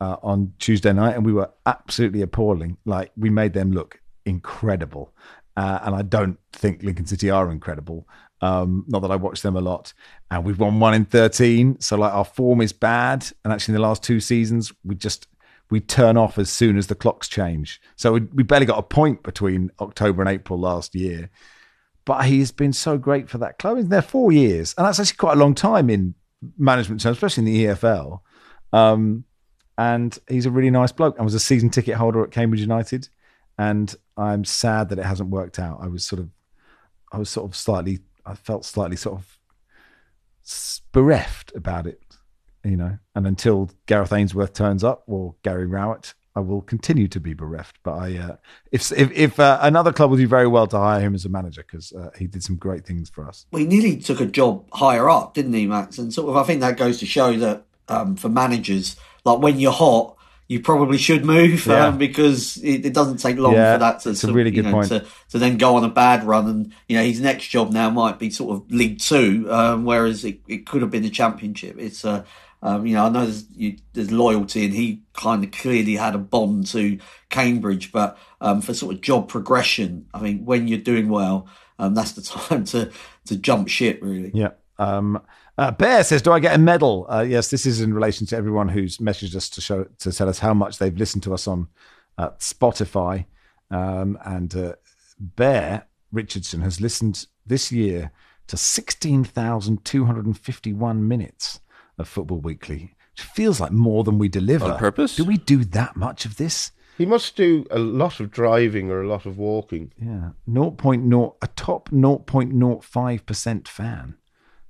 uh, 0.00 0.16
on 0.22 0.52
Tuesday 0.58 0.92
night, 0.92 1.16
and 1.16 1.24
we 1.24 1.32
were 1.32 1.50
absolutely 1.66 2.22
appalling. 2.22 2.76
Like, 2.84 3.10
we 3.16 3.30
made 3.30 3.52
them 3.52 3.72
look 3.72 4.00
incredible. 4.24 5.14
Uh, 5.56 5.80
and 5.82 5.94
I 5.94 6.02
don't 6.02 6.38
think 6.52 6.82
Lincoln 6.82 7.06
City 7.06 7.28
are 7.30 7.50
incredible. 7.50 8.06
Um, 8.40 8.84
not 8.88 9.00
that 9.02 9.10
I 9.10 9.16
watch 9.16 9.42
them 9.42 9.56
a 9.56 9.60
lot. 9.60 9.92
And 10.30 10.44
we've 10.44 10.58
won 10.58 10.80
one 10.80 10.94
in 10.94 11.04
13. 11.04 11.80
So, 11.80 11.96
like, 11.96 12.14
our 12.14 12.24
form 12.24 12.60
is 12.60 12.72
bad. 12.72 13.26
And 13.44 13.52
actually, 13.52 13.74
in 13.74 13.80
the 13.80 13.86
last 13.86 14.02
two 14.02 14.20
seasons, 14.20 14.72
we 14.84 14.94
just. 14.94 15.26
We 15.72 15.78
turn 15.78 16.16
off 16.16 16.36
as 16.36 16.50
soon 16.50 16.76
as 16.76 16.88
the 16.88 16.96
clocks 16.96 17.28
change. 17.28 17.80
So 17.94 18.14
we, 18.14 18.22
we 18.34 18.42
barely 18.42 18.66
got 18.66 18.80
a 18.80 18.82
point 18.82 19.22
between 19.22 19.70
October 19.78 20.20
and 20.20 20.28
April 20.28 20.58
last 20.58 20.96
year 20.96 21.30
but 22.04 22.24
he's 22.24 22.50
been 22.50 22.72
so 22.72 22.98
great 22.98 23.28
for 23.28 23.38
that 23.38 23.58
club. 23.60 23.76
He's 23.76 23.86
there 23.86 24.02
four 24.02 24.32
years, 24.32 24.74
and 24.76 24.84
that's 24.84 24.98
actually 24.98 25.16
quite 25.16 25.36
a 25.36 25.40
long 25.40 25.54
time 25.54 25.88
in 25.88 26.16
management 26.56 27.00
terms, 27.00 27.16
especially 27.16 27.46
in 27.46 27.52
the 27.52 27.64
EFL. 27.66 28.20
Um, 28.72 29.24
and 29.76 30.18
he's 30.28 30.46
a 30.46 30.50
really 30.50 30.70
nice 30.70 30.92
bloke. 30.92 31.16
I 31.18 31.22
was 31.22 31.34
a 31.34 31.40
season 31.40 31.70
ticket 31.70 31.94
holder 31.94 32.22
at 32.22 32.30
Cambridge 32.30 32.60
United, 32.60 33.08
and 33.58 33.94
I'm 34.16 34.44
sad 34.44 34.90
that 34.90 34.98
it 34.98 35.04
hasn't 35.04 35.30
worked 35.30 35.58
out. 35.58 35.78
I 35.80 35.86
was 35.86 36.04
sort 36.04 36.20
of, 36.20 36.28
I 37.12 37.18
was 37.18 37.30
sort 37.30 37.50
of 37.50 37.56
slightly, 37.56 38.00
I 38.26 38.34
felt 38.34 38.64
slightly 38.64 38.96
sort 38.96 39.18
of 39.18 39.38
bereft 40.92 41.52
about 41.54 41.86
it, 41.86 42.02
you 42.64 42.76
know. 42.76 42.98
And 43.14 43.26
until 43.26 43.70
Gareth 43.86 44.12
Ainsworth 44.12 44.52
turns 44.52 44.84
up 44.84 45.04
or 45.06 45.34
Gary 45.42 45.66
Rowett, 45.66 46.14
I 46.36 46.40
will 46.40 46.62
continue 46.62 47.08
to 47.08 47.20
be 47.20 47.34
bereft. 47.34 47.78
But 47.82 47.92
I, 47.94 48.18
uh, 48.18 48.36
if 48.70 48.92
if, 48.92 49.10
if 49.12 49.40
uh, 49.40 49.58
another 49.62 49.92
club 49.92 50.10
would 50.10 50.18
do 50.18 50.28
very 50.28 50.46
well 50.46 50.66
to 50.68 50.78
hire 50.78 51.00
him 51.00 51.14
as 51.14 51.24
a 51.24 51.28
manager 51.28 51.62
because 51.62 51.92
uh, 51.92 52.10
he 52.16 52.26
did 52.26 52.42
some 52.42 52.56
great 52.56 52.86
things 52.86 53.10
for 53.10 53.26
us. 53.26 53.46
Well, 53.50 53.60
he 53.60 53.66
nearly 53.66 53.96
took 53.96 54.20
a 54.20 54.26
job 54.26 54.64
higher 54.72 55.10
up, 55.10 55.34
didn't 55.34 55.52
he, 55.54 55.66
Max? 55.66 55.98
And 55.98 56.12
sort 56.12 56.28
of, 56.28 56.36
I 56.36 56.44
think 56.44 56.60
that 56.60 56.76
goes 56.76 56.98
to 57.00 57.06
show 57.06 57.36
that 57.38 57.64
um, 57.88 58.16
for 58.16 58.28
managers, 58.28 58.96
like 59.24 59.40
when 59.40 59.58
you're 59.58 59.72
hot, 59.72 60.16
you 60.46 60.60
probably 60.60 60.98
should 60.98 61.24
move 61.24 61.64
Yeah. 61.66 61.86
um, 61.86 61.98
because 61.98 62.56
it, 62.56 62.84
it 62.86 62.92
doesn't 62.92 63.18
take 63.18 63.36
long 63.36 63.54
Yeah, 63.54 63.74
for 63.74 63.78
that 63.78 64.00
to, 64.00 64.30
a 64.30 64.32
really 64.32 64.50
good 64.50 64.64
know, 64.64 64.72
point. 64.72 64.88
To, 64.88 65.06
to 65.30 65.38
then 65.38 65.58
go 65.58 65.76
on 65.76 65.84
a 65.84 65.88
bad 65.88 66.24
run. 66.24 66.48
And 66.48 66.72
you 66.88 66.96
know, 66.96 67.04
his 67.04 67.20
next 67.20 67.46
job 67.48 67.70
now 67.72 67.88
might 67.90 68.18
be 68.18 68.30
sort 68.30 68.56
of 68.56 68.70
League 68.70 68.98
Two, 68.98 69.46
um, 69.50 69.84
whereas 69.84 70.24
it, 70.24 70.40
it 70.48 70.66
could 70.66 70.82
have 70.82 70.90
been 70.90 71.04
the 71.04 71.10
Championship. 71.10 71.76
It's 71.78 72.04
uh, 72.04 72.24
um, 72.62 72.86
you 72.86 72.94
know, 72.94 73.06
I 73.06 73.08
know 73.08 73.24
there's, 73.24 73.48
you, 73.50 73.76
there's 73.94 74.12
loyalty, 74.12 74.66
and 74.66 74.74
he 74.74 75.02
kind 75.14 75.42
of 75.42 75.50
clearly 75.50 75.96
had 75.96 76.14
a 76.14 76.18
bond 76.18 76.66
to 76.68 76.98
Cambridge, 77.30 77.90
but 77.90 78.18
um, 78.40 78.60
for 78.60 78.74
sort 78.74 78.94
of 78.94 79.00
job 79.00 79.28
progression, 79.28 80.06
I 80.12 80.20
mean, 80.20 80.44
when 80.44 80.68
you're 80.68 80.78
doing 80.78 81.08
well, 81.08 81.48
um, 81.78 81.94
that's 81.94 82.12
the 82.12 82.22
time 82.48 82.64
to 82.66 82.90
to 83.26 83.36
jump 83.36 83.68
ship, 83.68 84.00
really. 84.02 84.30
Yeah. 84.34 84.50
Um, 84.78 85.22
uh, 85.56 85.70
Bear 85.70 86.04
says, 86.04 86.22
"Do 86.22 86.32
I 86.32 86.40
get 86.40 86.54
a 86.54 86.58
medal?" 86.58 87.06
Uh, 87.08 87.24
yes, 87.26 87.50
this 87.50 87.64
is 87.64 87.80
in 87.80 87.94
relation 87.94 88.26
to 88.28 88.36
everyone 88.36 88.68
who's 88.68 88.98
messaged 88.98 89.34
us 89.34 89.48
to 89.50 89.60
show 89.60 89.84
to 89.98 90.12
tell 90.12 90.28
us 90.28 90.38
how 90.38 90.54
much 90.54 90.78
they've 90.78 90.96
listened 90.96 91.22
to 91.24 91.34
us 91.34 91.46
on 91.46 91.68
uh, 92.18 92.30
Spotify. 92.38 93.26
Um, 93.70 94.18
and 94.24 94.54
uh, 94.54 94.74
Bear 95.18 95.86
Richardson 96.12 96.60
has 96.62 96.80
listened 96.80 97.26
this 97.46 97.72
year 97.72 98.10
to 98.48 98.56
sixteen 98.56 99.24
thousand 99.24 99.84
two 99.84 100.04
hundred 100.04 100.26
and 100.26 100.38
fifty-one 100.38 101.06
minutes 101.06 101.60
of 102.00 102.08
Football 102.08 102.40
Weekly, 102.40 102.94
which 103.12 103.22
feels 103.22 103.60
like 103.60 103.72
more 103.72 104.04
than 104.04 104.18
we 104.18 104.28
deliver. 104.28 104.66
On 104.66 104.78
purpose? 104.78 105.16
Do 105.16 105.24
we 105.24 105.36
do 105.36 105.64
that 105.64 105.96
much 105.96 106.24
of 106.24 106.36
this? 106.36 106.72
He 106.98 107.06
must 107.06 107.34
do 107.36 107.66
a 107.70 107.78
lot 107.78 108.20
of 108.20 108.30
driving 108.30 108.90
or 108.90 109.00
a 109.02 109.08
lot 109.08 109.24
of 109.24 109.38
walking. 109.38 109.92
Yeah, 109.98 110.30
0.0, 110.48 111.34
a 111.40 111.46
top 111.48 111.88
0.05% 111.90 113.68
fan. 113.68 114.16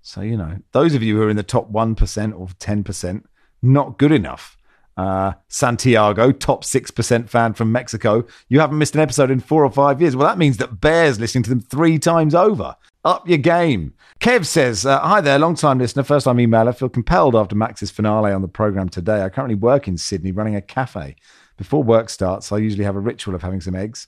So, 0.02 0.20
you 0.20 0.36
know, 0.36 0.58
those 0.72 0.94
of 0.94 1.02
you 1.02 1.16
who 1.16 1.22
are 1.24 1.30
in 1.30 1.36
the 1.36 1.42
top 1.42 1.72
1% 1.72 2.38
or 2.38 2.46
10%, 2.46 3.24
not 3.62 3.98
good 3.98 4.12
enough. 4.12 4.56
Uh, 5.00 5.32
Santiago, 5.48 6.30
top 6.30 6.62
6% 6.62 7.28
fan 7.30 7.54
from 7.54 7.72
Mexico. 7.72 8.26
You 8.48 8.60
haven't 8.60 8.76
missed 8.76 8.94
an 8.94 9.00
episode 9.00 9.30
in 9.30 9.40
four 9.40 9.64
or 9.64 9.70
five 9.70 9.98
years. 9.98 10.14
Well, 10.14 10.28
that 10.28 10.36
means 10.36 10.58
that 10.58 10.82
Bear's 10.82 11.18
listening 11.18 11.42
to 11.44 11.50
them 11.50 11.60
three 11.60 11.98
times 11.98 12.34
over. 12.34 12.76
Up 13.02 13.26
your 13.26 13.38
game. 13.38 13.94
Kev 14.20 14.44
says, 14.44 14.84
uh, 14.84 15.00
Hi 15.00 15.22
there, 15.22 15.38
long 15.38 15.54
time 15.54 15.78
listener, 15.78 16.02
first 16.02 16.24
time 16.24 16.36
emailer. 16.36 16.68
I 16.68 16.72
feel 16.72 16.90
compelled 16.90 17.34
after 17.34 17.56
Max's 17.56 17.90
finale 17.90 18.30
on 18.30 18.42
the 18.42 18.48
programme 18.48 18.90
today. 18.90 19.22
I 19.22 19.30
currently 19.30 19.54
work 19.54 19.88
in 19.88 19.96
Sydney 19.96 20.32
running 20.32 20.54
a 20.54 20.60
cafe. 20.60 21.16
Before 21.56 21.82
work 21.82 22.10
starts, 22.10 22.52
I 22.52 22.58
usually 22.58 22.84
have 22.84 22.96
a 22.96 23.00
ritual 23.00 23.34
of 23.34 23.40
having 23.40 23.62
some 23.62 23.74
eggs, 23.74 24.06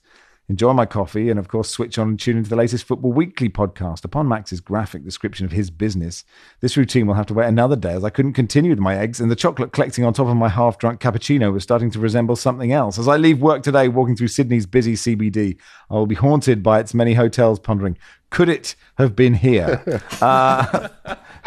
enjoy 0.48 0.72
my 0.72 0.86
coffee, 0.86 1.30
and 1.30 1.38
of 1.38 1.48
course, 1.48 1.70
switch 1.70 1.98
on 1.98 2.08
and 2.08 2.20
tune 2.20 2.36
into 2.36 2.50
the 2.50 2.56
latest 2.56 2.84
Football 2.84 3.12
Weekly 3.12 3.48
podcast. 3.48 4.04
Upon 4.04 4.28
Max's 4.28 4.60
graphic 4.60 5.04
description 5.04 5.46
of 5.46 5.52
his 5.52 5.70
business, 5.70 6.24
this 6.60 6.76
routine 6.76 7.06
will 7.06 7.14
have 7.14 7.26
to 7.26 7.34
wait 7.34 7.46
another 7.46 7.76
day 7.76 7.92
as 7.92 8.04
I 8.04 8.10
couldn't 8.10 8.34
continue 8.34 8.70
with 8.70 8.78
my 8.78 8.96
eggs, 8.96 9.20
and 9.20 9.30
the 9.30 9.36
chocolate 9.36 9.72
collecting 9.72 10.04
on 10.04 10.12
top 10.12 10.28
of 10.28 10.36
my 10.36 10.48
half 10.48 10.78
drunk 10.78 11.00
cappuccino 11.00 11.52
was 11.52 11.62
starting 11.62 11.90
to 11.92 11.98
resemble 11.98 12.36
something 12.36 12.72
else. 12.72 12.98
As 12.98 13.08
I 13.08 13.16
leave 13.16 13.40
work 13.40 13.62
today, 13.62 13.88
walking 13.88 14.16
through 14.16 14.28
Sydney's 14.28 14.66
busy 14.66 14.94
CBD, 14.94 15.56
I 15.90 15.94
will 15.94 16.06
be 16.06 16.14
haunted 16.14 16.62
by 16.62 16.80
its 16.80 16.94
many 16.94 17.14
hotels, 17.14 17.58
pondering, 17.58 17.96
could 18.30 18.48
it 18.48 18.74
have 18.96 19.14
been 19.14 19.34
here? 19.34 20.02
uh, 20.20 20.88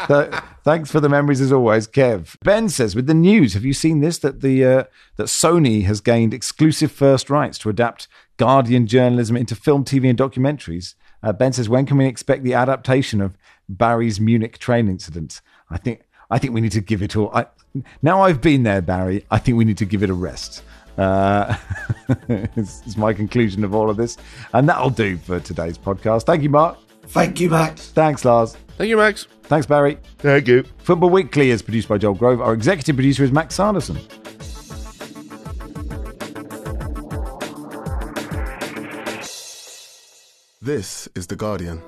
th- 0.07 0.33
thanks 0.63 0.91
for 0.91 0.99
the 0.99 1.09
memories 1.09 1.41
as 1.41 1.51
always, 1.51 1.87
Kev. 1.87 2.37
Ben 2.43 2.69
says, 2.69 2.95
with 2.95 3.07
the 3.07 3.13
news, 3.13 3.53
have 3.53 3.65
you 3.65 3.73
seen 3.73 4.01
this? 4.01 4.17
That 4.19 4.41
the 4.41 4.65
uh, 4.65 4.83
that 5.17 5.27
Sony 5.27 5.83
has 5.85 6.01
gained 6.01 6.33
exclusive 6.33 6.91
first 6.91 7.29
rights 7.29 7.57
to 7.59 7.69
adapt 7.69 8.07
Guardian 8.37 8.87
journalism 8.87 9.37
into 9.37 9.55
film, 9.55 9.85
TV, 9.85 10.09
and 10.09 10.19
documentaries. 10.19 10.95
Uh, 11.23 11.33
ben 11.33 11.53
says, 11.53 11.69
when 11.69 11.85
can 11.85 11.97
we 11.97 12.05
expect 12.05 12.43
the 12.43 12.53
adaptation 12.53 13.19
of 13.21 13.37
Barry's 13.67 14.19
Munich 14.19 14.57
train 14.59 14.87
incident? 14.87 15.41
I 15.69 15.77
think 15.77 16.01
I 16.29 16.39
think 16.39 16.53
we 16.53 16.61
need 16.61 16.71
to 16.73 16.81
give 16.81 17.01
it 17.01 17.15
all. 17.15 17.31
I, 17.33 17.45
now 18.01 18.21
I've 18.21 18.41
been 18.41 18.63
there, 18.63 18.81
Barry. 18.81 19.25
I 19.31 19.39
think 19.39 19.57
we 19.57 19.65
need 19.65 19.77
to 19.77 19.85
give 19.85 20.03
it 20.03 20.09
a 20.09 20.13
rest. 20.13 20.63
Uh, 20.97 21.55
is, 22.29 22.81
is 22.85 22.95
my 22.95 23.13
conclusion 23.13 23.63
of 23.63 23.75
all 23.75 23.89
of 23.89 23.97
this, 23.97 24.17
and 24.53 24.67
that'll 24.67 24.89
do 24.89 25.17
for 25.17 25.39
today's 25.39 25.77
podcast. 25.77 26.23
Thank 26.23 26.43
you, 26.43 26.49
Mark. 26.49 26.77
Thank 27.07 27.39
you, 27.39 27.49
Max. 27.49 27.89
Thanks, 27.89 28.25
Lars. 28.25 28.55
Thank 28.77 28.89
you, 28.89 28.97
Max. 28.97 29.27
Thanks, 29.47 29.67
Barry. 29.67 29.99
Thank 30.17 30.47
you. 30.47 30.63
Football 30.79 31.11
Weekly 31.11 31.51
is 31.51 31.61
produced 31.61 31.87
by 31.87 31.97
Joel 31.97 32.15
Grove. 32.15 32.41
Our 32.41 32.53
executive 32.53 32.95
producer 32.95 33.23
is 33.23 33.31
Max 33.31 33.55
Sanderson. 33.55 33.97
This 40.61 41.07
is 41.13 41.27
The 41.27 41.35
Guardian. 41.35 41.81